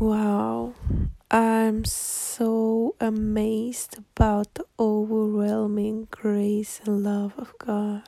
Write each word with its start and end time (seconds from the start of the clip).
Wow, 0.00 0.74
I'm 1.28 1.84
so 1.84 2.94
amazed 3.00 3.98
about 3.98 4.54
the 4.54 4.64
overwhelming 4.78 6.06
grace 6.12 6.80
and 6.86 7.02
love 7.02 7.32
of 7.36 7.58
God. 7.58 8.04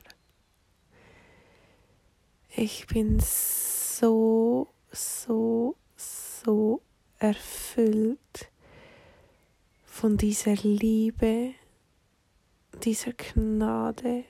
Ich 2.54 2.86
bin 2.86 3.18
so, 3.18 4.68
so, 4.92 5.74
so 5.96 6.80
erfüllt 7.18 8.52
von 9.84 10.16
dieser 10.16 10.54
Liebe, 10.54 11.54
dieser 12.84 13.14
Gnade 13.14 14.26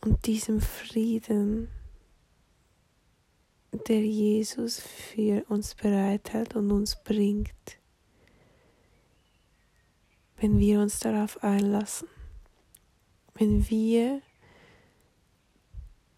und 0.00 0.24
diesem 0.26 0.60
Frieden 0.60 1.70
der 3.88 4.00
Jesus 4.00 4.80
für 4.80 5.44
uns 5.48 5.74
bereithält 5.74 6.56
und 6.56 6.70
uns 6.70 6.96
bringt, 7.02 7.78
wenn 10.38 10.58
wir 10.58 10.80
uns 10.80 11.00
darauf 11.00 11.42
einlassen, 11.42 12.08
wenn 13.34 13.68
wir 13.68 14.20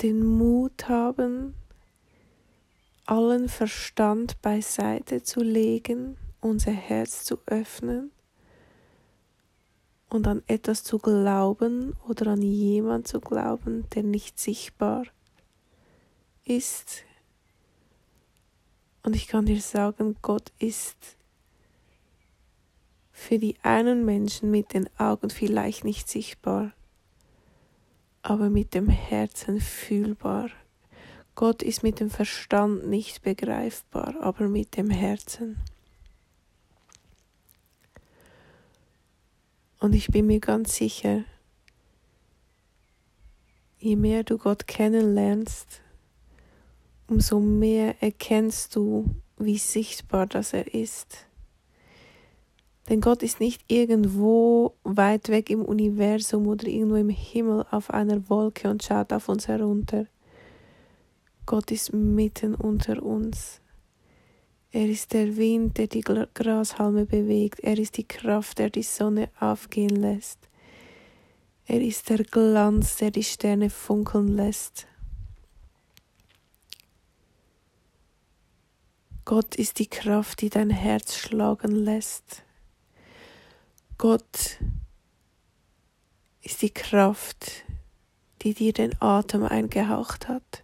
den 0.02 0.24
Mut 0.24 0.88
haben, 0.88 1.54
allen 3.06 3.48
Verstand 3.48 4.42
beiseite 4.42 5.22
zu 5.22 5.40
legen, 5.40 6.16
unser 6.40 6.72
Herz 6.72 7.24
zu 7.24 7.38
öffnen 7.46 8.10
und 10.10 10.26
an 10.26 10.42
etwas 10.46 10.82
zu 10.84 10.98
glauben 10.98 11.94
oder 12.08 12.32
an 12.32 12.42
jemand 12.42 13.08
zu 13.08 13.20
glauben, 13.20 13.88
der 13.94 14.02
nicht 14.02 14.38
sichtbar 14.38 15.04
ist, 16.44 17.04
und 19.06 19.14
ich 19.14 19.28
kann 19.28 19.46
dir 19.46 19.60
sagen, 19.60 20.16
Gott 20.20 20.52
ist 20.58 21.16
für 23.12 23.38
die 23.38 23.54
einen 23.62 24.04
Menschen 24.04 24.50
mit 24.50 24.74
den 24.74 24.90
Augen 24.98 25.30
vielleicht 25.30 25.84
nicht 25.84 26.08
sichtbar, 26.08 26.72
aber 28.22 28.50
mit 28.50 28.74
dem 28.74 28.88
Herzen 28.88 29.60
fühlbar. 29.60 30.50
Gott 31.36 31.62
ist 31.62 31.84
mit 31.84 32.00
dem 32.00 32.10
Verstand 32.10 32.88
nicht 32.88 33.22
begreifbar, 33.22 34.16
aber 34.20 34.48
mit 34.48 34.76
dem 34.76 34.90
Herzen. 34.90 35.56
Und 39.78 39.94
ich 39.94 40.08
bin 40.08 40.26
mir 40.26 40.40
ganz 40.40 40.74
sicher, 40.74 41.22
je 43.78 43.94
mehr 43.94 44.24
du 44.24 44.36
Gott 44.36 44.66
kennenlernst, 44.66 45.80
umso 47.08 47.40
mehr 47.40 48.02
erkennst 48.02 48.76
du, 48.76 49.04
wie 49.38 49.58
sichtbar 49.58 50.26
das 50.26 50.52
er 50.52 50.72
ist. 50.74 51.26
Denn 52.88 53.00
Gott 53.00 53.22
ist 53.22 53.40
nicht 53.40 53.62
irgendwo 53.68 54.74
weit 54.84 55.28
weg 55.28 55.50
im 55.50 55.62
Universum 55.62 56.46
oder 56.46 56.66
irgendwo 56.68 56.96
im 56.96 57.08
Himmel 57.08 57.66
auf 57.70 57.90
einer 57.90 58.28
Wolke 58.28 58.70
und 58.70 58.82
schaut 58.82 59.12
auf 59.12 59.28
uns 59.28 59.48
herunter. 59.48 60.06
Gott 61.46 61.70
ist 61.70 61.92
mitten 61.92 62.54
unter 62.54 63.02
uns. 63.02 63.60
Er 64.70 64.88
ist 64.88 65.14
der 65.14 65.36
Wind, 65.36 65.78
der 65.78 65.86
die 65.86 66.02
Grashalme 66.02 67.06
bewegt. 67.06 67.60
Er 67.60 67.78
ist 67.78 67.96
die 67.96 68.06
Kraft, 68.06 68.58
der 68.58 68.70
die 68.70 68.82
Sonne 68.82 69.30
aufgehen 69.40 69.96
lässt. 69.96 70.38
Er 71.66 71.80
ist 71.80 72.10
der 72.10 72.18
Glanz, 72.18 72.96
der 72.96 73.10
die 73.10 73.24
Sterne 73.24 73.70
funkeln 73.70 74.28
lässt. 74.28 74.86
Gott 79.26 79.56
ist 79.56 79.80
die 79.80 79.88
Kraft, 79.88 80.40
die 80.40 80.50
dein 80.50 80.70
Herz 80.70 81.16
schlagen 81.16 81.72
lässt. 81.72 82.44
Gott 83.98 84.60
ist 86.42 86.62
die 86.62 86.70
Kraft, 86.70 87.64
die 88.42 88.54
dir 88.54 88.72
den 88.72 88.94
Atem 89.02 89.42
eingehaucht 89.42 90.28
hat. 90.28 90.62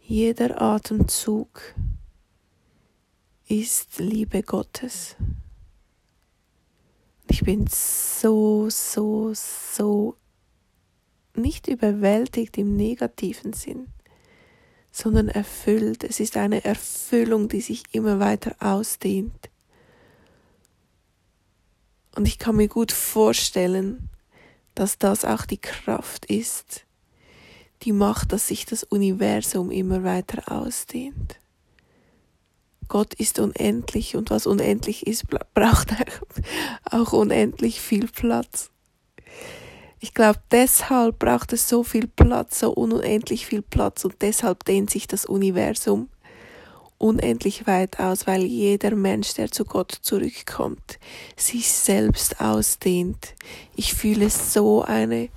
Jeder 0.00 0.62
Atemzug 0.62 1.60
ist 3.46 3.98
Liebe 3.98 4.42
Gottes. 4.42 5.16
Ich 7.28 7.42
bin 7.42 7.66
so, 7.68 8.70
so, 8.70 9.32
so 9.34 10.16
nicht 11.34 11.68
überwältigt 11.68 12.56
im 12.56 12.74
negativen 12.74 13.52
Sinn, 13.52 13.88
sondern 14.90 15.28
erfüllt. 15.28 16.04
Es 16.04 16.20
ist 16.20 16.36
eine 16.36 16.64
Erfüllung, 16.64 17.48
die 17.48 17.60
sich 17.60 17.84
immer 17.92 18.20
weiter 18.20 18.56
ausdehnt. 18.60 19.50
Und 22.16 22.26
ich 22.26 22.38
kann 22.38 22.56
mir 22.56 22.68
gut 22.68 22.92
vorstellen, 22.92 24.08
dass 24.74 24.98
das 24.98 25.24
auch 25.24 25.46
die 25.46 25.60
Kraft 25.60 26.26
ist, 26.26 26.84
die 27.82 27.92
macht, 27.92 28.32
dass 28.32 28.48
sich 28.48 28.66
das 28.66 28.82
Universum 28.84 29.70
immer 29.70 30.04
weiter 30.04 30.50
ausdehnt. 30.50 31.40
Gott 32.88 33.14
ist 33.14 33.38
unendlich 33.38 34.16
und 34.16 34.30
was 34.30 34.46
unendlich 34.46 35.06
ist, 35.06 35.26
braucht 35.54 35.94
auch 36.84 37.12
unendlich 37.12 37.80
viel 37.80 38.08
Platz. 38.08 38.70
Ich 40.02 40.14
glaube, 40.14 40.40
deshalb 40.50 41.18
braucht 41.18 41.52
es 41.52 41.68
so 41.68 41.84
viel 41.84 42.06
Platz, 42.08 42.60
so 42.60 42.72
unendlich 42.72 43.44
viel 43.44 43.60
Platz 43.60 44.04
und 44.06 44.22
deshalb 44.22 44.64
dehnt 44.64 44.90
sich 44.90 45.06
das 45.06 45.26
Universum 45.26 46.08
unendlich 46.96 47.66
weit 47.66 47.98
aus, 47.98 48.26
weil 48.26 48.42
jeder 48.42 48.94
Mensch, 48.94 49.34
der 49.34 49.50
zu 49.50 49.64
Gott 49.64 49.90
zurückkommt, 50.02 50.98
sich 51.36 51.68
selbst 51.68 52.40
ausdehnt. 52.40 53.34
Ich 53.74 53.94
fühle 53.94 54.28
so 54.28 54.82
eine 54.82 55.30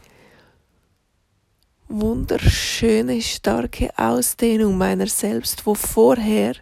wunderschöne, 1.88 3.22
starke 3.22 3.92
Ausdehnung 3.98 4.78
meiner 4.78 5.08
selbst, 5.08 5.66
wo 5.66 5.74
vorher 5.74 6.56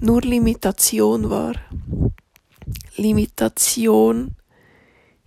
nur 0.00 0.22
Limitation 0.22 1.30
war. 1.30 1.54
Limitation 2.96 4.34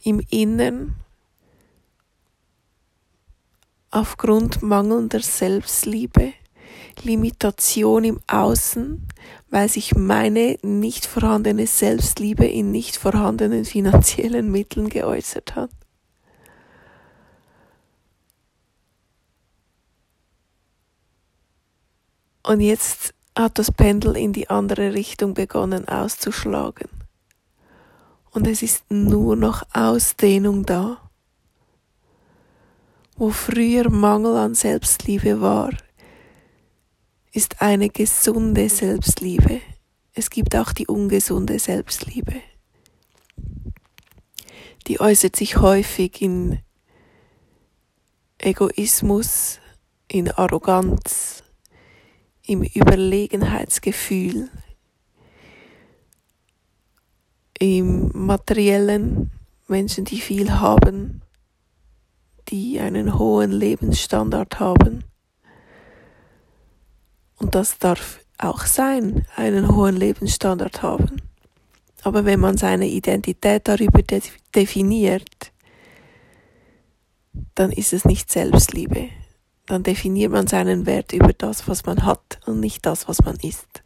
im 0.03 0.21
Innern 0.29 1.04
aufgrund 3.95 4.61
mangelnder 4.61 5.21
Selbstliebe, 5.21 6.33
Limitation 7.03 8.03
im 8.03 8.19
Außen, 8.27 9.07
weil 9.49 9.69
sich 9.69 9.95
meine 9.95 10.57
nicht 10.63 11.05
vorhandene 11.05 11.65
Selbstliebe 11.65 12.45
in 12.45 12.71
nicht 12.71 12.97
vorhandenen 12.97 13.63
finanziellen 13.63 14.51
Mitteln 14.51 14.89
geäußert 14.89 15.55
hat. 15.55 15.69
Und 22.43 22.59
jetzt 22.59 23.13
hat 23.37 23.57
das 23.57 23.71
Pendel 23.71 24.17
in 24.17 24.33
die 24.33 24.49
andere 24.49 24.93
Richtung 24.93 25.33
begonnen 25.33 25.87
auszuschlagen. 25.87 26.89
Und 28.31 28.45
es 28.45 28.61
ist 28.61 28.83
nur 28.91 29.37
noch 29.37 29.63
Ausdehnung 29.73 30.65
da 30.65 31.04
wo 33.15 33.29
früher 33.29 33.89
Mangel 33.89 34.35
an 34.35 34.55
Selbstliebe 34.55 35.41
war, 35.41 35.71
ist 37.31 37.61
eine 37.61 37.89
gesunde 37.89 38.69
Selbstliebe. 38.69 39.61
Es 40.13 40.29
gibt 40.29 40.55
auch 40.55 40.73
die 40.73 40.87
ungesunde 40.87 41.59
Selbstliebe. 41.59 42.41
Die 44.87 44.99
äußert 44.99 45.35
sich 45.35 45.57
häufig 45.57 46.21
in 46.21 46.59
Egoismus, 48.37 49.59
in 50.07 50.29
Arroganz, 50.31 51.43
im 52.45 52.63
Überlegenheitsgefühl, 52.63 54.49
im 57.57 58.11
materiellen 58.13 59.31
Menschen, 59.67 60.05
die 60.05 60.19
viel 60.19 60.51
haben, 60.51 61.21
die 62.49 62.79
einen 62.79 63.17
hohen 63.17 63.51
Lebensstandard 63.51 64.59
haben. 64.59 65.03
Und 67.37 67.55
das 67.55 67.77
darf 67.77 68.19
auch 68.37 68.65
sein, 68.65 69.25
einen 69.35 69.75
hohen 69.75 69.95
Lebensstandard 69.95 70.81
haben. 70.81 71.21
Aber 72.03 72.25
wenn 72.25 72.39
man 72.39 72.57
seine 72.57 72.87
Identität 72.87 73.67
darüber 73.67 74.01
de 74.01 74.21
definiert, 74.53 75.51
dann 77.55 77.71
ist 77.71 77.93
es 77.93 78.05
nicht 78.05 78.31
Selbstliebe. 78.31 79.09
Dann 79.65 79.81
definiert 79.83 80.31
man 80.31 80.45
seinen 80.45 80.85
Wert 80.85 81.13
über 81.13 81.33
das, 81.33 81.67
was 81.67 81.85
man 81.85 82.05
hat 82.05 82.39
und 82.45 82.59
nicht 82.59 82.85
das, 82.85 83.07
was 83.07 83.23
man 83.23 83.35
ist. 83.37 83.84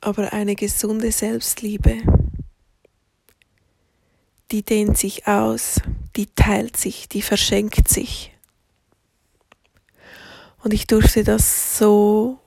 Aber 0.00 0.32
eine 0.32 0.54
gesunde 0.54 1.12
Selbstliebe, 1.12 2.02
die 4.50 4.62
dehnt 4.62 4.98
sich 4.98 5.26
aus, 5.26 5.80
die 6.16 6.26
teilt 6.26 6.76
sich, 6.76 7.08
die 7.08 7.22
verschenkt 7.22 7.88
sich. 7.88 8.32
Und 10.62 10.74
ich 10.74 10.86
durfte 10.86 11.24
das 11.24 11.78
so 11.78 12.38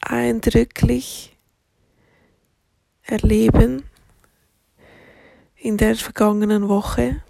eindrücklich 0.00 1.36
erleben 3.02 3.84
in 5.56 5.76
der 5.76 5.96
vergangenen 5.96 6.68
Woche, 6.68 7.22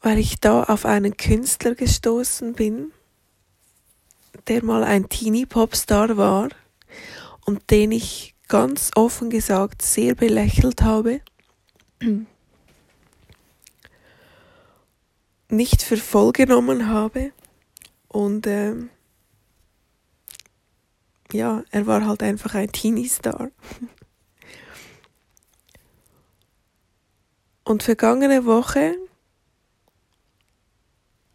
weil 0.00 0.18
ich 0.18 0.38
da 0.38 0.64
auf 0.64 0.84
einen 0.84 1.16
Künstler 1.16 1.74
gestoßen 1.74 2.54
bin, 2.54 2.92
der 4.48 4.64
mal 4.64 4.84
ein 4.84 5.08
Teenie-Popstar 5.08 6.16
war 6.16 6.48
und 7.44 7.70
den 7.70 7.92
ich 7.92 8.34
ganz 8.48 8.90
offen 8.94 9.30
gesagt 9.30 9.82
sehr 9.82 10.14
belächelt 10.14 10.82
habe. 10.82 11.20
nicht 15.48 15.82
für 15.82 15.96
voll 15.96 16.32
genommen 16.32 16.88
habe 16.88 17.32
und 18.08 18.46
ähm, 18.46 18.90
ja, 21.32 21.64
er 21.70 21.86
war 21.86 22.06
halt 22.06 22.22
einfach 22.22 22.54
ein 22.54 22.70
Teenie-Star. 22.70 23.50
Und 27.64 27.82
vergangene 27.82 28.44
Woche 28.44 28.94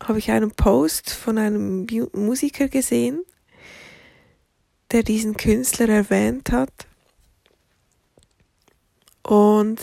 habe 0.01 0.19
ich 0.19 0.31
einen 0.31 0.51
Post 0.51 1.11
von 1.11 1.37
einem 1.37 1.85
Musiker 2.13 2.67
gesehen, 2.67 3.23
der 4.91 5.03
diesen 5.03 5.37
Künstler 5.37 5.89
erwähnt 5.89 6.51
hat. 6.51 6.87
Und 9.23 9.79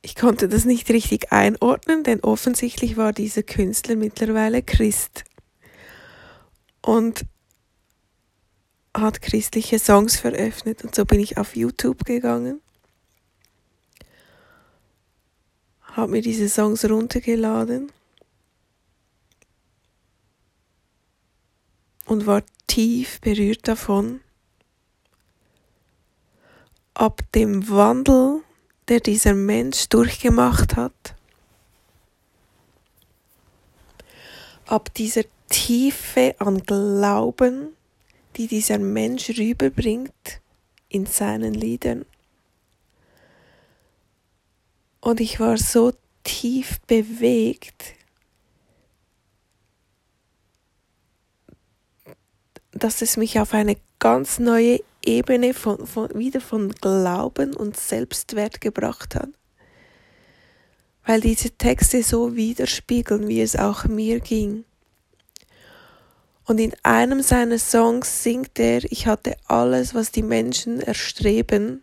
ich 0.00 0.14
konnte 0.14 0.48
das 0.48 0.64
nicht 0.64 0.88
richtig 0.90 1.32
einordnen, 1.32 2.04
denn 2.04 2.20
offensichtlich 2.20 2.96
war 2.96 3.12
dieser 3.12 3.42
Künstler 3.42 3.96
mittlerweile 3.96 4.62
Christ. 4.62 5.24
Und 6.80 7.24
hat 8.94 9.22
christliche 9.22 9.78
Songs 9.78 10.18
veröffentlicht. 10.18 10.84
Und 10.84 10.94
so 10.94 11.04
bin 11.04 11.20
ich 11.20 11.38
auf 11.38 11.56
YouTube 11.56 12.04
gegangen, 12.04 12.60
habe 15.92 16.12
mir 16.12 16.22
diese 16.22 16.48
Songs 16.48 16.84
runtergeladen 16.88 17.92
und 22.06 22.26
war 22.26 22.42
tief 22.66 23.20
berührt 23.20 23.68
davon, 23.68 24.20
ab 26.94 27.22
dem 27.34 27.68
Wandel, 27.68 28.42
der 28.88 29.00
dieser 29.00 29.34
Mensch 29.34 29.88
durchgemacht 29.88 30.76
hat, 30.76 31.14
ab 34.66 34.92
dieser 34.94 35.24
Tiefe 35.48 36.34
an 36.38 36.62
Glauben, 36.62 37.76
die 38.36 38.46
dieser 38.46 38.78
Mensch 38.78 39.28
rüberbringt 39.30 40.40
in 40.88 41.04
seinen 41.06 41.52
Liedern. 41.54 42.06
Und 45.02 45.20
ich 45.20 45.40
war 45.40 45.58
so 45.58 45.92
tief 46.22 46.80
bewegt, 46.86 47.96
dass 52.70 53.02
es 53.02 53.16
mich 53.16 53.40
auf 53.40 53.52
eine 53.52 53.76
ganz 53.98 54.38
neue 54.38 54.78
Ebene 55.04 55.54
von, 55.54 55.88
von, 55.88 56.08
wieder 56.14 56.40
von 56.40 56.70
Glauben 56.70 57.54
und 57.54 57.76
Selbstwert 57.76 58.60
gebracht 58.60 59.16
hat. 59.16 59.28
Weil 61.04 61.20
diese 61.20 61.50
Texte 61.50 62.04
so 62.04 62.36
widerspiegeln, 62.36 63.26
wie 63.26 63.42
es 63.42 63.56
auch 63.56 63.86
mir 63.86 64.20
ging. 64.20 64.64
Und 66.44 66.58
in 66.58 66.74
einem 66.84 67.22
seiner 67.22 67.58
Songs 67.58 68.22
singt 68.22 68.56
er, 68.60 68.84
ich 68.84 69.08
hatte 69.08 69.36
alles, 69.46 69.96
was 69.96 70.12
die 70.12 70.22
Menschen 70.22 70.80
erstreben, 70.80 71.82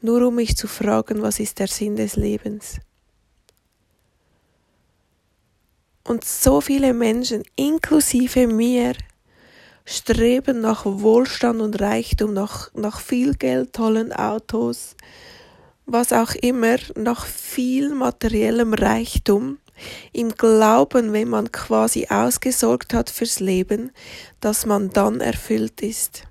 nur 0.00 0.26
um 0.28 0.36
mich 0.36 0.56
zu 0.56 0.68
fragen, 0.68 1.22
was 1.22 1.40
ist 1.40 1.58
der 1.58 1.68
Sinn 1.68 1.96
des 1.96 2.16
Lebens. 2.16 2.78
Und 6.04 6.24
so 6.24 6.60
viele 6.60 6.94
Menschen, 6.94 7.42
inklusive 7.56 8.46
mir, 8.46 8.94
streben 9.84 10.60
nach 10.60 10.84
Wohlstand 10.84 11.60
und 11.60 11.80
Reichtum, 11.80 12.32
nach, 12.32 12.72
nach 12.74 13.00
viel 13.00 13.34
Geld, 13.34 13.72
tollen 13.72 14.12
Autos, 14.12 14.96
was 15.86 16.12
auch 16.12 16.34
immer, 16.34 16.76
nach 16.94 17.26
viel 17.26 17.94
materiellem 17.94 18.74
Reichtum 18.74 19.58
im 20.12 20.32
Glauben, 20.32 21.12
wenn 21.12 21.28
man 21.28 21.52
quasi 21.52 22.06
ausgesorgt 22.10 22.94
hat 22.94 23.10
fürs 23.10 23.40
Leben, 23.40 23.92
dass 24.40 24.66
man 24.66 24.90
dann 24.90 25.20
erfüllt 25.20 25.80
ist. 25.82 26.27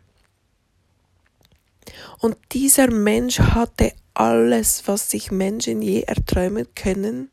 Und 2.20 2.38
dieser 2.52 2.92
Mensch 2.92 3.40
hatte 3.40 3.94
alles, 4.14 4.88
was 4.88 5.12
sich 5.12 5.32
Menschen 5.32 5.82
je 5.82 6.02
erträumen 6.02 6.68
können, 6.74 7.30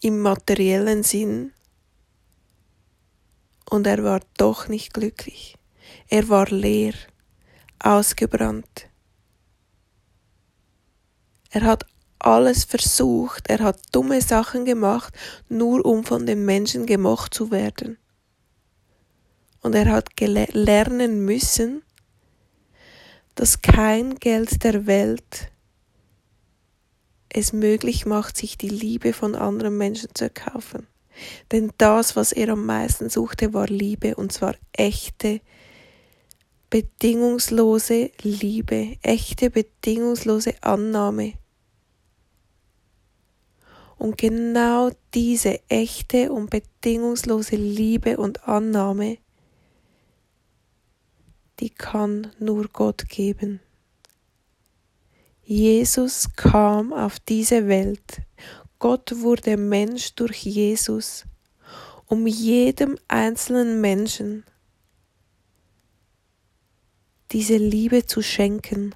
im 0.00 0.20
materiellen 0.20 1.02
Sinn. 1.04 1.52
Und 3.70 3.86
er 3.86 4.02
war 4.02 4.20
doch 4.36 4.68
nicht 4.68 4.92
glücklich. 4.92 5.56
Er 6.08 6.28
war 6.28 6.46
leer, 6.46 6.94
ausgebrannt. 7.78 8.88
Er 11.50 11.62
hat 11.62 11.86
alles 12.18 12.64
versucht, 12.64 13.48
er 13.48 13.60
hat 13.60 13.80
dumme 13.92 14.20
Sachen 14.20 14.64
gemacht, 14.64 15.14
nur 15.48 15.84
um 15.84 16.02
von 16.04 16.26
den 16.26 16.44
Menschen 16.44 16.86
gemocht 16.86 17.34
zu 17.34 17.50
werden. 17.50 17.98
Und 19.60 19.74
er 19.74 19.92
hat 19.92 20.08
lernen 20.20 21.24
müssen, 21.24 21.82
dass 23.34 23.62
kein 23.62 24.14
Geld 24.16 24.62
der 24.64 24.86
Welt 24.86 25.50
es 27.28 27.52
möglich 27.52 28.06
macht, 28.06 28.36
sich 28.36 28.56
die 28.56 28.68
Liebe 28.68 29.12
von 29.12 29.34
anderen 29.34 29.76
Menschen 29.76 30.10
zu 30.14 30.24
erkaufen. 30.24 30.86
Denn 31.52 31.72
das, 31.78 32.16
was 32.16 32.32
er 32.32 32.50
am 32.50 32.64
meisten 32.64 33.10
suchte, 33.10 33.52
war 33.52 33.66
Liebe, 33.66 34.14
und 34.14 34.32
zwar 34.32 34.54
echte, 34.72 35.40
bedingungslose 36.70 38.10
Liebe, 38.22 38.96
echte, 39.02 39.50
bedingungslose 39.50 40.54
Annahme. 40.62 41.34
Und 43.96 44.18
genau 44.18 44.90
diese 45.14 45.60
echte 45.68 46.32
und 46.32 46.50
bedingungslose 46.50 47.56
Liebe 47.56 48.16
und 48.16 48.48
Annahme, 48.48 49.18
die 51.60 51.70
kann 51.70 52.32
nur 52.38 52.68
Gott 52.68 53.08
geben. 53.08 53.60
Jesus 55.42 56.28
kam 56.36 56.92
auf 56.92 57.20
diese 57.20 57.68
Welt. 57.68 58.22
Gott 58.78 59.20
wurde 59.20 59.56
Mensch 59.56 60.14
durch 60.14 60.44
Jesus, 60.44 61.24
um 62.06 62.26
jedem 62.26 62.98
einzelnen 63.08 63.80
Menschen 63.80 64.44
diese 67.32 67.56
Liebe 67.56 68.06
zu 68.06 68.22
schenken. 68.22 68.94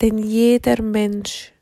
Denn 0.00 0.18
jeder 0.18 0.82
Mensch 0.82 1.52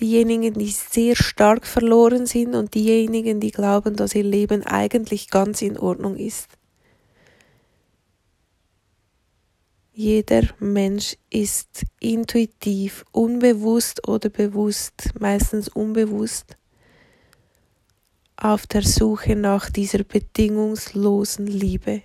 diejenigen, 0.00 0.54
die 0.54 0.68
sehr 0.70 1.16
stark 1.16 1.66
verloren 1.66 2.26
sind 2.26 2.54
und 2.54 2.74
diejenigen, 2.74 3.40
die 3.40 3.50
glauben, 3.50 3.96
dass 3.96 4.14
ihr 4.14 4.24
Leben 4.24 4.62
eigentlich 4.62 5.30
ganz 5.30 5.62
in 5.62 5.78
Ordnung 5.78 6.16
ist. 6.16 6.55
Jeder 9.98 10.42
Mensch 10.58 11.16
ist 11.30 11.86
intuitiv, 12.00 13.06
unbewusst 13.12 14.06
oder 14.06 14.28
bewusst, 14.28 15.08
meistens 15.18 15.70
unbewusst, 15.70 16.58
auf 18.36 18.66
der 18.66 18.82
Suche 18.82 19.36
nach 19.36 19.70
dieser 19.70 20.04
bedingungslosen 20.04 21.46
Liebe. 21.46 22.02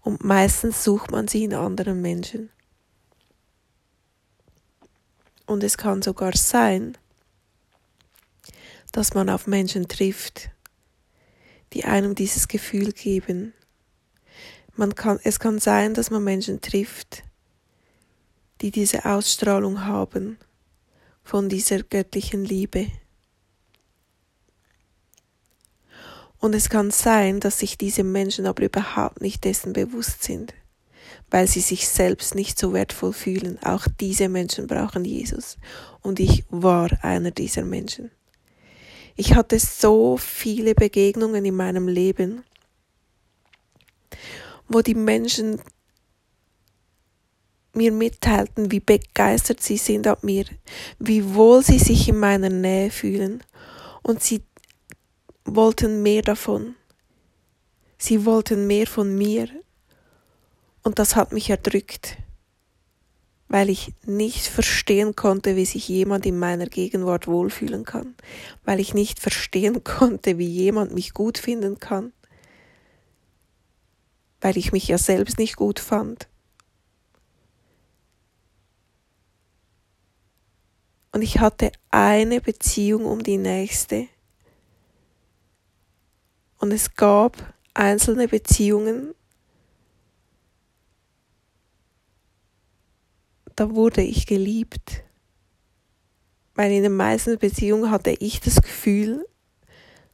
Und 0.00 0.24
meistens 0.24 0.82
sucht 0.82 1.12
man 1.12 1.28
sie 1.28 1.44
in 1.44 1.54
anderen 1.54 2.02
Menschen. 2.02 2.50
Und 5.46 5.62
es 5.62 5.78
kann 5.78 6.02
sogar 6.02 6.36
sein, 6.36 6.98
dass 8.90 9.14
man 9.14 9.30
auf 9.30 9.46
Menschen 9.46 9.86
trifft, 9.86 10.50
die 11.74 11.84
einem 11.84 12.16
dieses 12.16 12.48
Gefühl 12.48 12.90
geben. 12.90 13.54
Man 14.76 14.94
kann, 14.94 15.20
es 15.22 15.38
kann 15.38 15.60
sein, 15.60 15.94
dass 15.94 16.10
man 16.10 16.24
Menschen 16.24 16.60
trifft, 16.60 17.22
die 18.60 18.70
diese 18.70 19.04
Ausstrahlung 19.04 19.84
haben 19.84 20.38
von 21.22 21.48
dieser 21.48 21.82
göttlichen 21.82 22.44
Liebe. 22.44 22.88
Und 26.38 26.54
es 26.54 26.68
kann 26.68 26.90
sein, 26.90 27.40
dass 27.40 27.60
sich 27.60 27.78
diese 27.78 28.04
Menschen 28.04 28.46
aber 28.46 28.64
überhaupt 28.64 29.20
nicht 29.20 29.44
dessen 29.44 29.72
bewusst 29.72 30.24
sind, 30.24 30.54
weil 31.30 31.46
sie 31.46 31.60
sich 31.60 31.88
selbst 31.88 32.34
nicht 32.34 32.58
so 32.58 32.72
wertvoll 32.72 33.12
fühlen. 33.12 33.58
Auch 33.62 33.86
diese 34.00 34.28
Menschen 34.28 34.66
brauchen 34.66 35.04
Jesus. 35.04 35.56
Und 36.02 36.20
ich 36.20 36.44
war 36.50 36.90
einer 37.02 37.30
dieser 37.30 37.64
Menschen. 37.64 38.10
Ich 39.16 39.34
hatte 39.34 39.58
so 39.60 40.16
viele 40.16 40.74
Begegnungen 40.74 41.44
in 41.44 41.54
meinem 41.54 41.86
Leben, 41.86 42.42
wo 44.68 44.82
die 44.82 44.94
Menschen 44.94 45.60
mir 47.74 47.92
mitteilten, 47.92 48.70
wie 48.70 48.80
begeistert 48.80 49.60
sie 49.60 49.76
sind 49.76 50.06
ab 50.06 50.22
mir, 50.22 50.44
wie 50.98 51.34
wohl 51.34 51.62
sie 51.62 51.78
sich 51.78 52.08
in 52.08 52.18
meiner 52.18 52.50
Nähe 52.50 52.90
fühlen. 52.90 53.42
Und 54.02 54.22
sie 54.22 54.42
wollten 55.44 56.02
mehr 56.02 56.22
davon. 56.22 56.76
Sie 57.98 58.24
wollten 58.24 58.66
mehr 58.66 58.86
von 58.86 59.16
mir. 59.16 59.48
Und 60.82 60.98
das 60.98 61.16
hat 61.16 61.32
mich 61.32 61.50
erdrückt, 61.50 62.18
weil 63.48 63.70
ich 63.70 63.94
nicht 64.04 64.46
verstehen 64.46 65.16
konnte, 65.16 65.56
wie 65.56 65.64
sich 65.64 65.88
jemand 65.88 66.26
in 66.26 66.38
meiner 66.38 66.66
Gegenwart 66.66 67.26
wohlfühlen 67.26 67.84
kann, 67.84 68.14
weil 68.64 68.80
ich 68.80 68.94
nicht 68.94 69.20
verstehen 69.20 69.82
konnte, 69.84 70.38
wie 70.38 70.46
jemand 70.46 70.92
mich 70.92 71.14
gut 71.14 71.38
finden 71.38 71.80
kann, 71.80 72.12
weil 74.44 74.58
ich 74.58 74.72
mich 74.72 74.88
ja 74.88 74.98
selbst 74.98 75.38
nicht 75.38 75.56
gut 75.56 75.80
fand. 75.80 76.28
Und 81.12 81.22
ich 81.22 81.40
hatte 81.40 81.72
eine 81.90 82.42
Beziehung 82.42 83.06
um 83.06 83.22
die 83.22 83.38
nächste. 83.38 84.06
Und 86.58 86.72
es 86.72 86.94
gab 86.94 87.54
einzelne 87.72 88.28
Beziehungen, 88.28 89.14
da 93.56 93.70
wurde 93.70 94.02
ich 94.02 94.26
geliebt. 94.26 95.04
Weil 96.54 96.70
in 96.70 96.82
den 96.82 96.96
meisten 96.96 97.38
Beziehungen 97.38 97.90
hatte 97.90 98.10
ich 98.10 98.40
das 98.40 98.60
Gefühl, 98.60 99.26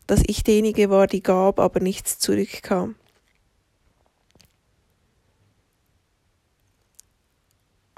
dass 0.06 0.22
ich 0.25 0.44
diejenige 0.44 0.88
war, 0.88 1.08
die 1.08 1.20
gab, 1.20 1.58
aber 1.58 1.80
nichts 1.80 2.20
zurückkam. 2.20 2.94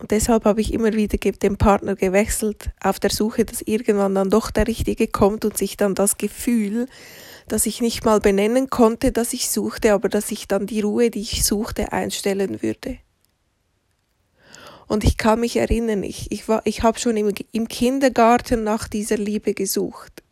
Und 0.03 0.11
deshalb 0.11 0.47
habe 0.47 0.61
ich 0.61 0.73
immer 0.73 0.95
wieder 0.95 1.17
den 1.17 1.57
Partner 1.57 1.95
gewechselt, 1.95 2.71
auf 2.83 2.99
der 2.99 3.11
Suche, 3.11 3.45
dass 3.45 3.63
irgendwann 3.63 4.17
dann 4.17 4.31
doch 4.31 4.51
der 4.51 4.67
Richtige 4.67 5.07
kommt 5.07 5.45
und 5.45 5.57
sich 5.57 5.77
dann 5.77 5.95
das 5.95 6.19
Gefühl, 6.19 6.89
das 7.47 7.67
ich 7.67 7.81
nicht 7.81 8.05
mal 8.05 8.19
benennen 8.19 8.69
konnte, 8.69 9.13
dass 9.13 9.33
ich 9.33 9.49
suchte, 9.49 9.93
aber 9.93 10.09
dass 10.09 10.33
ich 10.33 10.49
dann 10.49 10.67
die 10.67 10.81
Ruhe, 10.81 11.09
die 11.09 11.21
ich 11.21 11.45
suchte, 11.45 11.93
einstellen 11.93 12.63
würde. 12.63 12.99
Und 14.89 15.05
ich 15.05 15.19
kann 15.19 15.39
mich 15.39 15.57
erinnern, 15.57 16.03
ich, 16.03 16.33
ich, 16.33 16.49
war, 16.49 16.63
ich 16.65 16.83
habe 16.83 16.99
schon 16.99 17.17
im, 17.17 17.33
im 17.53 17.69
Kindergarten 17.69 18.65
nach 18.65 18.89
dieser 18.89 19.19
Liebe 19.19 19.55
gesucht. 19.55 20.25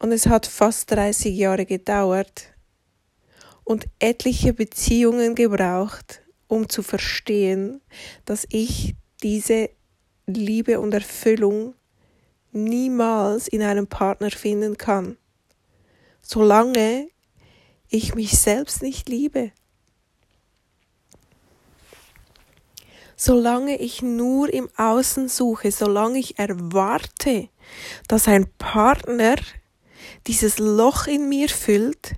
Und 0.00 0.10
es 0.10 0.26
hat 0.26 0.46
fast 0.46 0.90
30 0.90 1.32
Jahre 1.32 1.64
gedauert 1.64 2.48
und 3.62 3.86
etliche 4.00 4.52
Beziehungen 4.52 5.36
gebraucht, 5.36 6.23
um 6.48 6.68
zu 6.68 6.82
verstehen, 6.82 7.80
dass 8.24 8.46
ich 8.50 8.94
diese 9.22 9.70
Liebe 10.26 10.80
und 10.80 10.94
Erfüllung 10.94 11.74
niemals 12.52 13.48
in 13.48 13.62
einem 13.62 13.86
Partner 13.86 14.30
finden 14.30 14.78
kann, 14.78 15.16
solange 16.22 17.08
ich 17.88 18.14
mich 18.14 18.38
selbst 18.38 18.82
nicht 18.82 19.08
liebe. 19.08 19.52
Solange 23.16 23.76
ich 23.76 24.02
nur 24.02 24.52
im 24.52 24.68
Außen 24.76 25.28
suche, 25.28 25.70
solange 25.70 26.18
ich 26.18 26.38
erwarte, 26.38 27.48
dass 28.08 28.28
ein 28.28 28.46
Partner 28.58 29.36
dieses 30.26 30.58
Loch 30.58 31.06
in 31.06 31.28
mir 31.28 31.48
füllt, 31.48 32.16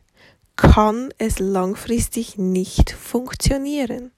kann 0.56 1.12
es 1.18 1.38
langfristig 1.38 2.38
nicht 2.38 2.90
funktionieren 2.90 4.12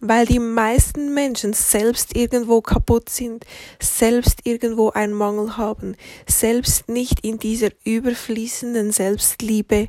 weil 0.00 0.26
die 0.26 0.38
meisten 0.38 1.14
Menschen 1.14 1.52
selbst 1.52 2.16
irgendwo 2.16 2.60
kaputt 2.60 3.08
sind, 3.08 3.44
selbst 3.80 4.40
irgendwo 4.44 4.90
einen 4.90 5.12
Mangel 5.14 5.56
haben, 5.56 5.96
selbst 6.26 6.88
nicht 6.88 7.20
in 7.24 7.38
dieser 7.38 7.70
überfließenden 7.84 8.92
Selbstliebe 8.92 9.88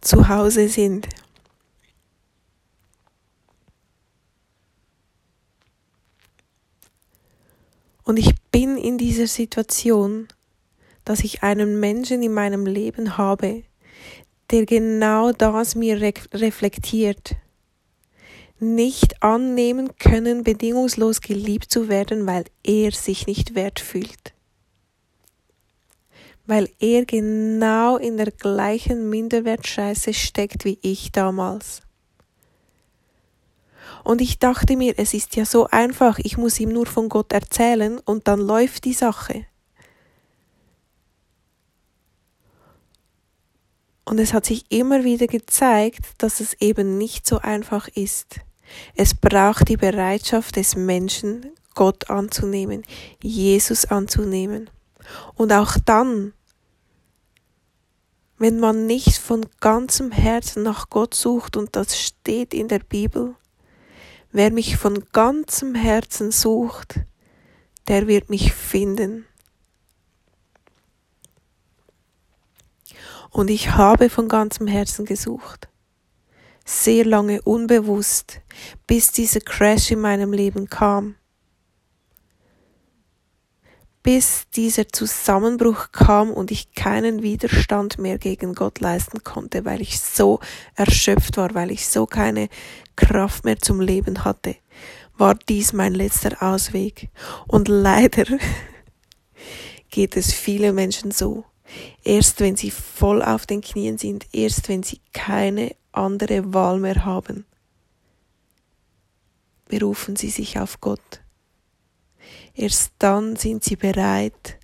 zu 0.00 0.28
Hause 0.28 0.68
sind. 0.68 1.08
Und 8.04 8.18
ich 8.18 8.32
bin 8.52 8.76
in 8.76 8.98
dieser 8.98 9.26
Situation, 9.26 10.28
dass 11.04 11.24
ich 11.24 11.42
einen 11.42 11.80
Menschen 11.80 12.22
in 12.22 12.32
meinem 12.32 12.64
Leben 12.64 13.18
habe, 13.18 13.64
der 14.50 14.64
genau 14.64 15.32
das 15.32 15.74
mir 15.74 16.00
reflektiert 16.32 17.36
nicht 18.58 19.22
annehmen 19.22 19.96
können, 19.98 20.42
bedingungslos 20.42 21.20
geliebt 21.20 21.70
zu 21.70 21.88
werden, 21.88 22.26
weil 22.26 22.44
er 22.62 22.92
sich 22.92 23.26
nicht 23.26 23.54
wert 23.54 23.80
fühlt. 23.80 24.34
Weil 26.46 26.70
er 26.78 27.04
genau 27.04 27.96
in 27.96 28.16
der 28.16 28.30
gleichen 28.30 29.10
Minderwertscheiße 29.10 30.14
steckt 30.14 30.64
wie 30.64 30.78
ich 30.82 31.12
damals. 31.12 31.82
Und 34.04 34.20
ich 34.20 34.38
dachte 34.38 34.76
mir, 34.76 34.94
es 34.96 35.14
ist 35.14 35.34
ja 35.34 35.44
so 35.44 35.66
einfach, 35.66 36.18
ich 36.20 36.36
muss 36.36 36.60
ihm 36.60 36.68
nur 36.68 36.86
von 36.86 37.08
Gott 37.08 37.32
erzählen 37.32 37.98
und 37.98 38.28
dann 38.28 38.38
läuft 38.38 38.84
die 38.84 38.92
Sache. 38.92 39.46
Und 44.08 44.20
es 44.20 44.32
hat 44.32 44.46
sich 44.46 44.70
immer 44.70 45.02
wieder 45.02 45.26
gezeigt, 45.26 46.00
dass 46.18 46.38
es 46.40 46.54
eben 46.60 46.96
nicht 46.96 47.26
so 47.26 47.40
einfach 47.40 47.88
ist. 47.88 48.40
Es 48.94 49.14
braucht 49.14 49.68
die 49.68 49.76
Bereitschaft 49.76 50.56
des 50.56 50.76
Menschen, 50.76 51.46
Gott 51.74 52.08
anzunehmen, 52.08 52.84
Jesus 53.20 53.84
anzunehmen. 53.84 54.70
Und 55.34 55.52
auch 55.52 55.76
dann, 55.84 56.32
wenn 58.38 58.60
man 58.60 58.86
nicht 58.86 59.18
von 59.18 59.44
ganzem 59.60 60.12
Herzen 60.12 60.62
nach 60.62 60.88
Gott 60.88 61.14
sucht, 61.14 61.56
und 61.56 61.74
das 61.74 62.00
steht 62.00 62.54
in 62.54 62.68
der 62.68 62.80
Bibel, 62.80 63.34
wer 64.30 64.52
mich 64.52 64.76
von 64.76 65.04
ganzem 65.12 65.74
Herzen 65.74 66.30
sucht, 66.30 67.00
der 67.88 68.06
wird 68.06 68.30
mich 68.30 68.52
finden. 68.52 69.26
Und 73.36 73.50
ich 73.50 73.72
habe 73.72 74.08
von 74.08 74.28
ganzem 74.28 74.66
Herzen 74.66 75.04
gesucht 75.04 75.68
sehr 76.64 77.04
lange 77.04 77.42
unbewusst, 77.42 78.40
bis 78.86 79.12
dieser 79.12 79.40
Crash 79.40 79.90
in 79.90 80.00
meinem 80.00 80.32
Leben 80.32 80.70
kam. 80.70 81.16
Bis 84.02 84.48
dieser 84.56 84.88
Zusammenbruch 84.88 85.92
kam 85.92 86.30
und 86.30 86.50
ich 86.50 86.72
keinen 86.72 87.22
Widerstand 87.22 87.98
mehr 87.98 88.16
gegen 88.16 88.54
Gott 88.54 88.80
leisten 88.80 89.22
konnte, 89.22 89.66
weil 89.66 89.82
ich 89.82 90.00
so 90.00 90.40
erschöpft 90.74 91.36
war, 91.36 91.54
weil 91.54 91.70
ich 91.70 91.86
so 91.86 92.06
keine 92.06 92.48
Kraft 92.96 93.44
mehr 93.44 93.58
zum 93.58 93.82
Leben 93.82 94.24
hatte, 94.24 94.56
war 95.18 95.34
dies 95.34 95.74
mein 95.74 95.92
letzter 95.92 96.42
Ausweg. 96.42 97.10
Und 97.46 97.68
leider 97.68 98.38
geht 99.90 100.16
es 100.16 100.32
vielen 100.32 100.74
Menschen 100.74 101.10
so. 101.10 101.44
Erst 102.04 102.40
wenn 102.40 102.56
sie 102.56 102.70
voll 102.70 103.22
auf 103.22 103.46
den 103.46 103.60
Knien 103.60 103.98
sind, 103.98 104.26
erst 104.32 104.68
wenn 104.68 104.82
sie 104.82 105.00
keine 105.12 105.74
andere 105.92 106.54
Wahl 106.54 106.78
mehr 106.78 107.04
haben. 107.04 107.46
Berufen 109.68 110.14
Sie 110.14 110.30
sich 110.30 110.60
auf 110.60 110.80
Gott. 110.80 111.22
Erst 112.54 112.92
dann 112.98 113.34
sind 113.36 113.64
Sie 113.64 113.74
bereit, 113.74 114.58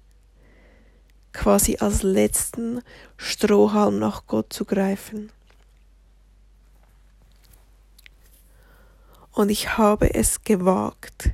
quasi 1.32 1.76
als 1.78 2.02
letzten 2.02 2.82
Strohhalm 3.16 3.98
nach 3.98 4.26
Gott 4.26 4.52
zu 4.52 4.64
greifen. 4.64 5.32
Und 9.32 9.48
ich 9.48 9.76
habe 9.76 10.14
es 10.14 10.44
gewagt. 10.44 11.30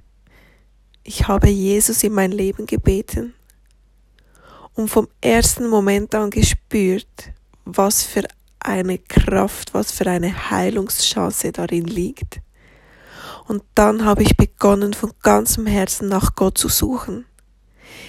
Ich 1.02 1.28
habe 1.28 1.48
Jesus 1.48 2.02
in 2.04 2.14
mein 2.14 2.32
Leben 2.32 2.66
gebeten 2.66 3.34
und 4.78 4.88
vom 4.88 5.08
ersten 5.20 5.66
Moment 5.66 6.14
an 6.14 6.30
gespürt, 6.30 7.32
was 7.64 8.04
für 8.04 8.22
eine 8.60 8.98
Kraft, 8.98 9.74
was 9.74 9.90
für 9.90 10.06
eine 10.06 10.50
Heilungschance 10.50 11.50
darin 11.50 11.84
liegt. 11.84 12.40
Und 13.48 13.64
dann 13.74 14.04
habe 14.04 14.22
ich 14.22 14.36
begonnen, 14.36 14.94
von 14.94 15.12
ganzem 15.20 15.66
Herzen 15.66 16.08
nach 16.08 16.36
Gott 16.36 16.58
zu 16.58 16.68
suchen. 16.68 17.26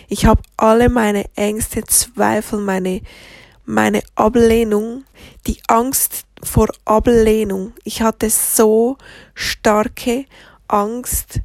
Ich 0.10 0.26
habe 0.26 0.44
alle 0.58 0.90
meine 0.90 1.26
Ängste, 1.36 1.84
Zweifel, 1.86 2.60
meine, 2.60 3.02
meine 3.66 4.04
Ablehnung, 4.14 5.06
die 5.48 5.58
Angst 5.68 6.26
vor 6.44 6.68
Ablehnung. 6.86 7.74
Ich 7.84 8.04
hatte 8.04 8.30
so 8.30 8.98
starke 9.34 10.26
Angst, 10.68 11.40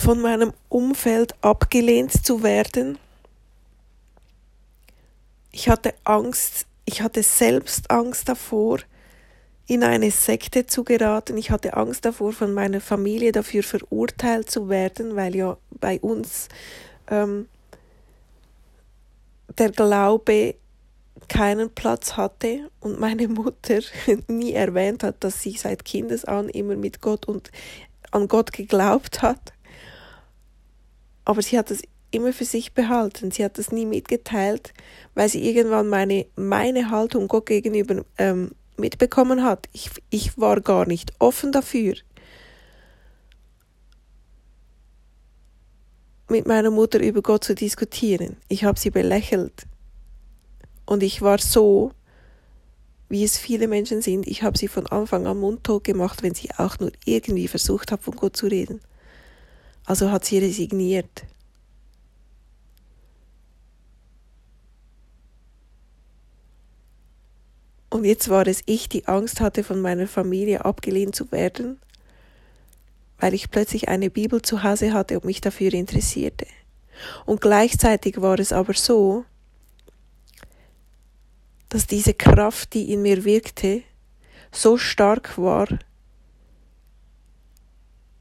von 0.00 0.20
meinem 0.20 0.52
Umfeld 0.70 1.34
abgelehnt 1.42 2.24
zu 2.24 2.42
werden. 2.42 2.98
Ich 5.52 5.68
hatte 5.68 5.92
Angst, 6.04 6.66
ich 6.86 7.02
hatte 7.02 7.22
selbst 7.22 7.90
Angst 7.90 8.28
davor, 8.28 8.78
in 9.66 9.84
eine 9.84 10.10
Sekte 10.10 10.66
zu 10.66 10.84
geraten. 10.84 11.36
Ich 11.36 11.50
hatte 11.50 11.74
Angst 11.74 12.04
davor, 12.04 12.32
von 12.32 12.54
meiner 12.54 12.80
Familie 12.80 13.30
dafür 13.30 13.62
verurteilt 13.62 14.50
zu 14.50 14.68
werden, 14.68 15.16
weil 15.16 15.36
ja 15.36 15.58
bei 15.70 16.00
uns 16.00 16.48
ähm, 17.08 17.46
der 19.58 19.70
Glaube 19.70 20.54
keinen 21.28 21.70
Platz 21.70 22.16
hatte 22.16 22.70
und 22.80 22.98
meine 22.98 23.28
Mutter 23.28 23.80
nie 24.28 24.54
erwähnt 24.54 25.02
hat, 25.02 25.22
dass 25.22 25.42
sie 25.42 25.52
seit 25.52 25.84
Kindesan 25.84 26.48
immer 26.48 26.74
mit 26.74 27.02
Gott 27.02 27.26
und 27.26 27.52
an 28.10 28.28
Gott 28.28 28.52
geglaubt 28.52 29.20
hat. 29.20 29.52
Aber 31.30 31.42
sie 31.42 31.56
hat 31.56 31.70
es 31.70 31.84
immer 32.10 32.32
für 32.32 32.44
sich 32.44 32.72
behalten. 32.72 33.30
Sie 33.30 33.44
hat 33.44 33.56
es 33.60 33.70
nie 33.70 33.86
mitgeteilt, 33.86 34.74
weil 35.14 35.28
sie 35.28 35.48
irgendwann 35.48 35.86
meine, 35.86 36.26
meine 36.34 36.90
Haltung 36.90 37.28
Gott 37.28 37.46
gegenüber 37.46 38.04
ähm, 38.18 38.50
mitbekommen 38.76 39.44
hat. 39.44 39.68
Ich, 39.72 39.90
ich 40.10 40.36
war 40.38 40.60
gar 40.60 40.86
nicht 40.86 41.12
offen 41.20 41.52
dafür. 41.52 41.94
mit 46.28 46.48
meiner 46.48 46.72
Mutter 46.72 47.00
über 47.00 47.22
Gott 47.22 47.44
zu 47.44 47.54
diskutieren. 47.54 48.36
Ich 48.48 48.64
habe 48.64 48.78
sie 48.78 48.90
belächelt. 48.90 49.66
Und 50.84 51.04
ich 51.04 51.22
war 51.22 51.38
so, 51.38 51.92
wie 53.08 53.22
es 53.22 53.38
viele 53.38 53.68
Menschen 53.68 54.02
sind, 54.02 54.26
ich 54.26 54.42
habe 54.42 54.58
sie 54.58 54.66
von 54.68 54.88
Anfang 54.88 55.28
an 55.28 55.38
mundtot 55.38 55.84
gemacht, 55.84 56.24
wenn 56.24 56.34
sie 56.34 56.50
auch 56.56 56.80
nur 56.80 56.90
irgendwie 57.04 57.46
versucht 57.46 57.92
hat, 57.92 58.02
von 58.02 58.16
Gott 58.16 58.36
zu 58.36 58.46
reden. 58.46 58.80
Also 59.90 60.12
hat 60.12 60.24
sie 60.24 60.38
resigniert. 60.38 61.24
Und 67.88 68.04
jetzt 68.04 68.28
war 68.28 68.46
es 68.46 68.62
ich, 68.66 68.88
die 68.88 69.08
Angst 69.08 69.40
hatte, 69.40 69.64
von 69.64 69.80
meiner 69.80 70.06
Familie 70.06 70.64
abgelehnt 70.64 71.16
zu 71.16 71.32
werden, 71.32 71.80
weil 73.18 73.34
ich 73.34 73.50
plötzlich 73.50 73.88
eine 73.88 74.10
Bibel 74.10 74.40
zu 74.42 74.62
Hause 74.62 74.92
hatte 74.92 75.18
und 75.18 75.24
mich 75.24 75.40
dafür 75.40 75.74
interessierte. 75.74 76.46
Und 77.26 77.40
gleichzeitig 77.40 78.20
war 78.20 78.38
es 78.38 78.52
aber 78.52 78.74
so, 78.74 79.24
dass 81.68 81.88
diese 81.88 82.14
Kraft, 82.14 82.74
die 82.74 82.92
in 82.92 83.02
mir 83.02 83.24
wirkte, 83.24 83.82
so 84.52 84.76
stark 84.76 85.36
war, 85.36 85.66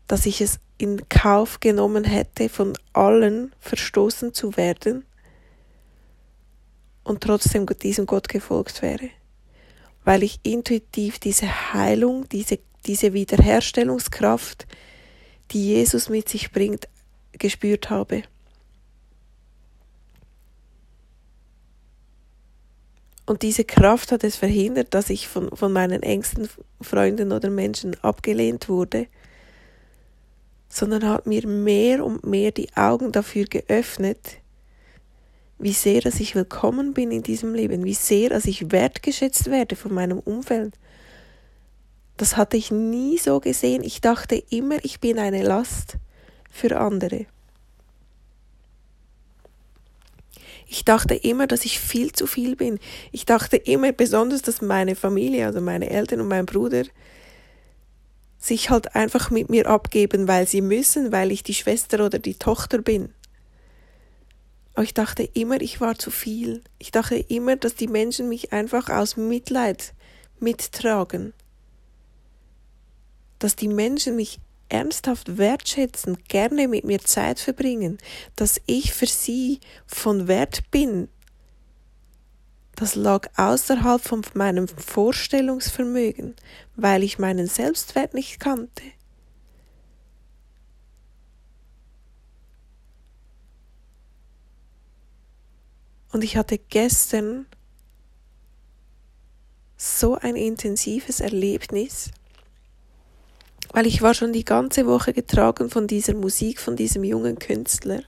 dass 0.07 0.25
ich 0.25 0.41
es 0.41 0.59
in 0.79 1.07
Kauf 1.09 1.59
genommen 1.59 2.03
hätte, 2.03 2.49
von 2.49 2.73
allen 2.93 3.53
verstoßen 3.59 4.33
zu 4.33 4.57
werden 4.57 5.05
und 7.03 7.21
trotzdem 7.21 7.67
diesem 7.67 8.07
Gott 8.07 8.27
gefolgt 8.27 8.81
wäre 8.81 9.11
weil 10.09 10.23
ich 10.23 10.39
intuitiv 10.41 11.19
diese 11.19 11.73
Heilung, 11.73 12.27
diese, 12.29 12.57
diese 12.87 13.13
Wiederherstellungskraft, 13.13 14.65
die 15.51 15.67
Jesus 15.67 16.09
mit 16.09 16.27
sich 16.29 16.51
bringt, 16.51 16.87
gespürt 17.33 17.91
habe. 17.91 18.23
Und 23.27 23.43
diese 23.43 23.63
Kraft 23.63 24.11
hat 24.11 24.23
es 24.23 24.35
verhindert, 24.35 24.95
dass 24.95 25.11
ich 25.11 25.27
von, 25.27 25.55
von 25.55 25.71
meinen 25.71 26.01
engsten 26.01 26.49
Freunden 26.81 27.31
oder 27.31 27.51
Menschen 27.51 27.95
abgelehnt 28.03 28.67
wurde, 28.67 29.05
sondern 30.69 31.07
hat 31.09 31.25
mir 31.25 31.45
mehr 31.47 32.05
und 32.05 32.25
mehr 32.25 32.51
die 32.51 32.69
Augen 32.75 33.11
dafür 33.11 33.45
geöffnet, 33.45 34.37
wie 35.57 35.73
sehr, 35.73 35.99
dass 35.99 36.19
ich 36.19 36.35
willkommen 36.35 36.93
bin 36.93 37.11
in 37.11 37.23
diesem 37.23 37.53
Leben, 37.53 37.83
wie 37.83 37.95
sehr, 37.95 38.29
dass 38.29 38.45
ich 38.45 38.71
wertgeschätzt 38.71 39.49
werde 39.51 39.75
von 39.75 39.93
meinem 39.93 40.19
Umfeld. 40.19 40.75
Das 42.15 42.37
hatte 42.37 42.55
ich 42.55 42.71
nie 42.71 43.17
so 43.17 43.39
gesehen. 43.39 43.83
Ich 43.83 43.99
dachte 43.99 44.35
immer, 44.49 44.83
ich 44.83 44.99
bin 44.99 45.19
eine 45.19 45.41
Last 45.41 45.97
für 46.49 46.79
andere. 46.79 47.25
Ich 50.67 50.85
dachte 50.85 51.15
immer, 51.15 51.47
dass 51.47 51.65
ich 51.65 51.79
viel 51.79 52.11
zu 52.11 52.27
viel 52.27 52.55
bin. 52.55 52.77
Ich 53.11 53.25
dachte 53.25 53.57
immer 53.57 53.91
besonders, 53.91 54.43
dass 54.43 54.61
meine 54.61 54.95
Familie, 54.95 55.47
also 55.47 55.61
meine 55.61 55.89
Eltern 55.89 56.21
und 56.21 56.27
mein 56.27 56.45
Bruder, 56.45 56.83
sich 58.39 58.69
halt 58.69 58.95
einfach 58.95 59.29
mit 59.29 59.49
mir 59.49 59.67
abgeben, 59.67 60.27
weil 60.27 60.47
sie 60.47 60.61
müssen, 60.61 61.11
weil 61.11 61.31
ich 61.31 61.43
die 61.43 61.53
Schwester 61.53 62.05
oder 62.05 62.17
die 62.17 62.35
Tochter 62.35 62.79
bin. 62.79 63.13
Aber 64.73 64.85
ich 64.85 64.93
dachte 64.93 65.23
immer, 65.23 65.59
ich 65.59 65.81
war 65.81 65.99
zu 65.99 66.09
viel. 66.09 66.63
Ich 66.79 66.91
dachte 66.91 67.17
immer, 67.17 67.57
dass 67.57 67.75
die 67.75 67.89
Menschen 67.89 68.29
mich 68.29 68.53
einfach 68.53 68.89
aus 68.89 69.17
Mitleid 69.17 69.93
mittragen. 70.39 71.33
Dass 73.39 73.57
die 73.57 73.67
Menschen 73.67 74.15
mich 74.15 74.39
ernsthaft 74.69 75.37
wertschätzen, 75.37 76.17
gerne 76.29 76.69
mit 76.69 76.85
mir 76.85 76.99
Zeit 76.99 77.39
verbringen, 77.39 77.97
dass 78.37 78.61
ich 78.67 78.93
für 78.93 79.07
sie 79.07 79.59
von 79.85 80.29
Wert 80.29 80.71
bin. 80.71 81.09
Das 82.75 82.95
lag 82.95 83.27
außerhalb 83.35 84.01
von 84.01 84.21
meinem 84.35 84.69
Vorstellungsvermögen, 84.69 86.35
weil 86.81 87.03
ich 87.03 87.19
meinen 87.19 87.47
Selbstwert 87.47 88.13
nicht 88.13 88.39
kannte. 88.39 88.83
Und 96.11 96.23
ich 96.23 96.37
hatte 96.37 96.57
gestern 96.57 97.45
so 99.77 100.15
ein 100.15 100.35
intensives 100.35 101.19
Erlebnis, 101.19 102.11
weil 103.71 103.85
ich 103.85 104.01
war 104.01 104.13
schon 104.13 104.33
die 104.33 104.43
ganze 104.43 104.87
Woche 104.87 105.13
getragen 105.13 105.69
von 105.69 105.87
dieser 105.87 106.15
Musik, 106.15 106.59
von 106.59 106.75
diesem 106.75 107.03
jungen 107.03 107.37
Künstler. 107.37 108.01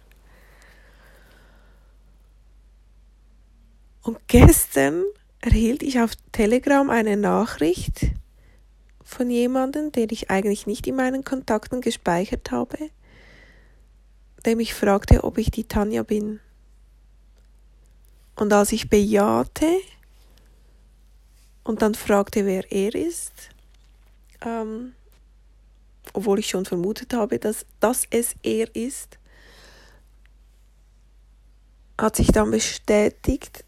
Und 4.01 4.17
gestern 4.27 5.03
erhielt 5.39 5.83
ich 5.83 5.99
auf 5.99 6.11
Telegram 6.31 6.89
eine 6.89 7.17
Nachricht 7.17 8.11
von 9.11 9.29
jemandem, 9.29 9.91
den 9.91 10.07
ich 10.11 10.31
eigentlich 10.31 10.67
nicht 10.67 10.87
in 10.87 10.95
meinen 10.95 11.23
Kontakten 11.23 11.81
gespeichert 11.81 12.49
habe, 12.51 12.77
der 14.45 14.55
mich 14.55 14.73
fragte, 14.73 15.23
ob 15.23 15.37
ich 15.37 15.51
die 15.51 15.65
Tanja 15.65 16.03
bin. 16.03 16.39
Und 18.35 18.53
als 18.53 18.71
ich 18.71 18.89
bejahte 18.89 19.67
und 21.63 21.81
dann 21.81 21.93
fragte, 21.93 22.45
wer 22.45 22.71
er 22.71 22.95
ist, 22.95 23.33
ähm, 24.43 24.93
obwohl 26.13 26.39
ich 26.39 26.47
schon 26.47 26.65
vermutet 26.65 27.13
habe, 27.13 27.37
dass, 27.37 27.65
dass 27.79 28.05
es 28.09 28.35
er 28.41 28.73
ist, 28.75 29.19
hat 31.99 32.15
sich 32.15 32.27
dann 32.27 32.49
bestätigt, 32.49 33.65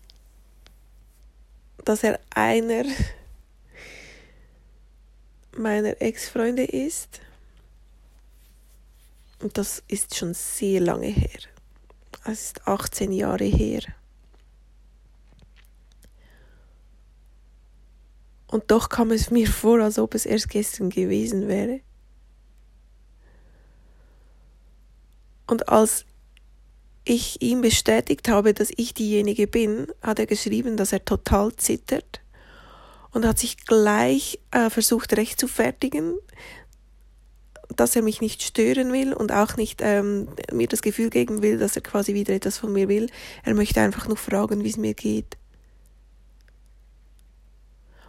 dass 1.84 2.03
er 2.03 2.19
einer 2.34 2.86
meiner 5.58 6.02
Ex-Freunde 6.02 6.63
ist. 6.63 7.22
Und 9.42 9.58
das 9.58 9.84
ist 9.88 10.16
schon 10.16 10.34
sehr 10.34 10.80
lange 10.80 11.08
her. 11.08 11.39
Es 12.26 12.46
ist 12.46 12.68
18 12.68 13.12
Jahre 13.12 13.44
her. 13.44 13.82
Und 18.48 18.72
doch 18.72 18.89
kam 18.89 19.12
es 19.12 19.32
mir 19.32 19.48
vor, 19.48 19.80
als 19.82 20.00
ob 20.00 20.13
es 20.13 20.26
erst 20.26 20.50
gestern 20.50 20.89
gewesen 20.89 21.48
wäre. 21.48 21.82
Und 25.48 25.70
als 25.70 26.06
ich 27.04 27.42
ihm 27.42 27.62
bestätigt 27.62 28.30
habe, 28.30 28.54
dass 28.54 28.72
ich 28.78 28.94
diejenige 28.94 29.48
bin, 29.48 29.88
hat 30.02 30.20
er 30.20 30.26
geschrieben, 30.26 30.78
dass 30.78 30.94
er 30.94 31.04
total 31.04 31.54
zittert 31.56 32.23
und 33.13 33.26
hat 33.26 33.39
sich 33.39 33.58
gleich 33.58 34.39
äh, 34.52 34.69
versucht 34.69 35.15
rechtfertigen, 35.15 36.17
dass 37.76 37.95
er 37.95 38.02
mich 38.02 38.21
nicht 38.21 38.43
stören 38.43 38.91
will 38.91 39.13
und 39.13 39.32
auch 39.32 39.56
nicht 39.58 39.82
ähm, 39.82 40.28
mir 40.52 40.67
das 40.67 40.82
Gefühl 40.82 41.10
geben 41.10 41.41
will, 41.41 41.58
dass 41.58 41.76
er 41.76 41.82
quasi 41.82 42.13
wieder 42.13 42.34
etwas 42.34 42.58
von 42.58 42.73
mir 42.73 42.88
will. 42.89 43.10
Er 43.43 43.54
möchte 43.54 43.82
einfach 43.82 44.08
nur 44.08 44.17
fragen, 44.17 44.63
wie 44.63 44.69
es 44.69 44.78
mir 44.78 44.93
geht. 44.93 45.38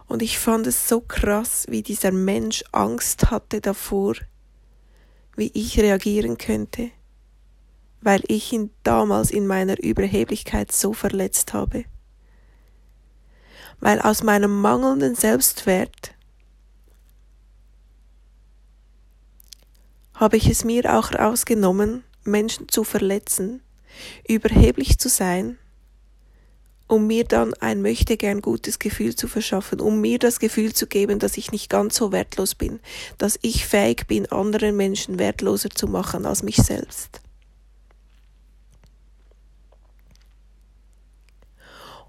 Und 0.07 0.21
ich 0.21 0.37
fand 0.37 0.67
es 0.67 0.87
so 0.87 1.01
krass, 1.01 1.65
wie 1.69 1.81
dieser 1.81 2.11
Mensch 2.11 2.63
Angst 2.71 3.31
hatte 3.31 3.61
davor, 3.61 4.15
wie 5.35 5.51
ich 5.53 5.79
reagieren 5.79 6.37
könnte. 6.37 6.91
weil 8.05 8.21
ich 8.27 8.53
ihn 8.53 8.69
damals 8.83 9.31
in 9.31 9.47
meiner 9.47 9.81
Überheblichkeit 9.81 10.71
so 10.71 10.93
verletzt 10.93 11.53
habe. 11.53 11.85
Weil 13.79 14.01
aus 14.01 14.23
meinem 14.23 14.61
mangelnden 14.61 15.15
Selbstwert 15.15 16.15
habe 20.13 20.37
ich 20.37 20.47
es 20.47 20.63
mir 20.63 20.97
auch 20.97 21.11
rausgenommen, 21.13 22.03
Menschen 22.23 22.69
zu 22.69 22.83
verletzen, 22.83 23.61
überheblich 24.27 24.97
zu 24.97 25.09
sein, 25.09 25.57
um 26.87 27.07
mir 27.07 27.23
dann 27.23 27.53
ein 27.55 27.81
möchte 27.81 28.15
gern 28.15 28.41
gutes 28.41 28.79
Gefühl 28.79 29.15
zu 29.15 29.27
verschaffen, 29.27 29.79
um 29.79 30.01
mir 30.01 30.19
das 30.19 30.39
Gefühl 30.39 30.73
zu 30.73 30.87
geben, 30.87 31.19
dass 31.19 31.37
ich 31.37 31.51
nicht 31.51 31.69
ganz 31.69 31.95
so 31.95 32.11
wertlos 32.11 32.55
bin, 32.55 32.79
dass 33.17 33.39
ich 33.41 33.65
fähig 33.65 34.07
bin, 34.07 34.31
anderen 34.31 34.77
Menschen 34.77 35.17
wertloser 35.19 35.69
zu 35.69 35.87
machen 35.87 36.25
als 36.25 36.43
mich 36.43 36.57
selbst. 36.57 37.21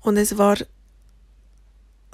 Und 0.03 0.19
es 0.19 0.39
war 0.39 0.57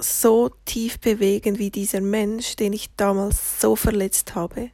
so 0.03 0.51
tief 0.65 0.99
bewegend 0.99 1.59
wie 1.59 1.71
dieser 1.71 2.01
Mensch, 2.01 2.55
den 2.55 2.73
ich 2.73 2.89
damals 2.95 3.59
so 3.59 3.75
verletzt 3.75 4.35
habe 4.35 4.71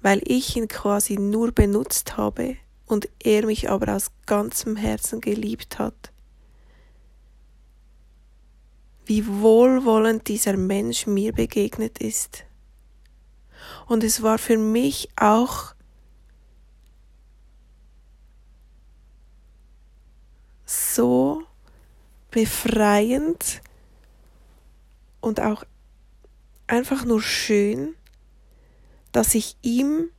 weil 0.00 0.20
ich 0.24 0.56
ihn 0.56 0.68
quasi 0.68 1.16
nur 1.16 1.52
benutzt 1.52 2.16
habe 2.16 2.56
und 2.86 3.08
er 3.22 3.44
mich 3.46 3.70
aber 3.70 3.94
aus 3.94 4.10
ganzem 4.26 4.76
Herzen 4.76 5.20
geliebt 5.20 5.78
hat. 5.78 6.12
Wie 9.04 9.26
wohlwollend 9.26 10.28
dieser 10.28 10.56
Mensch 10.56 11.06
mir 11.06 11.32
begegnet 11.32 11.98
ist. 11.98 12.44
Und 13.86 14.04
es 14.04 14.22
war 14.22 14.38
für 14.38 14.58
mich 14.58 15.08
auch 15.16 15.74
so 20.64 21.42
befreiend 22.30 23.62
und 25.20 25.40
auch 25.40 25.64
einfach 26.66 27.04
nur 27.04 27.22
schön, 27.22 27.94
dass 29.12 29.34
ich 29.34 29.56
ihm 29.62 30.10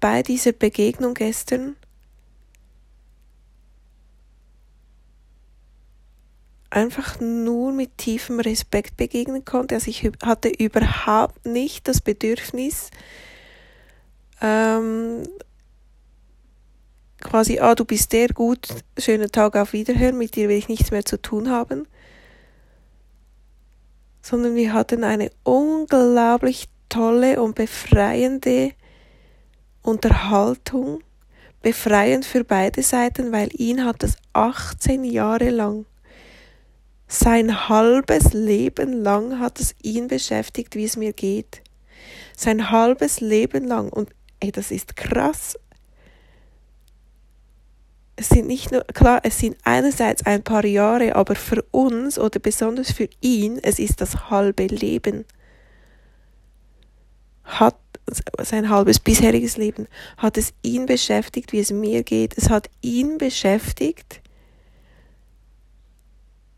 bei 0.00 0.22
dieser 0.22 0.52
Begegnung 0.52 1.14
gestern 1.14 1.76
einfach 6.70 7.18
nur 7.20 7.72
mit 7.72 7.96
tiefem 7.98 8.40
Respekt 8.40 8.96
begegnen 8.96 9.44
konnte. 9.44 9.74
Also 9.74 9.90
ich 9.90 10.08
hatte 10.22 10.48
überhaupt 10.48 11.46
nicht 11.46 11.88
das 11.88 12.00
Bedürfnis, 12.00 12.90
ähm, 14.40 15.22
quasi, 17.20 17.58
ah, 17.60 17.74
du 17.74 17.84
bist 17.84 18.12
der, 18.12 18.28
gut, 18.28 18.68
schönen 18.98 19.30
Tag 19.30 19.56
auf 19.56 19.72
Wiederhören, 19.72 20.18
mit 20.18 20.36
dir 20.36 20.48
will 20.48 20.58
ich 20.58 20.68
nichts 20.68 20.90
mehr 20.90 21.04
zu 21.04 21.20
tun 21.20 21.50
haben. 21.50 21.86
Sondern 24.22 24.54
wir 24.54 24.72
hatten 24.72 25.04
eine 25.04 25.30
unglaublich 25.44 26.68
tolle 26.88 27.40
und 27.40 27.54
befreiende 27.54 28.72
Unterhaltung, 29.82 31.02
befreiend 31.62 32.24
für 32.24 32.44
beide 32.44 32.82
Seiten, 32.82 33.32
weil 33.32 33.48
ihn 33.52 33.84
hat 33.84 34.02
es 34.02 34.16
18 34.32 35.04
Jahre 35.04 35.50
lang, 35.50 35.86
sein 37.10 37.70
halbes 37.70 38.34
Leben 38.34 38.92
lang 38.92 39.38
hat 39.38 39.60
es 39.60 39.74
ihn 39.82 40.08
beschäftigt, 40.08 40.76
wie 40.76 40.84
es 40.84 40.98
mir 40.98 41.14
geht. 41.14 41.62
Sein 42.36 42.70
halbes 42.70 43.20
Leben 43.20 43.64
lang 43.64 43.88
und 43.88 44.10
ey, 44.40 44.52
das 44.52 44.70
ist 44.70 44.94
krass. 44.94 45.58
Es 48.20 48.30
sind 48.30 48.48
nicht 48.48 48.72
nur, 48.72 48.82
klar, 48.82 49.20
es 49.22 49.38
sind 49.38 49.56
einerseits 49.62 50.26
ein 50.26 50.42
paar 50.42 50.64
Jahre, 50.64 51.14
aber 51.14 51.36
für 51.36 51.62
uns 51.70 52.18
oder 52.18 52.40
besonders 52.40 52.90
für 52.90 53.08
ihn, 53.20 53.58
es 53.62 53.78
ist 53.78 54.00
das 54.00 54.28
halbe 54.28 54.66
Leben 54.66 55.24
hat 57.48 57.76
sein 58.42 58.68
halbes 58.68 59.00
bisheriges 59.00 59.56
Leben, 59.56 59.86
hat 60.16 60.36
es 60.36 60.52
ihn 60.62 60.86
beschäftigt, 60.86 61.52
wie 61.52 61.60
es 61.60 61.70
mir 61.70 62.02
geht. 62.02 62.36
Es 62.36 62.50
hat 62.50 62.70
ihn 62.80 63.18
beschäftigt. 63.18 64.20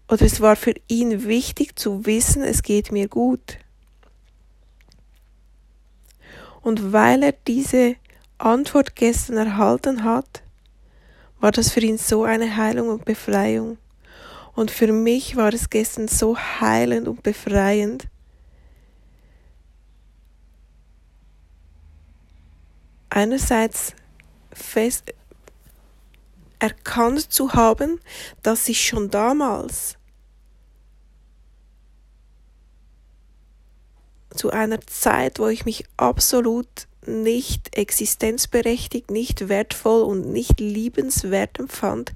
Oder 0.08 0.22
es 0.22 0.40
war 0.40 0.56
für 0.56 0.74
ihn 0.88 1.24
wichtig 1.24 1.78
zu 1.78 2.06
wissen, 2.06 2.42
es 2.42 2.62
geht 2.62 2.92
mir 2.92 3.08
gut. 3.08 3.58
Und 6.60 6.92
weil 6.92 7.22
er 7.22 7.32
diese 7.46 7.96
Antwort 8.38 8.96
gestern 8.96 9.36
erhalten 9.36 10.04
hat, 10.04 10.42
war 11.40 11.50
das 11.50 11.72
für 11.72 11.80
ihn 11.80 11.98
so 11.98 12.24
eine 12.24 12.56
Heilung 12.56 12.88
und 12.88 13.04
Befreiung. 13.04 13.78
Und 14.54 14.70
für 14.70 14.92
mich 14.92 15.36
war 15.36 15.52
es 15.52 15.70
gestern 15.70 16.08
so 16.08 16.36
heilend 16.36 17.08
und 17.08 17.22
befreiend, 17.22 18.08
einerseits 23.08 23.94
fest 24.52 25.14
erkannt 26.58 27.32
zu 27.32 27.54
haben, 27.54 28.00
dass 28.42 28.68
ich 28.68 28.86
schon 28.86 29.10
damals 29.10 29.96
zu 34.34 34.50
einer 34.50 34.80
Zeit, 34.82 35.38
wo 35.38 35.48
ich 35.48 35.64
mich 35.64 35.84
absolut 35.96 36.86
nicht 37.10 37.76
existenzberechtigt, 37.76 39.10
nicht 39.10 39.48
wertvoll 39.48 40.02
und 40.02 40.32
nicht 40.32 40.60
liebenswert 40.60 41.58
empfand, 41.58 42.12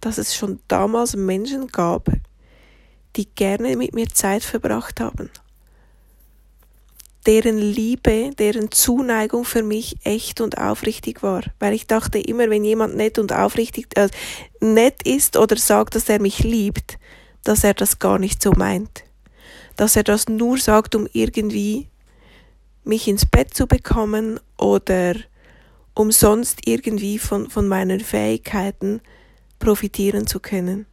dass 0.00 0.18
es 0.18 0.34
schon 0.34 0.60
damals 0.68 1.16
Menschen 1.16 1.68
gab, 1.68 2.10
die 3.16 3.26
gerne 3.34 3.76
mit 3.76 3.94
mir 3.94 4.08
Zeit 4.08 4.42
verbracht 4.42 5.00
haben 5.00 5.30
deren 7.26 7.58
Liebe, 7.58 8.30
deren 8.38 8.70
Zuneigung 8.70 9.44
für 9.44 9.62
mich 9.62 9.96
echt 10.04 10.40
und 10.40 10.58
aufrichtig 10.58 11.22
war. 11.22 11.42
Weil 11.58 11.74
ich 11.74 11.86
dachte 11.86 12.18
immer, 12.18 12.48
wenn 12.50 12.64
jemand 12.64 12.96
nett 12.96 13.18
und 13.18 13.32
aufrichtig 13.32 13.88
äh, 13.96 14.08
nett 14.60 15.02
ist 15.04 15.36
oder 15.36 15.56
sagt, 15.56 15.96
dass 15.96 16.08
er 16.08 16.20
mich 16.20 16.44
liebt, 16.44 16.98
dass 17.42 17.64
er 17.64 17.74
das 17.74 17.98
gar 17.98 18.18
nicht 18.18 18.42
so 18.42 18.52
meint. 18.52 19.04
Dass 19.76 19.96
er 19.96 20.04
das 20.04 20.28
nur 20.28 20.58
sagt, 20.58 20.94
um 20.94 21.08
irgendwie 21.12 21.88
mich 22.86 23.08
ins 23.08 23.26
Bett 23.26 23.52
zu 23.52 23.66
bekommen 23.66 24.40
oder 24.56 25.14
um 25.94 26.12
sonst 26.12 26.66
irgendwie 26.66 27.18
von, 27.18 27.50
von 27.50 27.68
meinen 27.68 28.00
Fähigkeiten 28.00 29.00
profitieren 29.58 30.26
zu 30.26 30.40
können. 30.40 30.86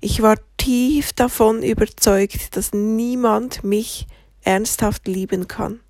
Ich 0.00 0.20
war 0.20 0.36
tief 0.56 1.12
davon 1.12 1.62
überzeugt, 1.62 2.56
dass 2.56 2.72
niemand 2.72 3.64
mich 3.64 4.06
ernsthaft 4.42 5.06
lieben 5.08 5.48
kann. 5.48 5.80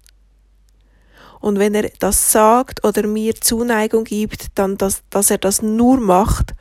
Und 1.40 1.58
wenn 1.58 1.74
er 1.74 1.90
das 1.98 2.32
sagt 2.32 2.84
oder 2.84 3.06
mir 3.06 3.34
Zuneigung 3.34 4.04
gibt, 4.04 4.46
dann, 4.54 4.76
dass, 4.78 5.02
dass 5.10 5.30
er 5.30 5.38
das 5.38 5.62
nur 5.62 5.98
macht, 6.00 6.54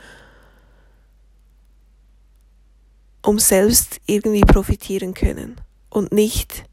um 3.21 3.39
selbst 3.39 3.99
irgendwie 4.05 4.41
profitieren 4.41 5.13
können 5.13 5.59
und 5.89 6.11
nicht 6.11 6.65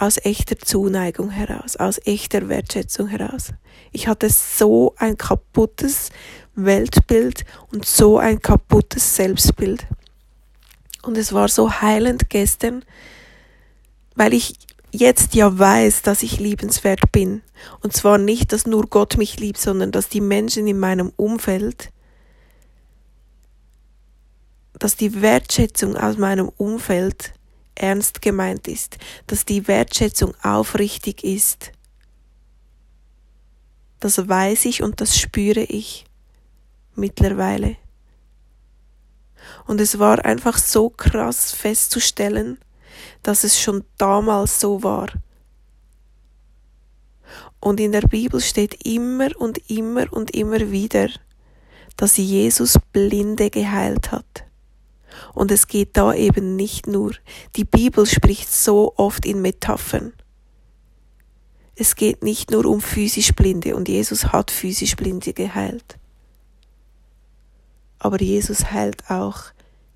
aus 0.00 0.18
echter 0.24 0.58
Zuneigung 0.58 1.30
heraus, 1.30 1.76
aus 1.76 2.00
echter 2.06 2.48
Wertschätzung 2.48 3.08
heraus. 3.08 3.52
Ich 3.92 4.08
hatte 4.08 4.30
so 4.30 4.94
ein 4.96 5.16
kaputtes 5.16 6.10
Weltbild 6.54 7.44
und 7.70 7.84
so 7.84 8.18
ein 8.18 8.40
kaputtes 8.40 9.16
Selbstbild. 9.16 9.86
Und 11.02 11.18
es 11.18 11.32
war 11.32 11.48
so 11.48 11.70
heilend 11.70 12.30
gestern, 12.30 12.84
weil 14.14 14.32
ich 14.32 14.54
jetzt 14.90 15.34
ja 15.34 15.58
weiß, 15.58 16.02
dass 16.02 16.22
ich 16.22 16.40
liebenswert 16.40 17.12
bin. 17.12 17.42
Und 17.80 17.92
zwar 17.92 18.16
nicht, 18.16 18.52
dass 18.52 18.66
nur 18.66 18.86
Gott 18.86 19.18
mich 19.18 19.38
liebt, 19.38 19.58
sondern 19.58 19.92
dass 19.92 20.08
die 20.08 20.20
Menschen 20.22 20.66
in 20.66 20.78
meinem 20.78 21.12
Umfeld, 21.16 21.90
dass 24.78 24.96
die 24.96 25.20
Wertschätzung 25.20 25.96
aus 25.96 26.16
meinem 26.16 26.48
Umfeld 26.48 27.34
ernst 27.80 28.22
gemeint 28.22 28.68
ist, 28.68 28.98
dass 29.26 29.44
die 29.44 29.66
Wertschätzung 29.68 30.34
aufrichtig 30.42 31.24
ist. 31.24 31.72
Das 34.00 34.28
weiß 34.28 34.64
ich 34.64 34.82
und 34.82 35.00
das 35.00 35.18
spüre 35.18 35.60
ich 35.60 36.06
mittlerweile. 36.94 37.76
Und 39.66 39.80
es 39.80 39.98
war 39.98 40.24
einfach 40.24 40.58
so 40.58 40.90
krass 40.90 41.52
festzustellen, 41.52 42.58
dass 43.22 43.44
es 43.44 43.60
schon 43.60 43.84
damals 43.98 44.60
so 44.60 44.82
war. 44.82 45.08
Und 47.60 47.78
in 47.78 47.92
der 47.92 48.02
Bibel 48.02 48.40
steht 48.40 48.86
immer 48.86 49.28
und 49.38 49.70
immer 49.70 50.10
und 50.12 50.34
immer 50.34 50.70
wieder, 50.70 51.10
dass 51.96 52.16
Jesus 52.16 52.78
Blinde 52.92 53.50
geheilt 53.50 54.10
hat. 54.12 54.49
Und 55.34 55.50
es 55.50 55.66
geht 55.66 55.96
da 55.96 56.14
eben 56.14 56.56
nicht 56.56 56.86
nur. 56.86 57.12
Die 57.56 57.64
Bibel 57.64 58.06
spricht 58.06 58.50
so 58.52 58.94
oft 58.96 59.24
in 59.24 59.42
Metaphern. 59.42 60.12
Es 61.76 61.94
geht 61.96 62.22
nicht 62.22 62.50
nur 62.50 62.66
um 62.66 62.80
physisch 62.80 63.32
Blinde 63.32 63.74
und 63.74 63.88
Jesus 63.88 64.26
hat 64.26 64.50
physisch 64.50 64.96
Blinde 64.96 65.32
geheilt. 65.32 65.96
Aber 67.98 68.20
Jesus 68.20 68.70
heilt 68.70 69.10
auch 69.10 69.44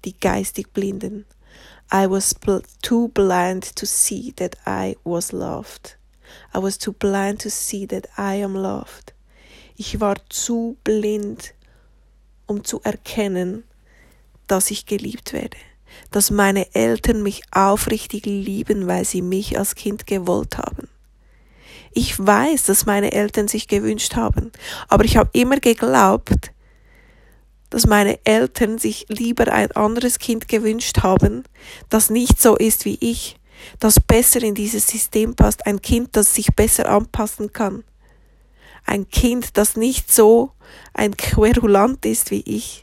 die 0.04 0.18
geistig 0.18 0.72
Blinden. 0.72 1.26
I 1.92 2.08
was 2.08 2.34
too 2.82 3.08
blind 3.08 3.76
to 3.76 3.86
see 3.86 4.32
that 4.36 4.56
I 4.66 4.96
was 5.04 5.32
loved. 5.32 5.98
I 6.54 6.62
was 6.62 6.78
too 6.78 6.92
blind 6.92 7.42
to 7.42 7.50
see 7.50 7.86
that 7.86 8.08
I 8.16 8.42
am 8.42 8.54
loved. 8.54 9.14
Ich 9.76 10.00
war 10.00 10.16
zu 10.28 10.76
blind, 10.84 11.54
um 12.46 12.64
zu 12.64 12.80
erkennen, 12.82 13.64
dass 14.46 14.70
ich 14.70 14.86
geliebt 14.86 15.32
werde, 15.32 15.56
dass 16.10 16.30
meine 16.30 16.74
Eltern 16.74 17.22
mich 17.22 17.42
aufrichtig 17.50 18.26
lieben, 18.26 18.86
weil 18.86 19.04
sie 19.04 19.22
mich 19.22 19.58
als 19.58 19.74
Kind 19.74 20.06
gewollt 20.06 20.58
haben. 20.58 20.88
Ich 21.92 22.18
weiß, 22.18 22.64
dass 22.64 22.86
meine 22.86 23.12
Eltern 23.12 23.46
sich 23.46 23.68
gewünscht 23.68 24.16
haben, 24.16 24.50
aber 24.88 25.04
ich 25.04 25.16
habe 25.16 25.30
immer 25.32 25.58
geglaubt, 25.58 26.50
dass 27.70 27.86
meine 27.86 28.18
Eltern 28.24 28.78
sich 28.78 29.06
lieber 29.08 29.52
ein 29.52 29.72
anderes 29.72 30.18
Kind 30.18 30.48
gewünscht 30.48 31.02
haben, 31.02 31.44
das 31.88 32.10
nicht 32.10 32.40
so 32.40 32.56
ist 32.56 32.84
wie 32.84 32.98
ich, 33.00 33.36
das 33.80 34.00
besser 34.00 34.42
in 34.42 34.54
dieses 34.54 34.86
System 34.86 35.34
passt, 35.34 35.66
ein 35.66 35.82
Kind, 35.82 36.16
das 36.16 36.34
sich 36.34 36.48
besser 36.54 36.88
anpassen 36.88 37.52
kann, 37.52 37.84
ein 38.86 39.08
Kind, 39.08 39.56
das 39.56 39.76
nicht 39.76 40.12
so 40.12 40.52
ein 40.92 41.16
Querulant 41.16 42.04
ist 42.04 42.30
wie 42.30 42.42
ich. 42.46 42.82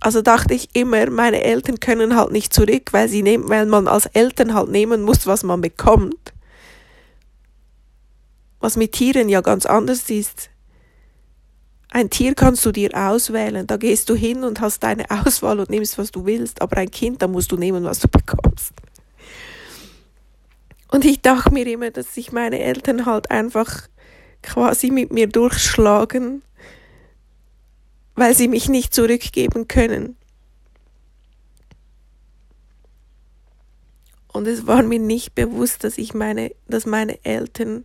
Also 0.00 0.22
dachte 0.22 0.54
ich 0.54 0.74
immer, 0.74 1.10
meine 1.10 1.42
Eltern 1.42 1.78
können 1.78 2.16
halt 2.16 2.32
nicht 2.32 2.54
zurück, 2.54 2.92
weil 2.92 3.08
sie 3.08 3.22
nehmen, 3.22 3.48
weil 3.48 3.66
man 3.66 3.86
als 3.86 4.06
Eltern 4.06 4.54
halt 4.54 4.70
nehmen 4.70 5.02
muss, 5.02 5.26
was 5.26 5.42
man 5.42 5.60
bekommt 5.60 6.32
was 8.60 8.76
mit 8.76 8.92
Tieren 8.92 9.28
ja 9.28 9.40
ganz 9.40 9.66
anders 9.66 10.08
ist. 10.10 10.50
Ein 11.88 12.08
Tier 12.08 12.34
kannst 12.34 12.64
du 12.64 12.70
dir 12.70 12.90
auswählen, 12.94 13.66
da 13.66 13.76
gehst 13.76 14.08
du 14.08 14.14
hin 14.14 14.44
und 14.44 14.60
hast 14.60 14.84
deine 14.84 15.10
Auswahl 15.26 15.58
und 15.58 15.70
nimmst, 15.70 15.98
was 15.98 16.12
du 16.12 16.24
willst, 16.24 16.62
aber 16.62 16.76
ein 16.76 16.90
Kind, 16.90 17.20
da 17.22 17.26
musst 17.26 17.50
du 17.50 17.56
nehmen, 17.56 17.82
was 17.84 17.98
du 17.98 18.08
bekommst. 18.12 18.72
Und 20.88 21.04
ich 21.04 21.20
dachte 21.20 21.52
mir 21.52 21.66
immer, 21.66 21.90
dass 21.90 22.14
sich 22.14 22.32
meine 22.32 22.60
Eltern 22.60 23.06
halt 23.06 23.30
einfach 23.30 23.88
quasi 24.42 24.90
mit 24.90 25.12
mir 25.12 25.28
durchschlagen, 25.28 26.42
weil 28.14 28.34
sie 28.34 28.48
mich 28.48 28.68
nicht 28.68 28.94
zurückgeben 28.94 29.68
können. 29.68 30.16
Und 34.32 34.46
es 34.46 34.66
war 34.66 34.82
mir 34.82 34.98
nicht 34.98 35.34
bewusst, 35.34 35.84
dass 35.84 35.98
ich 35.98 36.14
meine, 36.14 36.52
dass 36.68 36.86
meine 36.86 37.24
Eltern 37.24 37.84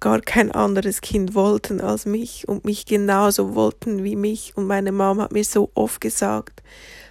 gar 0.00 0.20
kein 0.20 0.52
anderes 0.52 1.00
Kind 1.00 1.34
wollten 1.34 1.80
als 1.80 2.04
mich 2.06 2.46
und 2.46 2.64
mich 2.64 2.84
genauso 2.86 3.54
wollten 3.54 4.04
wie 4.04 4.16
mich. 4.16 4.56
Und 4.56 4.66
meine 4.66 4.92
Mama 4.92 5.24
hat 5.24 5.32
mir 5.32 5.44
so 5.44 5.70
oft 5.74 6.00
gesagt, 6.00 6.62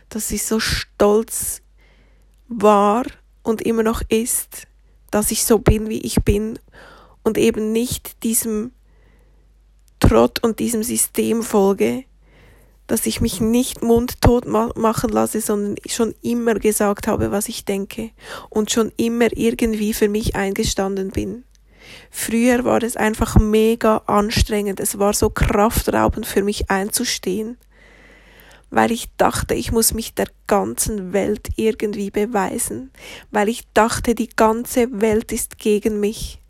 dass 0.10 0.28
sie 0.28 0.38
so 0.38 0.60
stolz 0.60 1.62
war 2.48 3.04
und 3.42 3.62
immer 3.62 3.84
noch 3.84 4.02
ist, 4.10 4.68
dass 5.12 5.32
ich 5.32 5.44
so 5.46 5.60
bin, 5.60 5.90
wie 5.90 6.02
ich 6.02 6.24
bin 6.24 6.60
und 7.24 7.38
eben 7.38 7.72
nicht 7.72 8.24
diesem 8.24 8.72
Trott 10.04 10.44
und 10.44 10.60
diesem 10.60 10.84
System 10.84 11.44
folge, 11.44 12.04
dass 12.88 13.06
ich 13.06 13.22
mich 13.22 13.40
nicht 13.40 13.82
mundtot 13.82 14.46
machen 14.46 15.10
lasse, 15.10 15.40
sondern 15.40 15.78
schon 15.88 16.14
immer 16.22 16.56
gesagt 16.56 17.08
habe, 17.08 17.32
was 17.32 17.48
ich 17.48 17.64
denke 17.64 18.12
und 18.50 18.70
schon 18.70 18.92
immer 18.98 19.30
irgendwie 19.32 19.94
für 19.94 20.10
mich 20.10 20.36
eingestanden 20.36 21.12
bin. 21.12 21.46
Früher 22.12 22.66
war 22.66 22.84
es 22.84 22.98
einfach 22.98 23.38
mega 23.38 23.98
anstrengend. 24.06 24.82
Es 24.82 25.00
war 25.00 25.14
so 25.14 25.30
kraftraubend 25.30 26.26
für 26.26 26.44
mich 26.44 26.70
einzustehen, 26.70 27.58
weil 28.70 28.92
ich 28.92 29.08
dachte, 29.16 29.54
ich 29.54 29.72
muss 29.72 29.94
mich 29.94 30.14
der 30.14 30.28
ganzen 30.48 31.14
Welt 31.14 31.48
irgendwie 31.56 32.12
beweisen, 32.12 32.92
weil 33.32 33.48
ich 33.48 33.64
dachte, 33.74 34.16
die 34.16 34.30
ganze 34.30 35.00
Welt 35.00 35.32
ist 35.32 35.58
gegen 35.58 36.02
mich. 36.02 36.43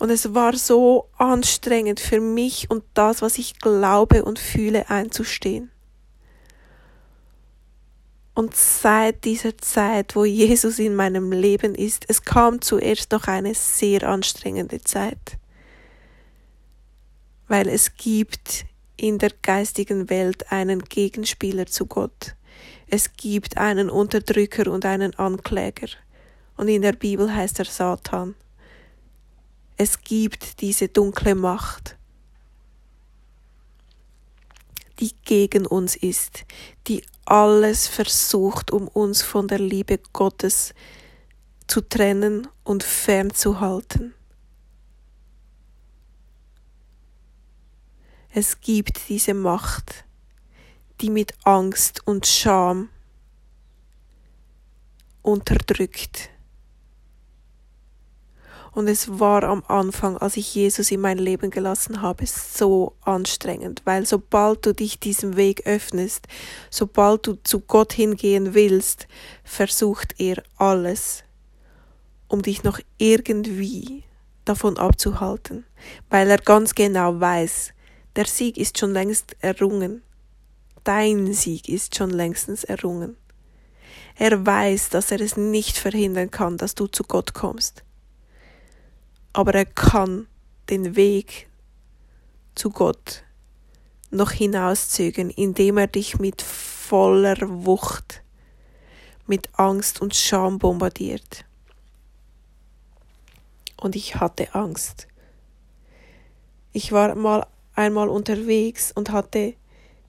Und 0.00 0.08
es 0.08 0.32
war 0.32 0.56
so 0.56 1.10
anstrengend 1.18 2.00
für 2.00 2.20
mich 2.20 2.70
und 2.70 2.82
das, 2.94 3.20
was 3.20 3.36
ich 3.36 3.58
glaube 3.58 4.24
und 4.24 4.38
fühle, 4.38 4.88
einzustehen. 4.88 5.70
Und 8.32 8.56
seit 8.56 9.26
dieser 9.26 9.58
Zeit, 9.58 10.16
wo 10.16 10.24
Jesus 10.24 10.78
in 10.78 10.94
meinem 10.94 11.32
Leben 11.32 11.74
ist, 11.74 12.06
es 12.08 12.22
kam 12.22 12.62
zuerst 12.62 13.12
noch 13.12 13.28
eine 13.28 13.54
sehr 13.54 14.08
anstrengende 14.08 14.80
Zeit, 14.80 15.36
weil 17.46 17.68
es 17.68 17.94
gibt 17.96 18.64
in 18.96 19.18
der 19.18 19.32
geistigen 19.42 20.08
Welt 20.08 20.50
einen 20.50 20.80
Gegenspieler 20.82 21.66
zu 21.66 21.84
Gott. 21.84 22.34
Es 22.86 23.12
gibt 23.18 23.58
einen 23.58 23.90
Unterdrücker 23.90 24.72
und 24.72 24.86
einen 24.86 25.14
Ankläger. 25.16 25.88
Und 26.56 26.68
in 26.68 26.80
der 26.80 26.92
Bibel 26.94 27.34
heißt 27.34 27.58
er 27.58 27.66
Satan. 27.66 28.34
Es 29.82 30.02
gibt 30.02 30.60
diese 30.60 30.88
dunkle 30.88 31.34
Macht 31.34 31.96
die 34.98 35.14
gegen 35.24 35.64
uns 35.64 35.96
ist, 35.96 36.44
die 36.86 37.02
alles 37.24 37.88
versucht, 37.88 38.72
um 38.72 38.88
uns 38.88 39.22
von 39.22 39.48
der 39.48 39.58
Liebe 39.58 39.98
Gottes 40.12 40.74
zu 41.66 41.80
trennen 41.80 42.46
und 42.62 42.82
fernzuhalten. 42.82 44.12
Es 48.34 48.60
gibt 48.60 49.08
diese 49.08 49.32
Macht, 49.32 50.04
die 51.00 51.08
mit 51.08 51.32
Angst 51.46 52.06
und 52.06 52.26
Scham 52.26 52.90
unterdrückt 55.22 56.28
und 58.72 58.88
es 58.88 59.18
war 59.18 59.42
am 59.44 59.64
Anfang, 59.66 60.16
als 60.16 60.36
ich 60.36 60.54
Jesus 60.54 60.90
in 60.90 61.00
mein 61.00 61.18
Leben 61.18 61.50
gelassen 61.50 62.02
habe, 62.02 62.24
so 62.26 62.94
anstrengend, 63.00 63.82
weil 63.84 64.06
sobald 64.06 64.64
du 64.64 64.72
dich 64.72 65.00
diesem 65.00 65.36
Weg 65.36 65.66
öffnest, 65.66 66.28
sobald 66.70 67.26
du 67.26 67.34
zu 67.42 67.60
Gott 67.60 67.92
hingehen 67.92 68.54
willst, 68.54 69.08
versucht 69.42 70.14
er 70.18 70.42
alles, 70.56 71.24
um 72.28 72.42
dich 72.42 72.62
noch 72.62 72.78
irgendwie 72.98 74.04
davon 74.44 74.78
abzuhalten, 74.78 75.64
weil 76.08 76.30
er 76.30 76.38
ganz 76.38 76.74
genau 76.74 77.18
weiß, 77.18 77.72
der 78.16 78.26
Sieg 78.26 78.56
ist 78.56 78.78
schon 78.78 78.92
längst 78.92 79.36
errungen. 79.40 80.02
Dein 80.84 81.32
Sieg 81.32 81.68
ist 81.68 81.96
schon 81.96 82.10
längstens 82.10 82.64
errungen. 82.64 83.16
Er 84.16 84.44
weiß, 84.44 84.90
dass 84.90 85.10
er 85.10 85.20
es 85.20 85.36
nicht 85.36 85.76
verhindern 85.76 86.30
kann, 86.30 86.56
dass 86.56 86.74
du 86.74 86.86
zu 86.86 87.04
Gott 87.04 87.34
kommst 87.34 87.84
aber 89.32 89.54
er 89.54 89.66
kann 89.66 90.26
den 90.68 90.96
Weg 90.96 91.48
zu 92.54 92.70
Gott 92.70 93.24
noch 94.10 94.32
hinauszögern, 94.32 95.30
indem 95.30 95.78
er 95.78 95.86
dich 95.86 96.18
mit 96.18 96.42
voller 96.42 97.36
Wucht, 97.64 98.22
mit 99.26 99.48
Angst 99.58 100.00
und 100.00 100.14
Scham 100.14 100.58
bombardiert. 100.58 101.44
Und 103.76 103.96
ich 103.96 104.16
hatte 104.16 104.54
Angst. 104.54 105.06
Ich 106.72 106.92
war 106.92 107.14
mal 107.14 107.46
einmal 107.74 108.08
unterwegs 108.08 108.92
und 108.92 109.10
hatte, 109.10 109.54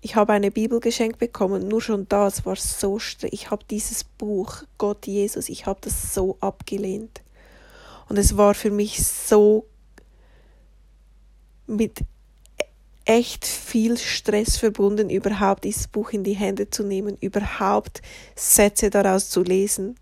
ich 0.01 0.15
habe 0.15 0.33
eine 0.33 0.51
Bibel 0.51 0.79
geschenkt 0.79 1.19
bekommen, 1.19 1.67
nur 1.67 1.81
schon 1.81 2.09
das 2.09 2.45
war 2.45 2.55
so. 2.55 2.99
Ich 3.23 3.51
habe 3.51 3.63
dieses 3.69 4.03
Buch, 4.03 4.63
Gott 4.77 5.05
Jesus, 5.05 5.47
ich 5.47 5.67
habe 5.67 5.79
das 5.81 6.13
so 6.13 6.37
abgelehnt. 6.39 7.20
Und 8.11 8.17
es 8.17 8.35
war 8.35 8.55
für 8.55 8.71
mich 8.71 9.07
so 9.07 9.67
mit 11.65 11.99
echt 13.05 13.45
viel 13.45 13.97
Stress 13.97 14.57
verbunden, 14.57 15.09
überhaupt 15.09 15.63
dieses 15.63 15.87
Buch 15.87 16.09
in 16.09 16.25
die 16.25 16.33
Hände 16.33 16.69
zu 16.69 16.83
nehmen, 16.83 17.15
überhaupt 17.21 18.01
Sätze 18.35 18.89
daraus 18.89 19.29
zu 19.29 19.43
lesen. 19.43 19.95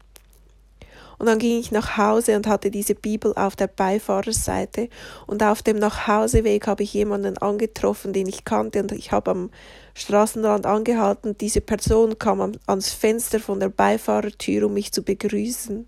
Und 1.20 1.28
dann 1.28 1.38
ging 1.38 1.60
ich 1.60 1.70
nach 1.70 1.98
Hause 1.98 2.36
und 2.36 2.48
hatte 2.48 2.72
diese 2.72 2.96
Bibel 2.96 3.32
auf 3.36 3.56
der 3.56 3.68
Beifahrerseite. 3.68 4.90
Und 5.28 5.44
auf 5.44 5.62
dem 5.62 5.78
Nachhauseweg 5.78 6.66
habe 6.66 6.82
ich 6.82 6.96
jemanden 6.96 7.38
angetroffen, 7.38 8.12
den 8.12 8.26
ich 8.26 8.44
kannte. 8.44 8.82
Und 8.82 8.92
ich 8.92 9.12
habe 9.12 9.30
am 9.30 9.52
Straßenrand 9.94 10.66
angehalten. 10.66 11.38
Diese 11.38 11.62
Person 11.62 12.18
kam 12.18 12.54
ans 12.66 12.92
Fenster 12.92 13.40
von 13.40 13.60
der 13.60 13.70
Beifahrertür, 13.70 14.66
um 14.66 14.74
mich 14.74 14.92
zu 14.94 15.04
begrüßen. 15.04 15.88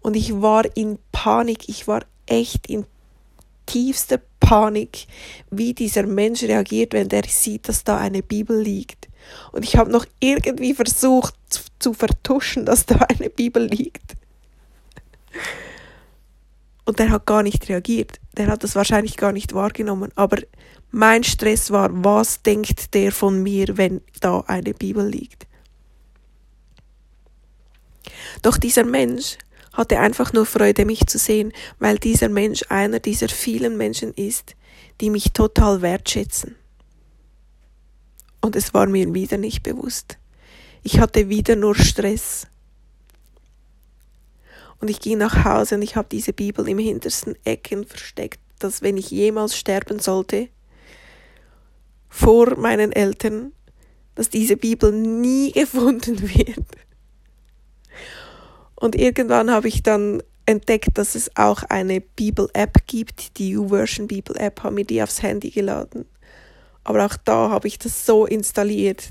Und 0.00 0.16
ich 0.16 0.40
war 0.40 0.64
in 0.76 0.98
Panik, 1.12 1.68
ich 1.68 1.86
war 1.86 2.04
echt 2.26 2.68
in 2.68 2.86
tiefster 3.66 4.20
Panik, 4.40 5.06
wie 5.50 5.74
dieser 5.74 6.06
Mensch 6.06 6.42
reagiert, 6.42 6.92
wenn 6.92 7.08
der 7.08 7.24
sieht, 7.24 7.68
dass 7.68 7.84
da 7.84 7.98
eine 7.98 8.22
Bibel 8.22 8.60
liegt. 8.60 9.08
Und 9.52 9.64
ich 9.64 9.76
habe 9.76 9.90
noch 9.90 10.06
irgendwie 10.18 10.74
versucht 10.74 11.34
zu 11.78 11.92
vertuschen, 11.92 12.64
dass 12.64 12.86
da 12.86 12.96
eine 12.96 13.30
Bibel 13.30 13.64
liegt. 13.64 14.16
Und 16.84 16.98
der 16.98 17.10
hat 17.10 17.26
gar 17.26 17.42
nicht 17.42 17.68
reagiert. 17.68 18.18
Der 18.36 18.48
hat 18.48 18.64
das 18.64 18.74
wahrscheinlich 18.74 19.16
gar 19.16 19.32
nicht 19.32 19.54
wahrgenommen. 19.54 20.10
Aber 20.16 20.38
mein 20.90 21.22
Stress 21.22 21.70
war, 21.70 21.90
was 21.92 22.42
denkt 22.42 22.94
der 22.94 23.12
von 23.12 23.42
mir, 23.42 23.76
wenn 23.76 24.00
da 24.20 24.40
eine 24.46 24.74
Bibel 24.74 25.06
liegt? 25.06 25.46
Doch 28.42 28.56
dieser 28.56 28.84
Mensch 28.84 29.38
hatte 29.72 29.98
einfach 29.98 30.32
nur 30.32 30.46
Freude, 30.46 30.84
mich 30.84 31.06
zu 31.06 31.18
sehen, 31.18 31.52
weil 31.78 31.98
dieser 31.98 32.28
Mensch 32.28 32.64
einer 32.68 32.98
dieser 32.98 33.28
vielen 33.28 33.76
Menschen 33.76 34.12
ist, 34.14 34.56
die 35.00 35.10
mich 35.10 35.32
total 35.32 35.82
wertschätzen. 35.82 36.56
Und 38.40 38.56
es 38.56 38.74
war 38.74 38.86
mir 38.86 39.12
wieder 39.12 39.36
nicht 39.36 39.62
bewusst. 39.62 40.18
Ich 40.82 40.98
hatte 40.98 41.28
wieder 41.28 41.56
nur 41.56 41.74
Stress. 41.74 42.46
Und 44.80 44.88
ich 44.88 45.00
ging 45.00 45.18
nach 45.18 45.44
Hause 45.44 45.74
und 45.74 45.82
ich 45.82 45.94
habe 45.96 46.08
diese 46.10 46.32
Bibel 46.32 46.66
im 46.66 46.78
hintersten 46.78 47.36
Ecken 47.44 47.84
versteckt, 47.84 48.40
dass 48.58 48.80
wenn 48.80 48.96
ich 48.96 49.10
jemals 49.10 49.56
sterben 49.56 49.98
sollte, 49.98 50.48
vor 52.08 52.56
meinen 52.56 52.90
Eltern, 52.92 53.52
dass 54.14 54.30
diese 54.30 54.56
Bibel 54.56 54.90
nie 54.90 55.52
gefunden 55.52 56.20
wird. 56.22 56.66
Und 58.80 58.96
irgendwann 58.96 59.50
habe 59.50 59.68
ich 59.68 59.82
dann 59.82 60.22
entdeckt, 60.46 60.98
dass 60.98 61.14
es 61.14 61.36
auch 61.36 61.62
eine 61.64 62.00
Bibel-App 62.00 62.86
gibt, 62.86 63.38
die 63.38 63.50
YouVersion 63.50 64.08
Bibel-App, 64.08 64.62
habe 64.62 64.74
mir 64.74 64.84
die 64.84 65.02
aufs 65.02 65.22
Handy 65.22 65.50
geladen. 65.50 66.06
Aber 66.82 67.04
auch 67.04 67.16
da 67.16 67.50
habe 67.50 67.68
ich 67.68 67.78
das 67.78 68.06
so 68.06 68.26
installiert, 68.26 69.10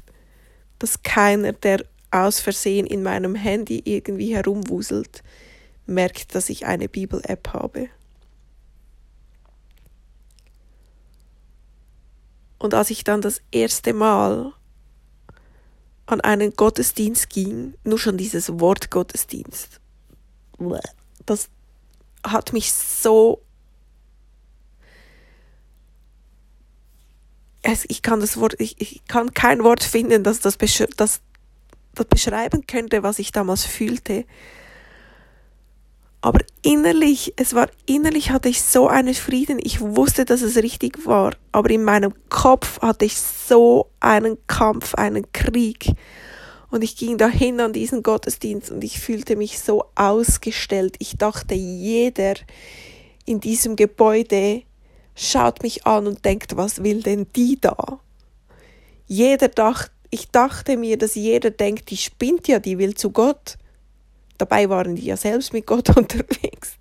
dass 0.79 1.03
keiner, 1.03 1.53
der 1.53 1.85
aus 2.09 2.39
Versehen 2.39 2.87
in 2.87 3.03
meinem 3.03 3.35
Handy 3.35 3.81
irgendwie 3.85 4.35
herumwuselt, 4.35 5.21
merkt, 5.85 6.33
dass 6.33 6.49
ich 6.49 6.65
eine 6.65 6.89
Bibel-App 6.89 7.53
habe. 7.53 7.89
Und 12.57 12.73
als 12.73 12.89
ich 12.89 13.03
dann 13.03 13.21
das 13.21 13.41
erste 13.51 13.93
Mal 13.93 14.51
an 16.11 16.21
einen 16.21 16.53
Gottesdienst 16.55 17.29
ging, 17.29 17.73
nur 17.83 17.99
schon 17.99 18.17
dieses 18.17 18.59
Wort 18.59 18.91
Gottesdienst, 18.91 19.79
das 21.25 21.49
hat 22.23 22.53
mich 22.53 22.73
so 22.73 23.41
ich 27.87 28.01
kann 28.01 28.19
das 28.19 28.37
Wort, 28.37 28.55
ich, 28.59 28.79
ich 28.79 29.01
kann 29.07 29.33
kein 29.33 29.63
Wort 29.63 29.83
finden, 29.83 30.23
das 30.23 30.39
das, 30.39 30.57
das 30.57 31.21
das 31.95 32.05
beschreiben 32.07 32.65
könnte, 32.67 33.03
was 33.03 33.19
ich 33.19 33.31
damals 33.31 33.65
fühlte. 33.65 34.25
Aber 36.21 36.39
innerlich, 36.61 37.33
es 37.37 37.53
war 37.53 37.69
innerlich 37.85 38.31
hatte 38.31 38.49
ich 38.49 38.61
so 38.61 38.87
einen 38.87 39.13
Frieden. 39.13 39.57
Ich 39.61 39.79
wusste, 39.79 40.25
dass 40.25 40.41
es 40.41 40.57
richtig 40.57 41.05
war. 41.05 41.33
Aber 41.51 41.69
in 41.69 41.83
meinem 41.83 42.13
Kopf 42.29 42.81
hatte 42.81 43.05
ich 43.05 43.17
so 43.17 43.89
einen 44.01 44.37
Kampf, 44.47 44.95
einen 44.95 45.31
Krieg. 45.31 45.93
Und 46.71 46.83
ich 46.83 46.97
ging 46.97 47.17
dahin 47.17 47.61
an 47.61 47.73
diesen 47.73 48.03
Gottesdienst 48.03 48.69
und 48.69 48.83
ich 48.83 48.99
fühlte 48.99 49.35
mich 49.35 49.59
so 49.59 49.85
ausgestellt. 49.95 50.95
Ich 50.99 51.17
dachte, 51.17 51.55
jeder 51.55 52.35
in 53.25 53.39
diesem 53.39 53.75
Gebäude 53.75 54.63
schaut 55.15 55.63
mich 55.63 55.87
an 55.87 56.05
und 56.05 56.25
denkt, 56.25 56.57
was 56.57 56.83
will 56.83 57.01
denn 57.01 57.27
die 57.35 57.59
da? 57.59 57.99
Jeder 59.07 59.47
dachte, 59.47 59.91
ich 60.11 60.29
dachte 60.29 60.77
mir, 60.77 60.97
dass 60.97 61.15
jeder 61.15 61.49
denkt, 61.51 61.89
die 61.89 61.97
spinnt 61.97 62.47
ja, 62.47 62.59
die 62.59 62.77
will 62.77 62.95
zu 62.95 63.11
Gott. 63.11 63.57
Dabei 64.39 64.69
waren 64.69 64.95
die 64.95 65.05
ja 65.05 65.17
selbst 65.17 65.53
mit 65.53 65.67
Gott 65.67 65.89
unterwegs. 65.95 66.79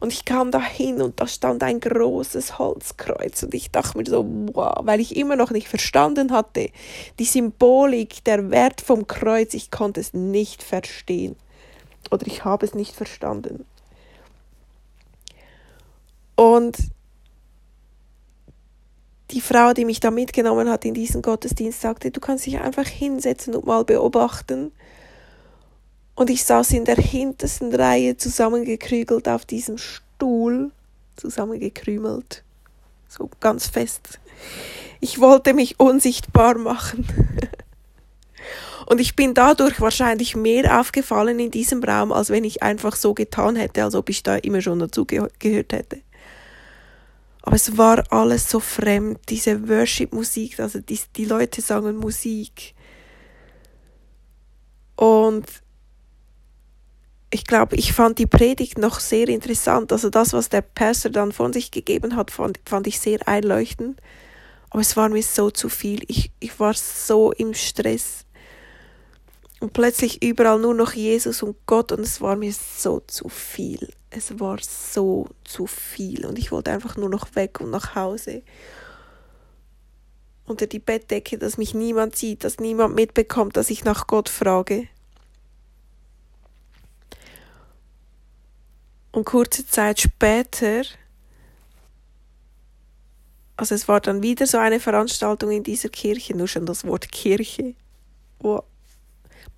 Und 0.00 0.12
ich 0.12 0.24
kam 0.24 0.52
da 0.52 0.62
hin 0.62 1.02
und 1.02 1.20
da 1.20 1.26
stand 1.26 1.62
ein 1.64 1.80
großes 1.80 2.58
Holzkreuz 2.58 3.42
und 3.42 3.52
ich 3.52 3.72
dachte 3.72 3.98
mir 3.98 4.06
so, 4.06 4.24
wow, 4.52 4.78
weil 4.82 5.00
ich 5.00 5.16
immer 5.16 5.34
noch 5.34 5.50
nicht 5.50 5.66
verstanden 5.66 6.30
hatte, 6.30 6.70
die 7.18 7.24
Symbolik, 7.24 8.22
der 8.22 8.50
Wert 8.52 8.80
vom 8.80 9.08
Kreuz, 9.08 9.54
ich 9.54 9.72
konnte 9.72 10.00
es 10.00 10.14
nicht 10.14 10.62
verstehen. 10.62 11.34
Oder 12.12 12.28
ich 12.28 12.44
habe 12.44 12.64
es 12.64 12.74
nicht 12.74 12.94
verstanden. 12.94 13.64
Und 16.36 16.78
die 19.32 19.40
Frau, 19.40 19.72
die 19.72 19.84
mich 19.84 19.98
da 19.98 20.12
mitgenommen 20.12 20.70
hat 20.70 20.84
in 20.84 20.94
diesen 20.94 21.22
Gottesdienst, 21.22 21.80
sagte, 21.80 22.12
du 22.12 22.20
kannst 22.20 22.46
dich 22.46 22.60
einfach 22.60 22.86
hinsetzen 22.86 23.56
und 23.56 23.66
mal 23.66 23.84
beobachten. 23.84 24.70
Und 26.18 26.30
ich 26.30 26.42
saß 26.44 26.72
in 26.72 26.84
der 26.84 26.96
hintersten 26.96 27.72
Reihe 27.72 28.16
zusammengekrügelt 28.16 29.28
auf 29.28 29.44
diesem 29.44 29.78
Stuhl, 29.78 30.72
zusammengekrümelt, 31.14 32.42
so 33.08 33.30
ganz 33.38 33.68
fest. 33.68 34.18
Ich 34.98 35.20
wollte 35.20 35.54
mich 35.54 35.78
unsichtbar 35.78 36.58
machen. 36.58 37.06
Und 38.86 39.00
ich 39.00 39.14
bin 39.14 39.32
dadurch 39.32 39.80
wahrscheinlich 39.80 40.34
mehr 40.34 40.80
aufgefallen 40.80 41.38
in 41.38 41.52
diesem 41.52 41.84
Raum, 41.84 42.10
als 42.10 42.30
wenn 42.30 42.42
ich 42.42 42.64
einfach 42.64 42.96
so 42.96 43.14
getan 43.14 43.54
hätte, 43.54 43.84
als 43.84 43.94
ob 43.94 44.08
ich 44.08 44.24
da 44.24 44.34
immer 44.34 44.60
schon 44.60 44.80
dazugehört 44.80 45.36
hätte. 45.72 46.00
Aber 47.42 47.54
es 47.54 47.78
war 47.78 48.02
alles 48.10 48.50
so 48.50 48.58
fremd, 48.58 49.20
diese 49.28 49.68
Worship-Musik, 49.68 50.58
also 50.58 50.80
die, 50.80 50.98
die 51.14 51.26
Leute 51.26 51.62
sangen 51.62 51.96
Musik. 51.96 52.74
Und 54.96 55.46
ich 57.30 57.44
glaube, 57.44 57.76
ich 57.76 57.92
fand 57.92 58.18
die 58.18 58.26
Predigt 58.26 58.78
noch 58.78 59.00
sehr 59.00 59.28
interessant. 59.28 59.92
Also 59.92 60.10
das, 60.10 60.32
was 60.32 60.48
der 60.48 60.62
Pastor 60.62 61.10
dann 61.10 61.32
von 61.32 61.52
sich 61.52 61.70
gegeben 61.70 62.16
hat, 62.16 62.30
fand, 62.30 62.60
fand 62.64 62.86
ich 62.86 63.00
sehr 63.00 63.26
einleuchtend. 63.26 64.00
Aber 64.70 64.80
es 64.80 64.96
war 64.96 65.08
mir 65.08 65.22
so 65.22 65.50
zu 65.50 65.68
viel. 65.68 66.02
Ich, 66.08 66.30
ich 66.40 66.58
war 66.60 66.74
so 66.74 67.32
im 67.32 67.54
Stress. 67.54 68.24
Und 69.60 69.72
plötzlich 69.72 70.22
überall 70.22 70.58
nur 70.58 70.74
noch 70.74 70.92
Jesus 70.92 71.42
und 71.42 71.56
Gott 71.66 71.90
und 71.92 72.00
es 72.00 72.20
war 72.20 72.36
mir 72.36 72.52
so 72.52 73.00
zu 73.00 73.28
viel 73.28 73.88
es 74.10 74.40
war 74.40 74.58
so 74.60 75.28
zu 75.44 75.66
viel 75.66 76.24
und 76.26 76.38
ich 76.38 76.50
wollte 76.50 76.70
einfach 76.70 76.96
nur 76.96 77.08
noch 77.08 77.34
weg 77.34 77.60
und 77.60 77.70
nach 77.70 77.94
Hause. 77.94 78.42
Unter 80.46 80.66
die 80.66 80.78
Bettdecke, 80.78 81.36
dass 81.36 81.58
mich 81.58 81.74
niemand 81.74 82.16
sieht, 82.16 82.42
dass 82.42 82.58
niemand 82.58 82.94
mitbekommt, 82.94 83.56
dass 83.56 83.68
ich 83.68 83.84
nach 83.84 84.06
Gott 84.06 84.30
frage. 84.30 84.88
Und 89.18 89.24
kurze 89.24 89.66
Zeit 89.66 89.98
später, 89.98 90.82
also 93.56 93.74
es 93.74 93.88
war 93.88 94.00
dann 94.00 94.22
wieder 94.22 94.46
so 94.46 94.58
eine 94.58 94.78
Veranstaltung 94.78 95.50
in 95.50 95.64
dieser 95.64 95.88
Kirche, 95.88 96.36
nur 96.36 96.46
schon 96.46 96.66
das 96.66 96.84
Wort 96.84 97.10
Kirche. 97.10 97.74
Oh, 98.40 98.60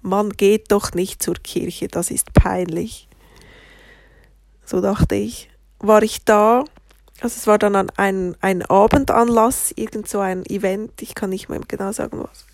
man 0.01 0.31
geht 0.31 0.73
doch 0.73 0.95
nicht 0.95 1.23
zur 1.23 1.35
Kirche, 1.35 1.89
das 1.89 2.11
ist 2.11 2.33
peinlich. 2.33 3.07
So 4.65 4.81
dachte 4.81 5.17
ich, 5.17 5.51
war 5.79 6.03
ich 6.03 6.25
da. 6.25 6.65
Also 7.21 7.37
es 7.37 7.47
war 7.47 7.59
dann 7.59 7.91
ein, 7.99 8.37
ein 8.41 8.63
Abendanlass, 8.63 9.75
irgend 9.77 10.09
so 10.09 10.21
ein 10.21 10.47
Event, 10.47 11.03
ich 11.03 11.15
kann 11.15 11.29
nicht 11.29 11.51
mehr 11.51 11.61
genau 11.69 11.93
sagen 11.93 12.19
was. 12.23 12.47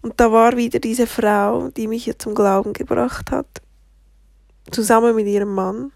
Und 0.00 0.18
da 0.20 0.32
war 0.32 0.56
wieder 0.56 0.78
diese 0.78 1.06
Frau, 1.06 1.68
die 1.68 1.86
mich 1.86 2.04
hier 2.04 2.18
zum 2.18 2.34
Glauben 2.34 2.72
gebracht 2.72 3.30
hat, 3.30 3.60
zusammen 4.70 5.14
mit 5.16 5.26
ihrem 5.26 5.54
Mann. 5.54 5.92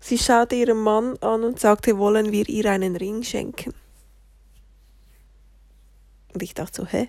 Sie 0.00 0.18
schaute 0.18 0.54
ihren 0.54 0.78
Mann 0.78 1.16
an 1.18 1.44
und 1.44 1.58
sagte, 1.58 1.98
wollen 1.98 2.32
wir 2.32 2.48
ihr 2.48 2.70
einen 2.70 2.96
Ring 2.96 3.22
schenken? 3.22 3.74
Und 6.32 6.42
ich 6.42 6.54
dachte 6.54 6.82
so, 6.82 6.86
hä? 6.86 7.08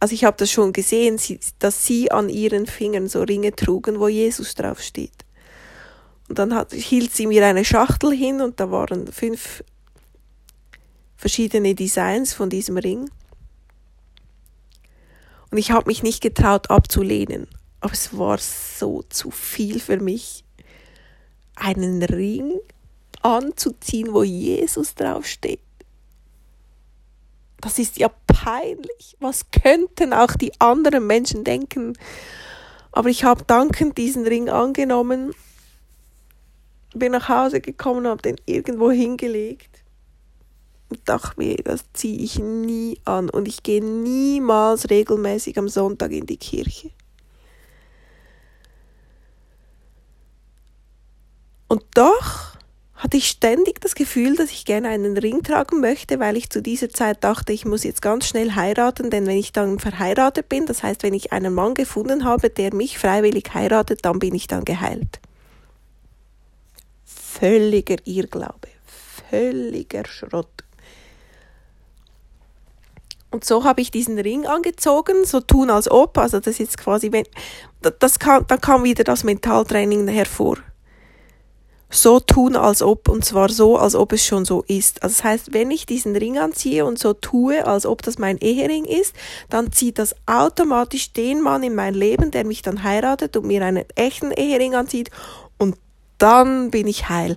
Also 0.00 0.14
ich 0.14 0.24
habe 0.24 0.36
das 0.36 0.50
schon 0.50 0.72
gesehen, 0.72 1.18
dass 1.58 1.86
sie 1.86 2.10
an 2.10 2.28
ihren 2.28 2.66
Fingern 2.66 3.08
so 3.08 3.22
Ringe 3.22 3.54
trugen, 3.54 3.98
wo 3.98 4.08
Jesus 4.08 4.54
draufsteht. 4.54 5.24
Und 6.28 6.38
dann 6.38 6.54
hat, 6.54 6.72
hielt 6.72 7.12
sie 7.12 7.26
mir 7.26 7.44
eine 7.46 7.64
Schachtel 7.64 8.12
hin 8.12 8.40
und 8.40 8.60
da 8.60 8.70
waren 8.70 9.10
fünf 9.10 9.64
verschiedene 11.16 11.74
Designs 11.74 12.34
von 12.34 12.50
diesem 12.50 12.76
Ring. 12.76 13.10
Und 15.50 15.58
ich 15.58 15.70
habe 15.70 15.86
mich 15.86 16.02
nicht 16.02 16.20
getraut 16.20 16.70
abzulehnen. 16.70 17.48
Aber 17.80 17.92
es 17.92 18.16
war 18.16 18.38
so 18.38 19.02
zu 19.08 19.30
viel 19.30 19.80
für 19.80 19.98
mich, 19.98 20.44
einen 21.58 22.02
Ring 22.02 22.58
anzuziehen, 23.22 24.12
wo 24.12 24.22
Jesus 24.22 24.94
draufsteht. 24.94 25.60
Das 27.60 27.78
ist 27.78 27.98
ja 27.98 28.08
peinlich. 28.26 29.16
Was 29.18 29.50
könnten 29.50 30.12
auch 30.12 30.34
die 30.34 30.52
anderen 30.60 31.06
Menschen 31.06 31.42
denken? 31.42 31.98
Aber 32.92 33.08
ich 33.08 33.24
habe 33.24 33.44
dankend 33.44 33.98
diesen 33.98 34.26
Ring 34.26 34.48
angenommen 34.48 35.34
bin 36.94 37.12
nach 37.12 37.28
Hause 37.28 37.60
gekommen 37.60 38.06
habe 38.06 38.22
den 38.22 38.36
irgendwo 38.46 38.90
hingelegt 38.90 39.84
und 40.88 41.06
dachte 41.06 41.34
mir, 41.36 41.56
das 41.56 41.84
ziehe 41.92 42.18
ich 42.18 42.38
nie 42.38 42.98
an 43.04 43.28
und 43.28 43.46
ich 43.46 43.62
gehe 43.62 43.84
niemals 43.84 44.88
regelmäßig 44.90 45.58
am 45.58 45.68
Sonntag 45.68 46.12
in 46.12 46.26
die 46.26 46.38
Kirche. 46.38 46.90
Und 51.68 51.84
doch 51.94 52.56
hatte 52.98 53.16
ich 53.16 53.28
ständig 53.28 53.80
das 53.80 53.94
Gefühl, 53.94 54.34
dass 54.34 54.50
ich 54.50 54.64
gerne 54.64 54.88
einen 54.88 55.16
Ring 55.16 55.42
tragen 55.44 55.80
möchte, 55.80 56.18
weil 56.18 56.36
ich 56.36 56.50
zu 56.50 56.60
dieser 56.60 56.90
Zeit 56.90 57.22
dachte, 57.22 57.52
ich 57.52 57.64
muss 57.64 57.84
jetzt 57.84 58.02
ganz 58.02 58.26
schnell 58.26 58.56
heiraten, 58.56 59.10
denn 59.10 59.26
wenn 59.26 59.36
ich 59.36 59.52
dann 59.52 59.78
verheiratet 59.78 60.48
bin, 60.48 60.66
das 60.66 60.82
heißt, 60.82 61.04
wenn 61.04 61.14
ich 61.14 61.32
einen 61.32 61.54
Mann 61.54 61.74
gefunden 61.74 62.24
habe, 62.24 62.50
der 62.50 62.74
mich 62.74 62.98
freiwillig 62.98 63.54
heiratet, 63.54 64.04
dann 64.04 64.18
bin 64.18 64.34
ich 64.34 64.48
dann 64.48 64.64
geheilt. 64.64 65.20
Völliger 67.04 67.96
Irrglaube, 68.04 68.68
völliger 69.30 70.04
Schrott. 70.06 70.64
Und 73.30 73.44
so 73.44 73.62
habe 73.62 73.82
ich 73.82 73.92
diesen 73.92 74.18
Ring 74.18 74.46
angezogen, 74.46 75.24
so 75.24 75.40
tun 75.40 75.70
als 75.70 75.88
ob, 75.88 76.18
also 76.18 76.40
das 76.40 76.58
ist 76.58 76.78
quasi, 76.78 77.12
wenn, 77.12 77.26
das 78.00 78.18
kam, 78.18 78.44
dann 78.48 78.60
kam 78.60 78.82
wieder 78.82 79.04
das 79.04 79.22
Mentaltraining 79.22 80.08
hervor 80.08 80.56
so 81.90 82.20
tun, 82.20 82.54
als 82.54 82.82
ob, 82.82 83.08
und 83.08 83.24
zwar 83.24 83.48
so, 83.48 83.78
als 83.78 83.94
ob 83.94 84.12
es 84.12 84.24
schon 84.24 84.44
so 84.44 84.62
ist. 84.68 85.02
Also 85.02 85.16
das 85.16 85.24
heißt, 85.24 85.52
wenn 85.54 85.70
ich 85.70 85.86
diesen 85.86 86.14
Ring 86.16 86.38
anziehe 86.38 86.84
und 86.84 86.98
so 86.98 87.14
tue, 87.14 87.66
als 87.66 87.86
ob 87.86 88.02
das 88.02 88.18
mein 88.18 88.38
Ehering 88.38 88.84
ist, 88.84 89.14
dann 89.48 89.72
zieht 89.72 89.98
das 89.98 90.14
automatisch 90.26 91.12
den 91.12 91.40
Mann 91.40 91.62
in 91.62 91.74
mein 91.74 91.94
Leben, 91.94 92.30
der 92.30 92.44
mich 92.44 92.60
dann 92.60 92.82
heiratet 92.82 93.36
und 93.36 93.46
mir 93.46 93.64
einen 93.64 93.84
echten 93.94 94.30
Ehering 94.32 94.74
anzieht, 94.74 95.10
und 95.56 95.76
dann 96.18 96.70
bin 96.70 96.86
ich 96.86 97.08
heil. 97.08 97.36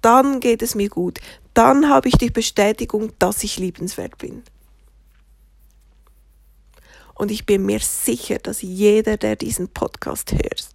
Dann 0.00 0.40
geht 0.40 0.62
es 0.62 0.74
mir 0.74 0.88
gut. 0.88 1.20
Dann 1.54 1.88
habe 1.88 2.08
ich 2.08 2.18
die 2.18 2.30
Bestätigung, 2.30 3.12
dass 3.18 3.44
ich 3.44 3.58
liebenswert 3.58 4.18
bin. 4.18 4.42
Und 7.14 7.30
ich 7.30 7.46
bin 7.46 7.64
mir 7.64 7.78
sicher, 7.78 8.38
dass 8.38 8.62
jeder, 8.62 9.16
der 9.16 9.36
diesen 9.36 9.68
Podcast 9.68 10.32
hört, 10.32 10.68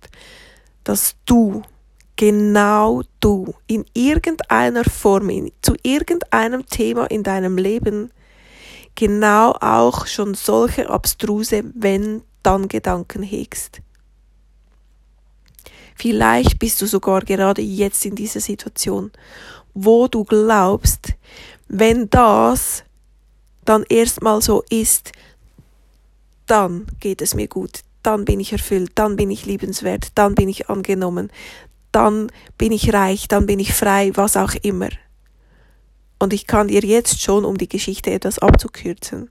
dass 0.84 1.15
du 1.25 1.63
genau 2.18 3.03
du 3.22 3.53
in 3.68 3.86
irgendeiner 3.93 4.84
Form, 4.84 5.30
in, 5.30 5.51
zu 5.61 5.76
irgendeinem 5.84 6.65
Thema 6.65 7.05
in 7.05 7.24
deinem 7.24 7.57
Leben 7.57 8.11
genau 8.95 9.51
auch 9.51 10.07
schon 10.07 10.34
solche 10.34 10.89
abstruse 10.89 11.63
Wenn-Dann-Gedanken 11.76 13.24
hegst. 13.24 13.82
Vielleicht 15.95 16.59
bist 16.59 16.82
du 16.82 16.86
sogar 16.86 17.22
gerade 17.22 17.61
jetzt 17.61 18.05
in 18.05 18.15
dieser 18.15 18.39
Situation, 18.39 19.11
wo 19.74 20.07
du 20.07 20.24
glaubst, 20.24 21.13
wenn 21.68 22.09
das 22.09 22.84
dann 23.65 23.84
erstmal 23.89 24.41
so 24.41 24.63
ist, 24.70 25.11
dann 26.47 26.88
geht 26.99 27.22
es 27.22 27.36
mir 27.36 27.47
gut, 27.47 27.82
dann 28.03 28.26
bin 28.26 28.39
ich 28.39 28.53
erfüllt, 28.53 28.91
dann 28.95 29.15
bin 29.15 29.30
ich 29.30 29.45
liebenswert, 29.45 30.11
dann 30.15 30.34
bin 30.34 30.49
ich 30.49 30.70
angenommen, 30.70 31.30
dann 31.91 32.31
bin 32.57 32.71
ich 32.71 32.93
reich, 32.93 33.27
dann 33.27 33.45
bin 33.45 33.59
ich 33.59 33.73
frei, 33.73 34.11
was 34.15 34.38
auch 34.38 34.53
immer. 34.61 34.89
Und 36.19 36.33
ich 36.33 36.47
kann 36.47 36.67
dir 36.67 36.81
jetzt 36.81 37.21
schon, 37.21 37.45
um 37.45 37.57
die 37.57 37.69
Geschichte 37.69 38.11
etwas 38.11 38.39
abzukürzen, 38.39 39.29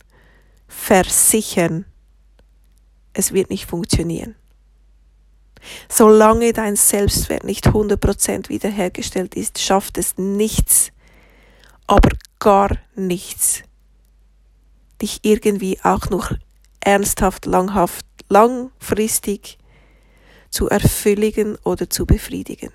versichern, 0.68 1.84
es 3.12 3.32
wird 3.32 3.50
nicht 3.50 3.66
funktionieren. 3.66 4.36
Solange 5.88 6.52
dein 6.52 6.76
Selbstwert 6.76 7.44
nicht 7.44 7.66
100% 7.66 8.48
wiederhergestellt 8.48 9.34
ist, 9.34 9.58
schafft 9.58 9.98
es 9.98 10.16
nichts, 10.16 10.92
aber 11.86 12.10
gar 12.38 12.76
nichts, 12.94 13.62
dich 15.02 15.20
irgendwie 15.22 15.78
auch 15.82 16.10
noch 16.10 16.32
ernsthaft, 16.80 17.46
langhaft, 17.46 18.06
langfristig 18.28 19.58
zu 20.56 20.70
erfülligen 20.70 21.58
oder 21.64 21.90
zu 21.90 22.06
befriedigen. 22.06 22.70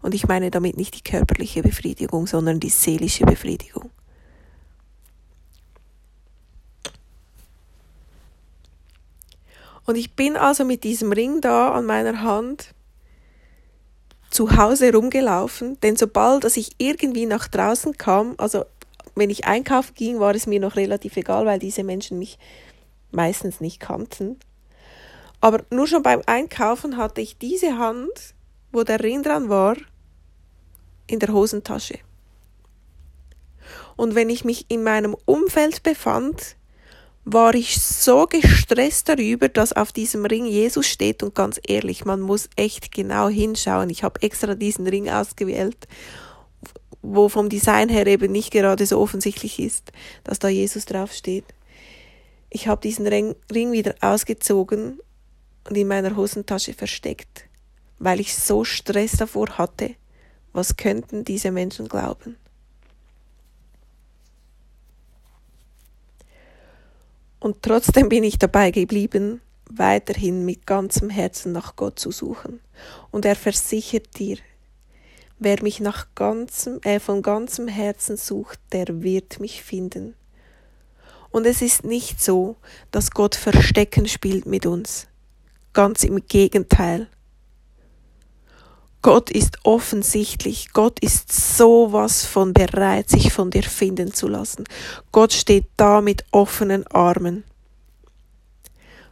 Und 0.00 0.14
ich 0.14 0.26
meine 0.26 0.50
damit 0.50 0.78
nicht 0.78 0.94
die 0.94 1.02
körperliche 1.02 1.62
Befriedigung, 1.62 2.26
sondern 2.26 2.58
die 2.58 2.70
seelische 2.70 3.26
Befriedigung. 3.26 3.90
Und 9.84 9.96
ich 9.96 10.14
bin 10.14 10.38
also 10.38 10.64
mit 10.64 10.84
diesem 10.84 11.12
Ring 11.12 11.42
da 11.42 11.72
an 11.72 11.84
meiner 11.84 12.22
Hand 12.22 12.72
zu 14.30 14.56
Hause 14.56 14.94
rumgelaufen, 14.94 15.78
denn 15.80 15.96
sobald 15.96 16.44
dass 16.44 16.56
ich 16.56 16.76
irgendwie 16.78 17.26
nach 17.26 17.46
draußen 17.46 17.98
kam, 17.98 18.36
also 18.38 18.64
wenn 19.16 19.28
ich 19.28 19.44
einkaufen 19.44 19.92
ging, 19.94 20.18
war 20.18 20.34
es 20.34 20.46
mir 20.46 20.60
noch 20.60 20.76
relativ 20.76 21.18
egal, 21.18 21.44
weil 21.44 21.58
diese 21.58 21.84
Menschen 21.84 22.18
mich 22.18 22.38
meistens 23.10 23.60
nicht 23.60 23.80
kannten. 23.80 24.38
Aber 25.40 25.64
nur 25.70 25.86
schon 25.86 26.02
beim 26.02 26.22
Einkaufen 26.26 26.96
hatte 26.96 27.20
ich 27.20 27.38
diese 27.38 27.78
Hand, 27.78 28.34
wo 28.72 28.82
der 28.82 29.02
Ring 29.02 29.22
dran 29.22 29.48
war, 29.48 29.76
in 31.06 31.20
der 31.20 31.32
Hosentasche. 31.32 31.98
Und 33.96 34.14
wenn 34.14 34.30
ich 34.30 34.44
mich 34.44 34.66
in 34.68 34.82
meinem 34.82 35.16
Umfeld 35.24 35.82
befand, 35.82 36.56
war 37.24 37.54
ich 37.54 37.80
so 37.80 38.26
gestresst 38.26 39.08
darüber, 39.08 39.48
dass 39.48 39.74
auf 39.74 39.92
diesem 39.92 40.24
Ring 40.24 40.46
Jesus 40.46 40.86
steht 40.86 41.22
und 41.22 41.34
ganz 41.34 41.60
ehrlich, 41.66 42.04
man 42.04 42.20
muss 42.20 42.48
echt 42.56 42.90
genau 42.90 43.28
hinschauen. 43.28 43.90
Ich 43.90 44.02
habe 44.02 44.22
extra 44.22 44.54
diesen 44.54 44.86
Ring 44.86 45.10
ausgewählt, 45.10 45.88
wo 47.02 47.28
vom 47.28 47.48
Design 47.48 47.88
her 47.90 48.06
eben 48.06 48.32
nicht 48.32 48.50
gerade 48.50 48.86
so 48.86 48.98
offensichtlich 48.98 49.58
ist, 49.58 49.92
dass 50.24 50.38
da 50.38 50.48
Jesus 50.48 50.86
draufsteht. 50.86 51.44
Ich 52.50 52.66
habe 52.66 52.80
diesen 52.80 53.06
Ring, 53.06 53.34
wieder 53.50 53.94
ausgezogen 54.00 54.98
und 55.68 55.76
in 55.76 55.88
meiner 55.88 56.16
Hosentasche 56.16 56.72
versteckt, 56.72 57.44
weil 57.98 58.20
ich 58.20 58.34
so 58.34 58.64
Stress 58.64 59.12
davor 59.12 59.58
hatte, 59.58 59.94
was 60.52 60.76
könnten 60.76 61.24
diese 61.24 61.50
Menschen 61.50 61.88
glauben. 61.88 62.36
Und 67.40 67.62
trotzdem 67.62 68.08
bin 68.08 68.24
ich 68.24 68.38
dabei 68.38 68.70
geblieben, 68.70 69.40
weiterhin 69.70 70.44
mit 70.44 70.66
ganzem 70.66 71.10
Herzen 71.10 71.52
nach 71.52 71.76
Gott 71.76 71.98
zu 71.98 72.10
suchen. 72.10 72.60
Und 73.10 73.24
er 73.24 73.36
versichert 73.36 74.18
dir, 74.18 74.38
wer 75.38 75.62
mich 75.62 75.78
nach 75.78 76.08
ganzem, 76.14 76.80
äh, 76.82 76.98
von 76.98 77.22
ganzem 77.22 77.68
Herzen 77.68 78.16
sucht, 78.16 78.58
der 78.72 79.02
wird 79.02 79.38
mich 79.38 79.62
finden. 79.62 80.14
Und 81.30 81.46
es 81.46 81.62
ist 81.62 81.84
nicht 81.84 82.22
so, 82.22 82.56
dass 82.90 83.10
Gott 83.10 83.36
Verstecken 83.36 84.08
spielt 84.08 84.46
mit 84.46 84.66
uns. 84.66 85.06
Ganz 85.78 86.02
im 86.02 86.26
Gegenteil. 86.26 87.06
Gott 89.00 89.30
ist 89.30 89.58
offensichtlich, 89.62 90.72
Gott 90.72 90.98
ist 90.98 91.30
sowas 91.30 92.26
von 92.26 92.52
bereit, 92.52 93.08
sich 93.08 93.32
von 93.32 93.52
dir 93.52 93.62
finden 93.62 94.12
zu 94.12 94.26
lassen. 94.26 94.64
Gott 95.12 95.32
steht 95.32 95.66
da 95.76 96.00
mit 96.00 96.24
offenen 96.32 96.84
Armen. 96.88 97.44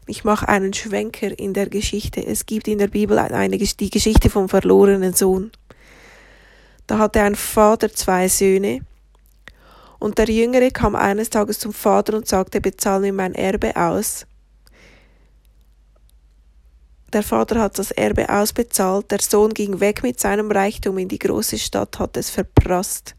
Ich 0.09 0.25
mache 0.25 0.49
einen 0.49 0.73
Schwenker 0.75 1.39
in 1.39 1.55
der 1.55 1.69
Geschichte. 1.69 2.27
Es 2.27 2.47
gibt 2.47 2.67
in 2.67 2.79
der 2.79 2.89
Bibel 2.89 3.17
eine, 3.17 3.59
die 3.59 3.91
Geschichte 3.91 4.29
vom 4.29 4.49
verlorenen 4.49 5.13
Sohn. 5.13 5.53
Da 6.89 6.99
hatte 6.99 7.21
ein 7.23 7.37
Vater 7.37 7.93
zwei 7.93 8.27
Söhne. 8.27 8.81
Und 10.01 10.19
der 10.19 10.29
Jüngere 10.29 10.73
kam 10.73 10.97
eines 10.97 11.31
Tages 11.31 11.61
zum 11.61 11.73
Vater 11.73 12.17
und 12.17 12.27
sagte, 12.27 12.61
bezahl 12.61 12.99
mir 12.99 13.13
mein 13.13 13.37
Erbe 13.37 13.77
aus. 13.77 14.27
Der 17.17 17.23
Vater 17.23 17.63
hat 17.63 17.79
das 17.79 17.93
Erbe 17.93 18.29
ausbezahlt, 18.29 19.11
der 19.11 19.23
Sohn 19.23 19.55
ging 19.55 19.81
weg 19.81 20.03
mit 20.03 20.21
seinem 20.21 20.51
Reichtum 20.51 20.99
in 20.99 21.09
die 21.09 21.19
große 21.19 21.59
Stadt, 21.59 21.99
hat 21.99 22.15
es 22.19 22.29
verprasst. 22.29 23.15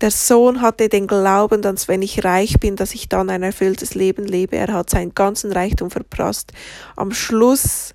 Der 0.00 0.10
Sohn 0.10 0.62
hatte 0.62 0.88
den 0.88 1.06
Glauben, 1.06 1.60
dass 1.60 1.88
wenn 1.88 2.00
ich 2.00 2.24
reich 2.24 2.58
bin, 2.60 2.76
dass 2.76 2.94
ich 2.94 3.10
dann 3.10 3.28
ein 3.28 3.42
erfülltes 3.42 3.94
Leben 3.94 4.24
lebe. 4.24 4.56
Er 4.56 4.72
hat 4.72 4.88
seinen 4.88 5.12
ganzen 5.12 5.52
Reichtum 5.52 5.90
verprasst. 5.90 6.54
Am 6.96 7.12
Schluss 7.12 7.94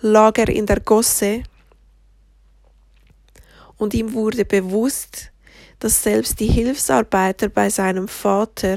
lag 0.00 0.36
er 0.36 0.50
in 0.50 0.66
der 0.66 0.80
Gosse 0.80 1.44
und 3.78 3.94
ihm 3.94 4.12
wurde 4.12 4.44
bewusst, 4.44 5.32
dass 5.78 6.02
selbst 6.02 6.40
die 6.40 6.48
Hilfsarbeiter 6.48 7.48
bei 7.48 7.70
seinem 7.70 8.06
Vater 8.06 8.76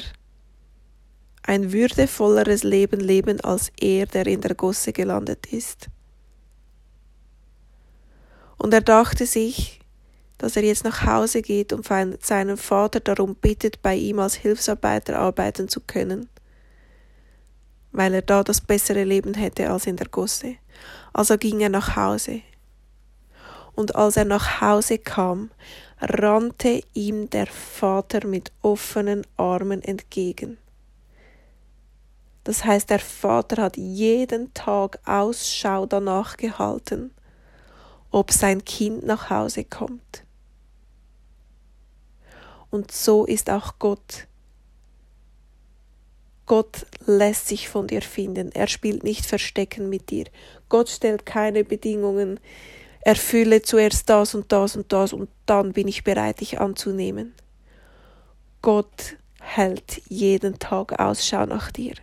ein 1.43 1.71
würdevolleres 1.71 2.63
Leben 2.63 2.99
leben 2.99 3.41
als 3.41 3.71
er, 3.79 4.05
der 4.05 4.27
in 4.27 4.41
der 4.41 4.55
Gosse 4.55 4.93
gelandet 4.93 5.47
ist. 5.47 5.89
Und 8.57 8.73
er 8.73 8.81
dachte 8.81 9.25
sich, 9.25 9.79
dass 10.37 10.55
er 10.55 10.63
jetzt 10.63 10.83
nach 10.83 11.05
Hause 11.05 11.41
geht 11.41 11.73
und 11.73 11.85
seinen 11.85 12.57
Vater 12.57 12.99
darum 12.99 13.35
bittet, 13.35 13.81
bei 13.81 13.95
ihm 13.95 14.19
als 14.19 14.35
Hilfsarbeiter 14.35 15.17
arbeiten 15.19 15.67
zu 15.67 15.81
können, 15.81 16.29
weil 17.91 18.13
er 18.13 18.21
da 18.21 18.43
das 18.43 18.61
bessere 18.61 19.03
Leben 19.03 19.33
hätte 19.33 19.69
als 19.69 19.87
in 19.87 19.97
der 19.97 20.07
Gosse. 20.07 20.55
Also 21.13 21.37
ging 21.37 21.59
er 21.61 21.69
nach 21.69 21.95
Hause. 21.95 22.41
Und 23.73 23.95
als 23.95 24.17
er 24.17 24.25
nach 24.25 24.61
Hause 24.61 24.97
kam, 24.97 25.51
rannte 25.99 26.81
ihm 26.93 27.29
der 27.29 27.47
Vater 27.47 28.25
mit 28.27 28.51
offenen 28.61 29.25
Armen 29.37 29.81
entgegen. 29.83 30.57
Das 32.43 32.65
heißt, 32.65 32.89
der 32.89 32.99
Vater 32.99 33.61
hat 33.61 33.77
jeden 33.77 34.53
Tag 34.53 34.99
Ausschau 35.05 35.85
danach 35.85 36.37
gehalten 36.37 37.11
ob 38.11 38.31
sein 38.31 38.63
Kind 38.63 39.05
nach 39.05 39.29
Hause 39.29 39.63
kommt. 39.63 40.23
Und 42.69 42.91
so 42.91 43.25
ist 43.25 43.49
auch 43.49 43.75
Gott. 43.79 44.27
Gott 46.45 46.85
lässt 47.05 47.47
sich 47.47 47.69
von 47.69 47.87
dir 47.87 48.01
finden. 48.01 48.51
Er 48.51 48.67
spielt 48.67 49.03
nicht 49.03 49.25
Verstecken 49.25 49.89
mit 49.89 50.09
dir. 50.09 50.25
Gott 50.67 50.89
stellt 50.89 51.25
keine 51.25 51.63
Bedingungen. 51.63 52.39
Erfülle 53.01 53.61
zuerst 53.61 54.09
das 54.09 54.35
und 54.35 54.51
das 54.51 54.75
und 54.75 54.91
das 54.91 55.13
und 55.13 55.29
dann 55.45 55.73
bin 55.73 55.87
ich 55.87 56.03
bereit, 56.03 56.41
dich 56.41 56.59
anzunehmen. 56.59 57.33
Gott 58.61 59.17
hält 59.39 60.01
jeden 60.07 60.59
Tag 60.59 60.99
Ausschau 60.99 61.45
nach 61.45 61.71
dir. 61.71 61.95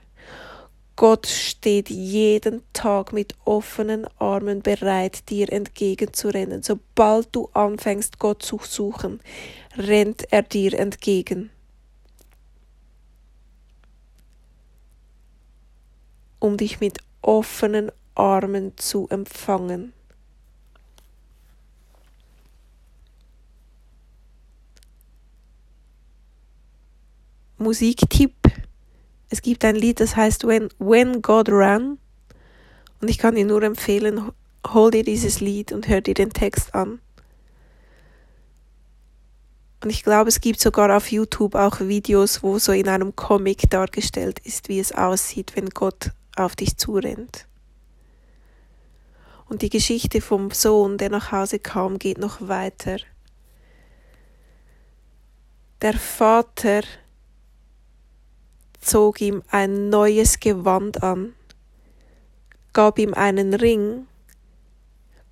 Gott 0.98 1.28
steht 1.28 1.90
jeden 1.90 2.64
Tag 2.72 3.12
mit 3.12 3.36
offenen 3.44 4.08
Armen 4.18 4.62
bereit, 4.62 5.30
dir 5.30 5.52
entgegenzurennen. 5.52 6.64
Sobald 6.64 7.28
du 7.30 7.48
anfängst, 7.52 8.18
Gott 8.18 8.42
zu 8.42 8.58
suchen, 8.64 9.20
rennt 9.76 10.32
er 10.32 10.42
dir 10.42 10.74
entgegen. 10.76 11.50
Um 16.40 16.56
dich 16.56 16.80
mit 16.80 16.98
offenen 17.22 17.92
Armen 18.16 18.76
zu 18.76 19.06
empfangen. 19.08 19.92
Musiktipp 27.56 28.34
es 29.30 29.42
gibt 29.42 29.64
ein 29.64 29.76
Lied, 29.76 30.00
das 30.00 30.16
heißt 30.16 30.46
When, 30.46 30.68
When 30.78 31.22
God 31.22 31.48
Ran. 31.50 31.98
Und 33.00 33.08
ich 33.08 33.18
kann 33.18 33.34
dir 33.34 33.44
nur 33.44 33.62
empfehlen, 33.62 34.32
hol 34.66 34.90
dir 34.90 35.04
dieses 35.04 35.40
Lied 35.40 35.72
und 35.72 35.88
hör 35.88 36.00
dir 36.00 36.14
den 36.14 36.30
Text 36.30 36.74
an. 36.74 37.00
Und 39.82 39.90
ich 39.90 40.02
glaube, 40.02 40.28
es 40.28 40.40
gibt 40.40 40.60
sogar 40.60 40.96
auf 40.96 41.12
YouTube 41.12 41.54
auch 41.54 41.80
Videos, 41.80 42.42
wo 42.42 42.58
so 42.58 42.72
in 42.72 42.88
einem 42.88 43.14
Comic 43.14 43.70
dargestellt 43.70 44.40
ist, 44.40 44.68
wie 44.68 44.80
es 44.80 44.92
aussieht, 44.92 45.52
wenn 45.54 45.70
Gott 45.70 46.10
auf 46.34 46.56
dich 46.56 46.76
zurennt. 46.76 47.46
Und 49.48 49.62
die 49.62 49.70
Geschichte 49.70 50.20
vom 50.20 50.50
Sohn, 50.50 50.98
der 50.98 51.10
nach 51.10 51.30
Hause 51.30 51.58
kam, 51.58 51.98
geht 51.98 52.18
noch 52.18 52.48
weiter. 52.48 52.98
Der 55.80 55.94
Vater 55.94 56.82
zog 58.80 59.20
ihm 59.20 59.42
ein 59.50 59.88
neues 59.90 60.40
Gewand 60.40 61.02
an, 61.02 61.34
gab 62.72 62.98
ihm 62.98 63.14
einen 63.14 63.54
Ring, 63.54 64.06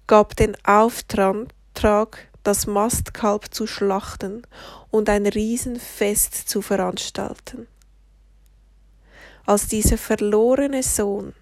gab 0.07 0.37
den 0.37 0.57
Auftrag, 0.65 2.29
das 2.43 2.67
Mastkalb 2.67 3.53
zu 3.53 3.67
schlachten 3.67 4.43
und 4.91 5.09
ein 5.09 5.27
Riesenfest 5.27 6.49
zu 6.49 6.63
veranstalten. 6.63 7.67
Als 9.47 9.69
dieser 9.69 9.99
verlorene 9.99 10.83
Sohn, 10.83 11.35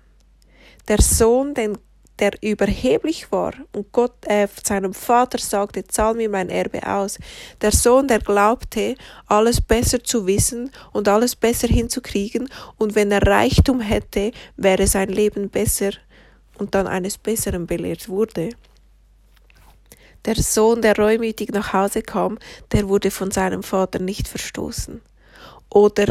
der 0.89 1.01
Sohn, 1.01 1.55
den 1.55 1.79
der 2.25 2.43
überheblich 2.43 3.31
war 3.31 3.53
und 3.73 3.93
Gott 3.93 4.15
äh, 4.27 4.49
seinem 4.63 4.95
Vater 4.95 5.39
sagte, 5.39 5.85
zahl 5.85 6.15
mir 6.15 6.31
mein 6.31 6.49
Erbe 6.49 6.87
aus. 6.87 7.19
Der 7.61 7.71
Sohn, 7.71 8.09
der 8.09 8.21
glaubte, 8.21 8.95
alles 9.27 9.61
besser 9.61 10.03
zu 10.03 10.27
wissen 10.27 10.71
und 10.93 11.07
alles 11.07 11.37
besser 11.37 11.69
hinzukriegen 11.69 12.49
und 12.79 12.95
wenn 12.95 13.13
er 13.13 13.27
Reichtum 13.27 13.81
hätte, 13.81 14.33
wäre 14.57 14.87
sein 14.87 15.11
Leben 15.11 15.51
besser 15.51 15.91
und 16.57 16.75
dann 16.75 16.87
eines 16.87 17.19
Besseren 17.19 17.67
belehrt 17.67 18.09
wurde. 18.09 18.51
Der 20.25 20.37
Sohn, 20.37 20.81
der 20.81 20.97
reumütig 20.97 21.51
nach 21.53 21.75
Hause 21.75 22.01
kam, 22.01 22.39
der 22.73 22.89
wurde 22.89 23.11
von 23.11 23.31
seinem 23.31 23.63
Vater 23.63 23.99
nicht 23.99 24.29
verstoßen 24.29 25.03
oder 25.69 26.07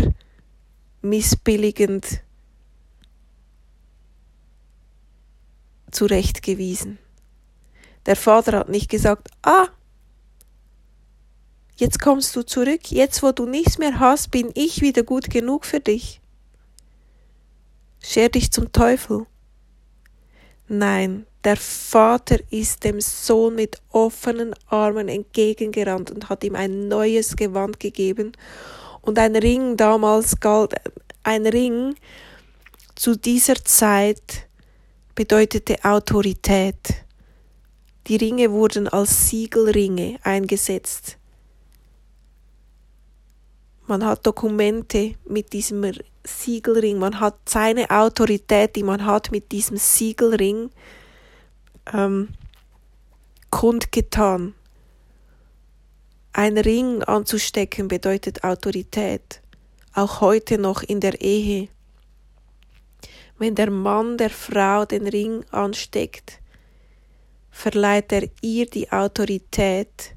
missbilligend 1.01 2.21
zurechtgewiesen. 5.93 6.99
Der 8.05 8.15
Vater 8.15 8.59
hat 8.59 8.69
nicht 8.69 8.89
gesagt, 8.89 9.29
ah, 9.43 9.67
jetzt 11.75 12.01
kommst 12.01 12.35
du 12.35 12.43
zurück, 12.43 12.91
jetzt 12.91 13.23
wo 13.23 13.31
du 13.31 13.45
nichts 13.45 13.77
mehr 13.77 13.99
hast, 13.99 14.31
bin 14.31 14.51
ich 14.55 14.81
wieder 14.81 15.03
gut 15.03 15.29
genug 15.29 15.65
für 15.65 15.79
dich. 15.79 16.19
Scher 18.01 18.29
dich 18.29 18.51
zum 18.51 18.71
Teufel. 18.71 19.25
Nein, 20.67 21.25
der 21.43 21.57
Vater 21.57 22.37
ist 22.49 22.83
dem 22.83 23.01
Sohn 23.01 23.55
mit 23.55 23.81
offenen 23.91 24.53
Armen 24.67 25.09
entgegengerannt 25.09 26.09
und 26.11 26.29
hat 26.29 26.43
ihm 26.43 26.55
ein 26.55 26.87
neues 26.87 27.35
Gewand 27.35 27.79
gegeben. 27.79 28.31
Und 29.01 29.19
ein 29.19 29.35
Ring 29.35 29.75
damals 29.75 30.39
galt, 30.39 30.75
ein 31.23 31.45
Ring 31.45 31.95
zu 32.95 33.17
dieser 33.17 33.55
Zeit 33.63 34.47
bedeutete 35.15 35.83
Autorität. 35.83 37.05
Die 38.07 38.15
Ringe 38.15 38.51
wurden 38.51 38.87
als 38.87 39.29
Siegelringe 39.29 40.19
eingesetzt. 40.23 41.17
Man 43.85 44.05
hat 44.05 44.25
Dokumente 44.25 45.15
mit 45.25 45.53
diesem 45.53 45.91
Siegelring, 46.25 46.99
man 46.99 47.19
hat 47.19 47.35
seine 47.47 47.89
Autorität, 47.89 48.75
die 48.75 48.83
man 48.83 49.05
hat 49.05 49.31
mit 49.31 49.51
diesem 49.51 49.77
Siegelring 49.77 50.69
ähm, 51.93 52.29
kundgetan. 53.49 54.55
Ein 56.31 56.57
Ring 56.57 57.03
anzustecken 57.03 57.87
bedeutet 57.87 58.43
Autorität, 58.43 59.41
auch 59.93 60.21
heute 60.21 60.57
noch 60.57 60.81
in 60.81 60.99
der 60.99 61.21
Ehe 61.21 61.67
wenn 63.37 63.55
der 63.55 63.71
Mann 63.71 64.17
der 64.17 64.29
Frau 64.29 64.85
den 64.85 65.07
Ring 65.07 65.43
ansteckt, 65.51 66.39
verleiht 67.51 68.11
er 68.11 68.29
ihr 68.41 68.65
die 68.65 68.91
Autorität, 68.91 70.15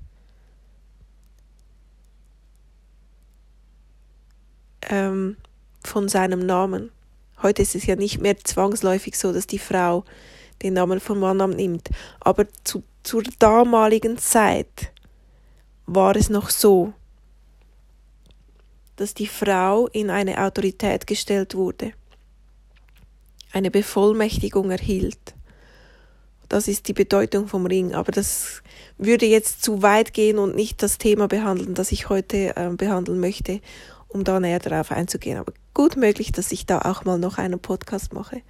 ähm, 4.89 5.37
von 5.85 6.09
seinem 6.09 6.41
Namen. 6.41 6.91
Heute 7.43 7.63
ist 7.63 7.75
es 7.75 7.87
ja 7.87 7.97
nicht 7.97 8.21
mehr 8.21 8.39
zwangsläufig 8.39 9.19
so, 9.19 9.33
dass 9.33 9.47
die 9.47 9.59
Frau 9.59 10.05
den 10.63 10.75
Namen 10.75 11.01
vom 11.01 11.21
Mann 11.21 11.41
annimmt, 11.41 11.91
aber 12.21 12.47
zu, 12.65 12.83
zur 13.03 13.23
damaligen 13.39 14.17
Zeit 14.19 14.93
war 15.85 16.17
es 16.17 16.31
noch 16.31 16.51
so, 16.51 16.95
dass 18.97 19.13
die 19.13 19.27
Frau 19.27 19.87
in 19.89 20.09
eine 20.09 20.43
Autorität 20.43 21.07
gestellt 21.07 21.55
wurde 21.55 21.93
eine 23.57 23.71
Bevollmächtigung 23.71 24.71
erhielt. 24.71 25.35
Das 26.51 26.69
ist 26.69 26.89
die 26.89 26.93
Bedeutung 26.93 27.49
vom 27.49 27.65
Ring, 27.65 27.95
aber 27.95 28.13
das 28.13 28.63
würde 28.99 29.25
jetzt 29.25 29.65
zu 29.65 29.83
weit 29.83 30.13
gehen 30.13 30.39
und 30.39 30.55
nicht 30.55 30.83
das 30.83 30.99
Thema 30.99 31.27
behandeln, 31.27 31.75
das 31.75 31.91
ich 31.91 32.11
heute 32.11 32.55
äh, 32.55 32.69
behandeln 32.77 33.19
möchte, 33.19 33.61
um 34.09 34.25
da 34.25 34.39
näher 34.41 34.59
darauf 34.59 34.93
einzugehen. 34.93 35.39
Aber 35.39 35.55
gut 35.73 35.97
möglich, 35.97 36.33
dass 36.33 36.53
ich 36.53 36.67
da 36.67 36.83
auch 36.83 37.07
mal 37.07 37.19
noch 37.19 37.39
einen 37.39 37.59
Podcast 37.59 38.13
mache. 38.13 38.43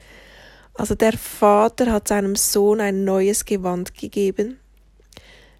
Also 0.74 0.96
der 0.96 1.12
Vater 1.12 1.92
hat 1.92 2.08
seinem 2.08 2.34
Sohn 2.34 2.80
ein 2.80 3.04
neues 3.04 3.44
Gewand 3.44 3.94
gegeben. 3.94 4.58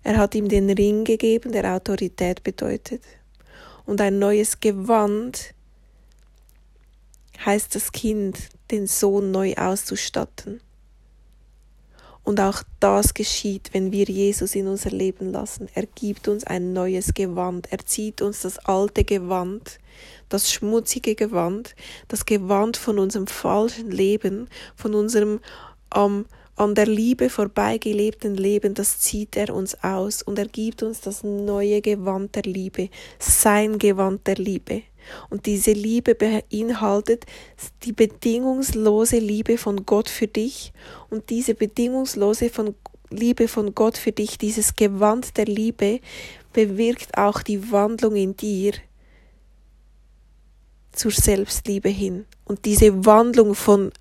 Er 0.03 0.19
hat 0.19 0.35
ihm 0.35 0.49
den 0.49 0.69
Ring 0.71 1.05
gegeben, 1.05 1.53
der 1.53 1.73
Autorität 1.73 2.43
bedeutet. 2.43 3.03
Und 3.87 4.01
ein 4.01 4.19
neues 4.19 4.59
Gewand 4.59 5.55
heißt 7.45 7.77
das 7.77 7.93
Kind, 7.93 8.51
den 8.71 8.87
Sohn 8.87 9.31
neu 9.31 9.55
auszustatten. 9.55 10.61
Und 12.27 12.41
auch 12.41 12.65
das 12.81 13.15
geschieht, 13.15 13.71
wenn 13.73 13.93
wir 13.93 14.07
Jesus 14.07 14.57
in 14.57 14.67
unser 14.67 14.91
Leben 14.91 15.31
lassen. 15.31 15.69
Er 15.75 15.87
gibt 15.87 16.27
uns 16.27 16.43
ein 16.43 16.73
neues 16.73 17.15
Gewand. 17.15 17.69
Er 17.71 17.79
zieht 17.87 18.21
uns 18.21 18.43
das 18.43 18.59
alte 18.59 19.05
Gewand, 19.05 19.79
das 20.29 20.51
schmutzige 20.51 21.15
Gewand, 21.15 21.77
das 22.09 22.27
Gewand 22.27 22.77
von 22.77 22.99
unserem 22.99 23.29
falschen 23.29 23.93
Leben, 23.93 24.49
von 24.75 24.95
unserem 24.95 25.39
ähm, 25.95 26.27
an 26.57 26.75
der 26.75 26.87
Liebe 26.87 27.29
vorbeigelebten 27.29 28.35
Leben, 28.35 28.75
das 28.75 28.99
zieht 28.99 29.37
er 29.37 29.55
uns 29.55 29.83
aus 29.85 30.23
und 30.23 30.39
er 30.39 30.49
gibt 30.49 30.83
uns 30.83 31.01
das 31.01 31.23
neue 31.23 31.83
Gewand 31.83 32.35
der 32.35 32.45
Liebe, 32.45 32.89
sein 33.19 33.79
Gewand 33.79 34.27
der 34.27 34.37
Liebe. 34.37 34.83
Und 35.31 35.47
diese 35.47 35.73
Liebe 35.73 36.15
beinhaltet 36.15 37.25
die 37.83 37.93
bedingungslose 37.93 39.19
Liebe 39.19 39.59
von 39.59 39.87
Gott 39.87 40.09
für 40.09 40.27
dich. 40.27 40.73
Und 41.11 41.31
diese 41.31 41.55
bedingungslose 41.55 42.51
von 42.51 42.75
Liebe 43.11 43.49
von 43.49 43.75
Gott 43.75 43.97
für 43.97 44.13
dich, 44.13 44.39
dieses 44.39 44.75
Gewand 44.75 45.37
der 45.37 45.47
Liebe, 45.47 46.01
bewirkt 46.53 47.17
auch 47.17 47.43
die 47.43 47.71
Wandlung 47.71 48.17
in 48.17 48.37
dir 48.37 48.73
zur 50.93 51.13
Selbstliebe 51.13 51.89
hin. 51.89 52.25
Und 52.45 52.65
diese 52.65 53.05
Wandlung 53.05 53.55
von 53.55 53.93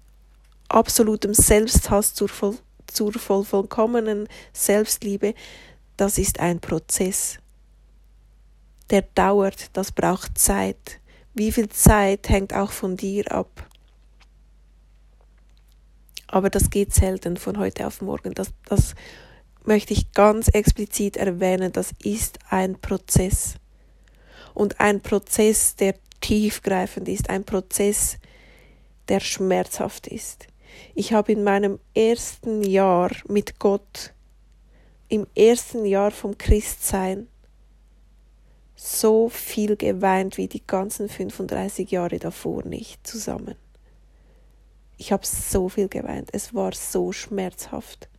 absolutem 0.69 1.33
Selbsthass 1.33 2.13
zur, 2.13 2.29
zur 2.87 3.13
vollkommenen 3.13 4.27
Selbstliebe, 4.53 5.35
das 5.97 6.17
ist 6.17 6.39
ein 6.39 6.59
Prozess. 6.59 7.39
Der 8.89 9.01
dauert, 9.01 9.69
das 9.73 9.91
braucht 9.91 10.37
Zeit. 10.37 10.99
Wie 11.33 11.51
viel 11.51 11.69
Zeit 11.69 12.29
hängt 12.29 12.53
auch 12.53 12.71
von 12.71 12.97
dir 12.97 13.31
ab. 13.31 13.67
Aber 16.27 16.49
das 16.49 16.69
geht 16.69 16.93
selten 16.93 17.37
von 17.37 17.57
heute 17.57 17.87
auf 17.87 18.01
morgen. 18.01 18.33
Das, 18.33 18.51
das 18.65 18.95
möchte 19.63 19.93
ich 19.93 20.11
ganz 20.11 20.47
explizit 20.49 21.17
erwähnen. 21.17 21.71
Das 21.71 21.93
ist 22.03 22.39
ein 22.49 22.79
Prozess. 22.79 23.55
Und 24.53 24.79
ein 24.79 25.01
Prozess, 25.01 25.75
der 25.75 25.95
tiefgreifend 26.21 27.07
ist. 27.07 27.29
Ein 27.29 27.43
Prozess, 27.43 28.17
der 29.07 29.19
schmerzhaft 29.19 30.07
ist. 30.07 30.47
Ich 30.93 31.13
habe 31.13 31.31
in 31.31 31.43
meinem 31.43 31.79
ersten 31.93 32.63
Jahr 32.63 33.11
mit 33.27 33.59
Gott, 33.59 34.13
im 35.07 35.27
ersten 35.35 35.85
Jahr 35.85 36.11
vom 36.11 36.37
Christsein, 36.37 37.27
so 38.75 39.29
viel 39.29 39.77
geweint 39.77 40.37
wie 40.37 40.47
die 40.47 40.65
ganzen 40.65 41.09
35 41.09 41.89
Jahre 41.91 42.19
davor 42.19 42.63
nicht 42.63 43.05
zusammen. 43.07 43.55
Ich 44.97 45.11
habe 45.11 45.25
so 45.25 45.69
viel 45.69 45.87
geweint, 45.87 46.29
es 46.31 46.53
war 46.53 46.73
so 46.73 47.11
schmerzhaft. 47.11 48.09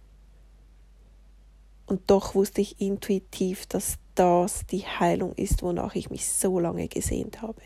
Und 1.86 2.10
doch 2.10 2.34
wusste 2.34 2.60
ich 2.60 2.80
intuitiv, 2.80 3.66
dass 3.66 3.98
das 4.14 4.66
die 4.66 4.84
Heilung 4.84 5.34
ist, 5.34 5.62
wonach 5.62 5.94
ich 5.94 6.10
mich 6.10 6.26
so 6.26 6.58
lange 6.58 6.88
gesehnt 6.88 7.42
habe. 7.42 7.62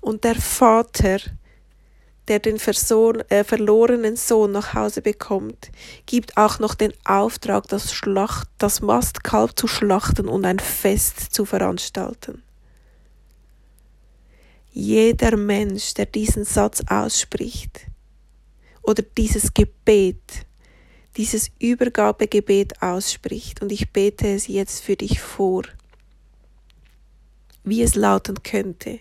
Und 0.00 0.24
der 0.24 0.36
Vater, 0.36 1.18
der 2.30 2.38
den 2.38 2.58
äh, 2.58 3.44
verlorenen 3.44 4.14
Sohn 4.14 4.52
nach 4.52 4.72
Hause 4.72 5.02
bekommt, 5.02 5.72
gibt 6.06 6.36
auch 6.36 6.60
noch 6.60 6.76
den 6.76 6.92
Auftrag, 7.04 7.66
das, 7.66 7.92
Schlacht, 7.92 8.48
das 8.56 8.80
Mastkalb 8.80 9.58
zu 9.58 9.66
schlachten 9.66 10.28
und 10.28 10.44
ein 10.44 10.60
Fest 10.60 11.34
zu 11.34 11.44
veranstalten. 11.44 12.44
Jeder 14.70 15.36
Mensch, 15.36 15.94
der 15.94 16.06
diesen 16.06 16.44
Satz 16.44 16.84
ausspricht 16.86 17.80
oder 18.82 19.02
dieses 19.02 19.52
Gebet, 19.52 20.46
dieses 21.16 21.50
Übergabegebet 21.58 22.80
ausspricht, 22.80 23.60
und 23.60 23.72
ich 23.72 23.90
bete 23.90 24.28
es 24.28 24.46
jetzt 24.46 24.84
für 24.84 24.94
dich 24.94 25.20
vor, 25.20 25.64
wie 27.64 27.82
es 27.82 27.96
lauten 27.96 28.40
könnte. 28.44 29.00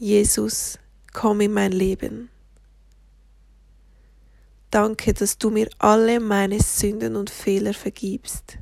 Jesus, 0.00 0.78
komm 1.12 1.40
in 1.40 1.52
mein 1.52 1.72
Leben. 1.72 2.30
Danke, 4.70 5.12
dass 5.12 5.38
du 5.38 5.50
mir 5.50 5.68
alle 5.78 6.20
meine 6.20 6.62
Sünden 6.62 7.16
und 7.16 7.30
Fehler 7.30 7.74
vergibst. 7.74 8.58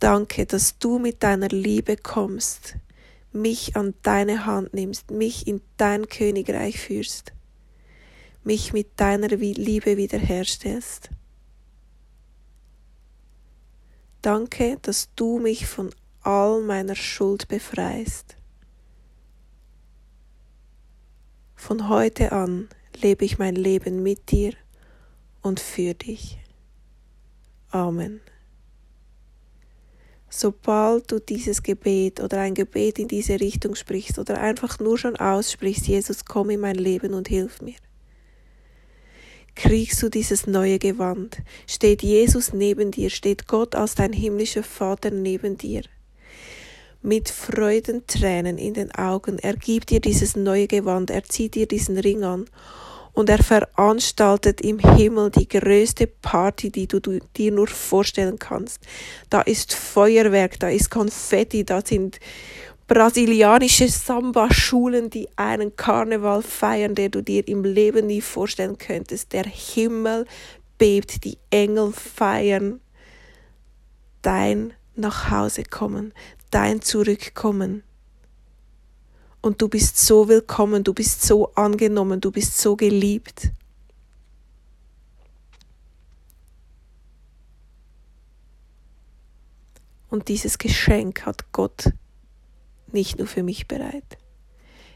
Danke, 0.00 0.44
dass 0.44 0.76
du 0.78 0.98
mit 0.98 1.22
deiner 1.22 1.46
Liebe 1.50 1.96
kommst, 1.96 2.74
mich 3.30 3.76
an 3.76 3.94
deine 4.02 4.44
Hand 4.44 4.74
nimmst, 4.74 5.12
mich 5.12 5.46
in 5.46 5.60
dein 5.76 6.08
Königreich 6.08 6.80
führst, 6.80 7.32
mich 8.42 8.72
mit 8.72 8.98
deiner 8.98 9.28
Liebe 9.28 9.96
wiederherstellst. 9.96 11.10
Danke, 14.20 14.78
dass 14.82 15.14
du 15.14 15.38
mich 15.38 15.68
von 15.68 15.94
all 16.22 16.60
meiner 16.60 16.96
Schuld 16.96 17.46
befreist. 17.46 18.37
Von 21.58 21.88
heute 21.88 22.30
an 22.30 22.68
lebe 23.02 23.24
ich 23.24 23.38
mein 23.38 23.56
Leben 23.56 24.02
mit 24.02 24.30
dir 24.30 24.52
und 25.42 25.58
für 25.58 25.92
dich. 25.92 26.38
Amen. 27.70 28.20
Sobald 30.30 31.10
du 31.10 31.18
dieses 31.18 31.62
Gebet 31.64 32.20
oder 32.20 32.38
ein 32.40 32.54
Gebet 32.54 33.00
in 33.00 33.08
diese 33.08 33.40
Richtung 33.40 33.74
sprichst 33.74 34.20
oder 34.20 34.40
einfach 34.40 34.78
nur 34.78 34.96
schon 34.96 35.16
aussprichst, 35.16 35.88
Jesus, 35.88 36.24
komm 36.24 36.50
in 36.50 36.60
mein 36.60 36.76
Leben 36.76 37.12
und 37.12 37.26
hilf 37.26 37.60
mir, 37.60 37.76
kriegst 39.56 40.00
du 40.00 40.08
dieses 40.08 40.46
neue 40.46 40.78
Gewand. 40.78 41.38
Steht 41.66 42.02
Jesus 42.04 42.52
neben 42.52 42.92
dir, 42.92 43.10
steht 43.10 43.48
Gott 43.48 43.74
als 43.74 43.96
dein 43.96 44.12
himmlischer 44.12 44.62
Vater 44.62 45.10
neben 45.10 45.58
dir 45.58 45.82
mit 47.02 47.28
Freudentränen 47.28 48.58
in 48.58 48.74
den 48.74 48.92
Augen. 48.94 49.38
Er 49.38 49.54
gibt 49.54 49.90
dir 49.90 50.00
dieses 50.00 50.36
neue 50.36 50.66
Gewand, 50.66 51.10
er 51.10 51.24
zieht 51.24 51.54
dir 51.54 51.66
diesen 51.66 51.98
Ring 51.98 52.24
an 52.24 52.46
und 53.12 53.28
er 53.28 53.42
veranstaltet 53.42 54.60
im 54.60 54.78
Himmel 54.78 55.30
die 55.30 55.48
größte 55.48 56.06
Party, 56.06 56.70
die 56.70 56.86
du 56.86 57.00
dir 57.36 57.52
nur 57.52 57.66
vorstellen 57.66 58.38
kannst. 58.38 58.80
Da 59.28 59.40
ist 59.40 59.74
Feuerwerk, 59.74 60.60
da 60.60 60.68
ist 60.68 60.90
Konfetti, 60.90 61.64
da 61.64 61.80
sind 61.84 62.20
brasilianische 62.86 63.88
Samba-Schulen, 63.88 65.10
die 65.10 65.28
einen 65.36 65.76
Karneval 65.76 66.42
feiern, 66.42 66.94
der 66.94 67.10
du 67.10 67.22
dir 67.22 67.46
im 67.46 67.64
Leben 67.64 68.06
nie 68.06 68.20
vorstellen 68.20 68.78
könntest. 68.78 69.32
Der 69.32 69.44
Himmel 69.44 70.24
bebt, 70.78 71.24
die 71.24 71.38
Engel 71.50 71.92
feiern 71.92 72.80
dein 74.22 74.72
Nachhausekommen, 74.96 76.12
dein 76.50 76.82
Zurückkommen. 76.82 77.82
Und 79.40 79.62
du 79.62 79.68
bist 79.68 79.98
so 79.98 80.28
willkommen, 80.28 80.84
du 80.84 80.92
bist 80.92 81.22
so 81.22 81.54
angenommen, 81.54 82.20
du 82.20 82.30
bist 82.30 82.58
so 82.58 82.76
geliebt. 82.76 83.50
Und 90.10 90.28
dieses 90.28 90.58
Geschenk 90.58 91.26
hat 91.26 91.52
Gott 91.52 91.92
nicht 92.92 93.18
nur 93.18 93.26
für 93.26 93.42
mich 93.42 93.68
bereit. 93.68 94.18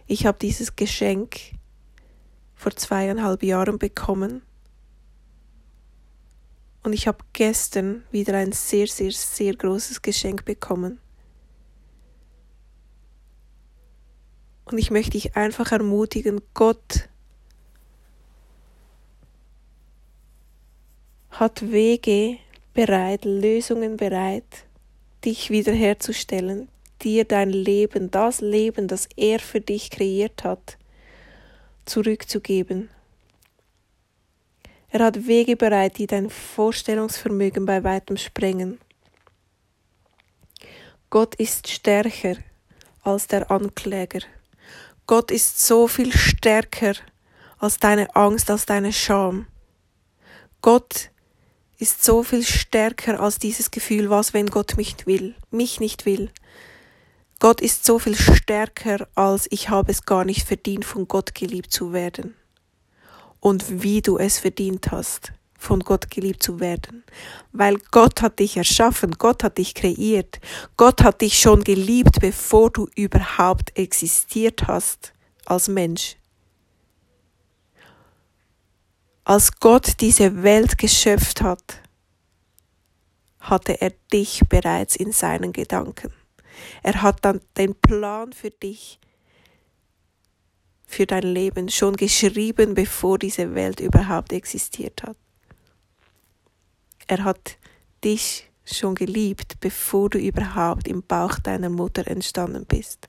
Ich 0.07 0.27
habe 0.27 0.39
dieses 0.39 0.75
Geschenk 0.75 1.37
vor 2.55 2.75
zweieinhalb 2.75 3.43
Jahren 3.43 3.79
bekommen 3.79 4.43
und 6.83 6.93
ich 6.93 7.07
habe 7.07 7.19
gestern 7.33 8.03
wieder 8.11 8.35
ein 8.35 8.53
sehr, 8.53 8.87
sehr, 8.87 9.13
sehr 9.13 9.55
großes 9.55 10.03
Geschenk 10.03 10.45
bekommen. 10.45 10.99
Und 14.65 14.79
ich 14.79 14.91
möchte 14.91 15.13
dich 15.13 15.37
einfach 15.37 15.73
ermutigen, 15.73 16.41
Gott 16.55 17.09
hat 21.31 21.73
Wege 21.73 22.39
bereit, 22.75 23.25
Lösungen 23.25 23.97
bereit, 23.97 24.65
dich 25.25 25.51
wiederherzustellen, 25.51 26.69
dir 27.03 27.25
dein 27.25 27.51
Leben, 27.51 28.11
das 28.11 28.41
Leben, 28.41 28.89
das 28.89 29.09
er 29.17 29.41
für 29.41 29.61
dich 29.61 29.91
kreiert 29.91 30.45
hat, 30.45 30.79
zurückzugeben. 31.85 32.91
Er 34.91 35.05
hat 35.05 35.27
Wege 35.27 35.57
bereit, 35.57 35.99
die 35.99 36.07
dein 36.07 36.29
Vorstellungsvermögen 36.29 37.65
bei 37.65 37.83
weitem 37.83 38.19
sprengen. 38.19 38.79
Gott 41.09 41.35
ist 41.37 41.69
stärker 41.69 42.37
als 43.03 43.27
der 43.27 43.51
Ankläger. 43.51 44.21
Gott 45.07 45.31
ist 45.31 45.67
so 45.67 45.89
viel 45.89 46.13
stärker 46.13 46.95
als 47.59 47.79
deine 47.79 48.15
Angst, 48.15 48.51
als 48.51 48.67
deine 48.67 48.93
Scham. 48.93 49.47
Gott 50.61 51.11
ist 51.79 52.05
so 52.05 52.23
viel 52.23 52.45
stärker 52.45 53.21
als 53.21 53.39
dieses 53.39 53.71
Gefühl, 53.71 54.11
was, 54.11 54.33
wenn 54.33 54.47
Gott 54.47 54.77
mich 54.77 55.07
will, 55.07 55.35
mich 55.51 55.81
nicht 55.81 56.07
will. 56.07 56.31
Gott 57.41 57.61
ist 57.61 57.85
so 57.85 57.99
viel 57.99 58.15
stärker 58.17 59.09
als 59.17 59.49
ich 59.51 59.69
habe 59.69 59.91
es 59.91 60.07
gar 60.07 60.25
nicht 60.25 60.47
verdient, 60.47 60.85
von 60.85 61.09
Gott 61.09 61.35
geliebt 61.35 61.73
zu 61.73 61.93
werden. 61.93 62.37
Und 63.41 63.83
wie 63.83 64.01
du 64.01 64.19
es 64.19 64.39
verdient 64.39 64.93
hast 64.93 65.33
von 65.63 65.81
Gott 65.81 66.11
geliebt 66.11 66.43
zu 66.43 66.61
werden. 66.61 67.05
Weil 67.53 67.79
Gott 67.91 68.21
hat 68.21 68.41
dich 68.41 68.57
erschaffen, 68.57 69.13
Gott 69.13 69.45
hat 69.45 69.59
dich 69.59 69.75
kreiert, 69.75 70.41
Gott 70.77 71.03
hat 71.03 71.21
dich 71.21 71.39
schon 71.39 71.63
geliebt, 71.63 72.21
bevor 72.21 72.71
du 72.71 72.89
überhaupt 72.97 73.77
existiert 73.79 74.67
hast 74.67 75.13
als 75.47 75.69
Mensch. 75.69 76.17
Als 79.25 79.53
Gott 79.61 80.01
diese 80.01 80.43
Welt 80.43 80.79
geschöpft 80.79 81.43
hat, 81.43 81.81
hatte 83.39 83.81
er 83.81 83.93
dich 84.13 84.41
bereits 84.49 84.97
in 84.97 85.13
seinen 85.13 85.53
Gedanken. 85.53 86.13
Er 86.83 87.03
hat 87.03 87.25
dann 87.25 87.41
den 87.57 87.75
Plan 87.75 88.33
für 88.33 88.51
dich, 88.51 88.99
für 90.87 91.07
dein 91.07 91.23
Leben 91.23 91.69
schon 91.69 91.97
geschrieben, 91.97 92.75
bevor 92.75 93.19
diese 93.19 93.55
Welt 93.55 93.81
überhaupt 93.81 94.33
existiert 94.33 95.05
hat. 95.05 95.17
Er 97.07 97.25
hat 97.25 97.59
dich 98.05 98.51
schon 98.65 98.95
geliebt, 98.95 99.61
bevor 99.61 100.11
du 100.11 100.19
überhaupt 100.19 100.87
im 100.89 101.03
Bauch 101.03 101.39
deiner 101.39 101.69
Mutter 101.69 102.07
entstanden 102.07 102.67
bist. 102.67 103.09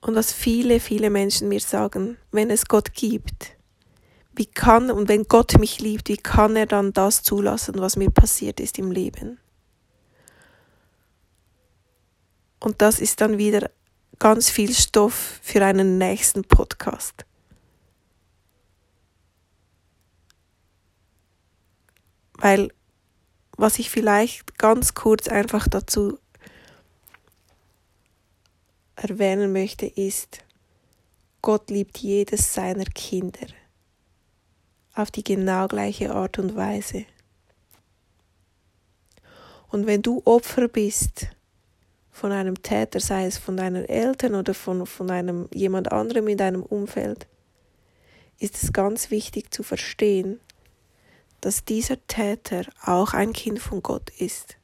Und 0.00 0.14
was 0.14 0.32
viele, 0.32 0.80
viele 0.80 1.08
Menschen 1.08 1.48
mir 1.48 1.60
sagen, 1.60 2.18
wenn 2.30 2.50
es 2.50 2.66
Gott 2.66 2.92
gibt, 2.92 3.56
wie 4.36 4.46
kann, 4.46 4.90
und 4.90 5.08
wenn 5.08 5.24
Gott 5.24 5.58
mich 5.58 5.80
liebt, 5.80 6.08
wie 6.08 6.16
kann 6.16 6.56
er 6.56 6.66
dann 6.66 6.92
das 6.92 7.22
zulassen, 7.22 7.76
was 7.78 7.96
mir 7.96 8.10
passiert 8.10 8.60
ist 8.60 8.78
im 8.78 8.90
Leben? 8.90 9.38
Und 12.60 12.82
das 12.82 13.00
ist 13.00 13.20
dann 13.20 13.38
wieder 13.38 13.70
ganz 14.18 14.50
viel 14.50 14.72
Stoff 14.74 15.40
für 15.42 15.64
einen 15.64 15.98
nächsten 15.98 16.42
Podcast. 16.44 17.24
Weil, 22.34 22.72
was 23.56 23.78
ich 23.78 23.90
vielleicht 23.90 24.58
ganz 24.58 24.94
kurz 24.94 25.28
einfach 25.28 25.68
dazu 25.68 26.18
erwähnen 28.96 29.52
möchte, 29.52 29.86
ist, 29.86 30.38
Gott 31.42 31.70
liebt 31.70 31.98
jedes 31.98 32.54
seiner 32.54 32.84
Kinder 32.86 33.46
auf 34.94 35.10
die 35.10 35.24
genau 35.24 35.68
gleiche 35.68 36.14
Art 36.14 36.38
und 36.38 36.56
Weise. 36.56 37.04
Und 39.68 39.86
wenn 39.86 40.02
du 40.02 40.22
Opfer 40.24 40.68
bist 40.68 41.26
von 42.14 42.30
einem 42.30 42.62
Täter, 42.62 43.00
sei 43.00 43.26
es 43.26 43.38
von 43.38 43.56
deinen 43.56 43.84
Eltern 43.84 44.36
oder 44.36 44.54
von, 44.54 44.86
von 44.86 45.10
einem 45.10 45.48
jemand 45.52 45.90
anderem 45.90 46.28
in 46.28 46.38
deinem 46.38 46.62
Umfeld, 46.62 47.26
ist 48.38 48.62
es 48.62 48.72
ganz 48.72 49.10
wichtig 49.10 49.52
zu 49.52 49.64
verstehen, 49.64 50.38
dass 51.40 51.64
dieser 51.64 51.96
Täter 52.06 52.66
auch 52.84 53.14
ein 53.14 53.32
Kind 53.32 53.58
von 53.58 53.82
Gott 53.82 54.10
ist. 54.16 54.56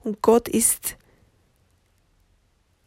Und 0.00 0.20
Gott 0.20 0.48
ist 0.48 0.96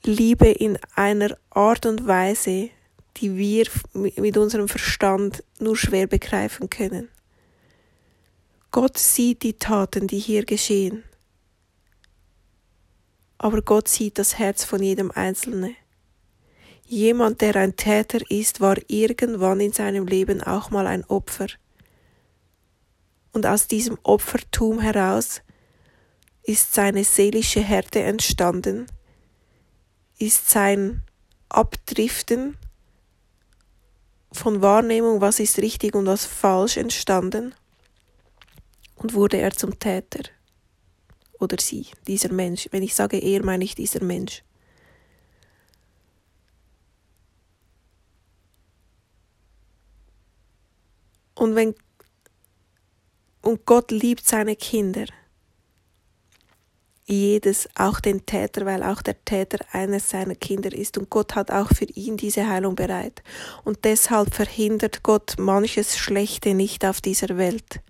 Liebe 0.04 0.48
in 0.48 0.78
einer 0.94 1.38
Art 1.50 1.86
und 1.86 2.06
Weise, 2.06 2.72
die 3.18 3.38
wir 3.38 3.68
mit 3.94 4.36
unserem 4.36 4.68
Verstand 4.68 5.46
nur 5.60 5.78
schwer 5.78 6.08
begreifen 6.08 6.70
können. 6.70 7.08
Gott 8.70 8.98
sieht 8.98 9.44
die 9.44 9.54
Taten, 9.54 10.08
die 10.08 10.20
hier 10.20 10.44
geschehen. 10.44 11.06
Aber 13.44 13.64
Gott 13.64 13.88
sieht 13.88 14.20
das 14.20 14.38
Herz 14.38 14.64
von 14.64 14.84
jedem 14.84 15.10
Einzelnen. 15.10 15.76
Jemand, 16.86 17.42
der 17.42 17.56
ein 17.56 17.76
Täter 17.76 18.20
ist, 18.30 18.62
war 18.62 18.78
irgendwann 18.88 19.60
in 19.60 19.74
seinem 19.74 20.06
Leben 20.06 20.44
auch 20.44 20.70
mal 20.70 20.86
ein 20.86 21.04
Opfer. 21.06 21.48
Und 23.34 23.48
aus 23.48 23.66
diesem 23.66 23.98
Opfertum 24.04 24.80
heraus 24.80 25.42
ist 26.44 26.76
seine 26.76 27.04
seelische 27.04 27.62
Härte 27.62 28.04
entstanden, 28.04 28.86
ist 30.20 30.52
sein 30.52 31.02
Abdriften 31.50 32.60
von 34.32 34.62
Wahrnehmung, 34.62 35.20
was 35.20 35.40
ist 35.40 35.58
richtig 35.58 35.96
und 35.96 36.06
was 36.06 36.26
falsch 36.28 36.78
entstanden 36.78 37.56
und 38.98 39.16
wurde 39.16 39.38
er 39.38 39.50
zum 39.50 39.80
Täter 39.80 40.30
oder 41.42 41.58
sie, 41.60 41.88
dieser 42.08 42.32
Mensch. 42.32 42.68
Wenn 42.72 42.84
ich 42.84 42.96
sage 42.96 43.18
er, 43.18 43.44
meine 43.44 43.64
ich 43.64 43.76
dieser 43.76 44.04
Mensch. 44.04 44.44
Und 51.36 51.56
wenn 51.56 51.74
und 53.42 53.66
Gott 53.66 53.90
liebt 53.90 54.28
seine 54.28 54.56
Kinder 54.56 55.06
jedes, 57.06 57.68
auch 57.76 58.00
den 58.00 58.26
Täter, 58.26 58.66
weil 58.66 58.84
auch 58.84 59.02
der 59.02 59.26
Täter 59.26 59.58
eines 59.72 60.10
seiner 60.10 60.36
Kinder 60.36 60.72
ist 60.72 60.98
und 60.98 61.10
Gott 61.10 61.36
hat 61.36 61.52
auch 61.52 61.70
für 61.70 61.86
ihn 61.86 62.16
diese 62.16 62.48
Heilung 62.48 62.76
bereit. 62.76 63.22
Und 63.66 63.84
deshalb 63.84 64.34
verhindert 64.34 65.04
Gott 65.04 65.36
manches 65.38 65.98
Schlechte 65.98 66.54
nicht 66.54 66.86
auf 66.86 67.02
dieser 67.02 67.38
Welt. 67.38 67.82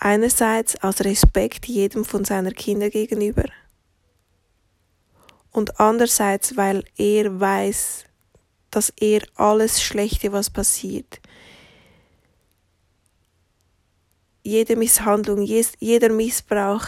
Einerseits 0.00 0.80
aus 0.82 1.00
Respekt 1.00 1.66
jedem 1.66 2.04
von 2.04 2.24
seiner 2.24 2.52
Kinder 2.52 2.88
gegenüber 2.88 3.44
und 5.50 5.80
andererseits, 5.80 6.56
weil 6.56 6.84
er 6.96 7.40
weiß, 7.40 8.04
dass 8.70 8.92
er 9.00 9.22
alles 9.34 9.82
Schlechte, 9.82 10.30
was 10.30 10.50
passiert, 10.50 11.20
jede 14.44 14.76
Misshandlung, 14.76 15.42
jeder 15.42 16.10
Missbrauch, 16.10 16.86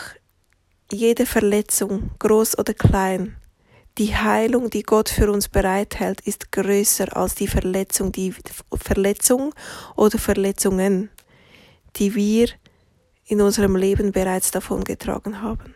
jede 0.92 1.26
Verletzung, 1.26 2.10
groß 2.20 2.58
oder 2.58 2.74
klein, 2.74 3.36
die 3.98 4.14
Heilung, 4.14 4.70
die 4.70 4.84
Gott 4.84 5.08
für 5.08 5.32
uns 5.32 5.48
bereithält, 5.48 6.20
ist 6.20 6.52
größer 6.52 7.16
als 7.16 7.34
die 7.34 7.48
Verletzung, 7.48 8.12
die 8.12 8.34
Verletzung 8.72 9.52
oder 9.96 10.18
Verletzungen, 10.18 11.10
die 11.96 12.14
wir 12.14 12.48
in 13.30 13.40
unserem 13.40 13.76
Leben 13.76 14.10
bereits 14.10 14.50
davongetragen 14.50 15.40
haben. 15.40 15.74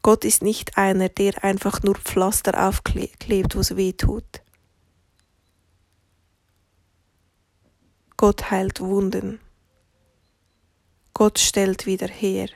Gott 0.00 0.24
ist 0.24 0.42
nicht 0.42 0.78
einer, 0.78 1.10
der 1.10 1.44
einfach 1.44 1.82
nur 1.82 1.94
Pflaster 1.96 2.66
aufklebt, 2.66 3.54
wo 3.54 3.60
es 3.60 3.76
weh 3.76 3.92
tut. 3.92 4.24
Gott 8.16 8.50
heilt 8.50 8.80
Wunden. 8.80 9.38
Gott 11.12 11.38
stellt 11.38 11.84
wieder 11.84 12.08
her. 12.08 12.48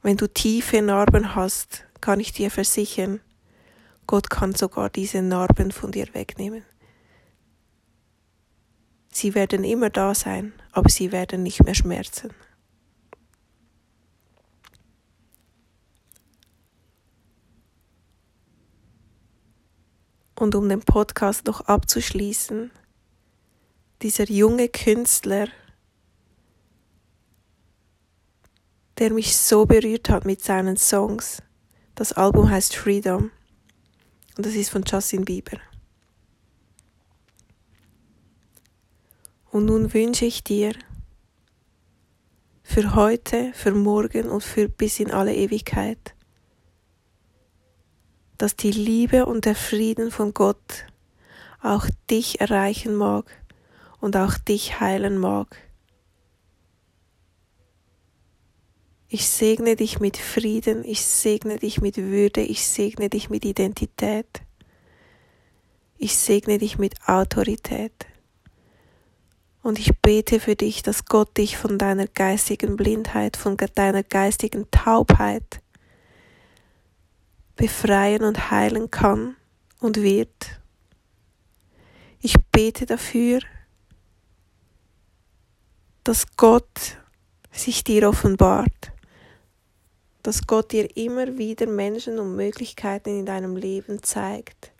Wenn 0.00 0.16
du 0.16 0.28
tiefe 0.28 0.80
Narben 0.80 1.34
hast, 1.34 1.84
kann 2.00 2.20
ich 2.20 2.32
dir 2.32 2.50
versichern, 2.50 3.20
Gott 4.06 4.30
kann 4.30 4.54
sogar 4.54 4.88
diese 4.88 5.20
Narben 5.20 5.72
von 5.72 5.92
dir 5.92 6.06
wegnehmen. 6.14 6.64
Sie 9.16 9.34
werden 9.34 9.64
immer 9.64 9.88
da 9.88 10.14
sein, 10.14 10.52
aber 10.72 10.90
sie 10.90 11.10
werden 11.10 11.42
nicht 11.42 11.64
mehr 11.64 11.74
schmerzen. 11.74 12.34
Und 20.38 20.54
um 20.54 20.68
den 20.68 20.80
Podcast 20.80 21.46
noch 21.46 21.62
abzuschließen, 21.62 22.70
dieser 24.02 24.24
junge 24.24 24.68
Künstler, 24.68 25.48
der 28.98 29.14
mich 29.14 29.34
so 29.38 29.64
berührt 29.64 30.10
hat 30.10 30.26
mit 30.26 30.44
seinen 30.44 30.76
Songs. 30.76 31.42
Das 31.94 32.12
Album 32.12 32.50
heißt 32.50 32.76
Freedom 32.76 33.30
und 34.36 34.44
das 34.44 34.52
ist 34.52 34.68
von 34.68 34.84
Justin 34.86 35.24
Bieber. 35.24 35.58
Und 39.56 39.64
nun 39.64 39.94
wünsche 39.94 40.26
ich 40.26 40.44
dir 40.44 40.74
für 42.62 42.94
heute, 42.94 43.54
für 43.54 43.72
morgen 43.72 44.28
und 44.28 44.42
für 44.42 44.68
bis 44.68 45.00
in 45.00 45.10
alle 45.10 45.34
Ewigkeit, 45.34 46.14
dass 48.36 48.54
die 48.54 48.70
Liebe 48.70 49.24
und 49.24 49.46
der 49.46 49.54
Frieden 49.54 50.10
von 50.10 50.34
Gott 50.34 50.84
auch 51.62 51.86
dich 52.10 52.38
erreichen 52.38 52.96
mag 52.96 53.24
und 53.98 54.14
auch 54.18 54.36
dich 54.36 54.78
heilen 54.78 55.16
mag 55.16 55.56
Ich 59.08 59.26
segne 59.26 59.74
dich 59.74 60.00
mit 60.00 60.18
Frieden, 60.18 60.84
ich 60.84 61.00
segne 61.00 61.56
dich 61.56 61.80
mit 61.80 61.96
Würde, 61.96 62.42
ich 62.42 62.66
segne 62.66 63.08
dich 63.08 63.30
mit 63.30 63.46
Identität, 63.46 64.42
ich 65.96 66.14
segne 66.14 66.58
dich 66.58 66.76
mit 66.76 67.08
Autorität. 67.08 68.06
Und 69.66 69.80
ich 69.80 69.98
bete 70.00 70.38
für 70.38 70.54
dich, 70.54 70.84
dass 70.84 71.06
Gott 71.06 71.36
dich 71.36 71.56
von 71.56 71.76
deiner 71.76 72.06
geistigen 72.06 72.76
Blindheit, 72.76 73.36
von 73.36 73.56
deiner 73.56 74.04
geistigen 74.04 74.70
Taubheit 74.70 75.60
befreien 77.56 78.22
und 78.22 78.52
heilen 78.52 78.92
kann 78.92 79.34
und 79.80 80.00
wird. 80.00 80.60
Ich 82.20 82.36
bete 82.52 82.86
dafür, 82.86 83.40
dass 86.04 86.36
Gott 86.36 86.98
sich 87.50 87.82
dir 87.82 88.08
offenbart 88.08 88.92
dass 90.22 90.44
Gott 90.44 90.72
dir 90.72 90.96
immer 90.96 91.38
wieder 91.38 91.68
Menschen 91.68 92.18
und 92.18 92.34
Möglichkeiten 92.34 93.10
in 93.10 93.26
deinem 93.26 93.54
Leben 93.54 94.02
zeigt, 94.02 94.72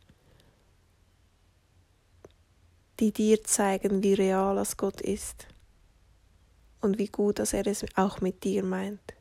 die 3.00 3.12
dir 3.12 3.42
zeigen, 3.44 4.02
wie 4.02 4.14
real 4.14 4.56
das 4.56 4.76
Gott 4.76 5.00
ist 5.00 5.46
und 6.80 6.98
wie 6.98 7.08
gut, 7.08 7.38
dass 7.38 7.52
er 7.52 7.66
es 7.66 7.84
auch 7.94 8.20
mit 8.20 8.44
dir 8.44 8.62
meint. 8.62 9.15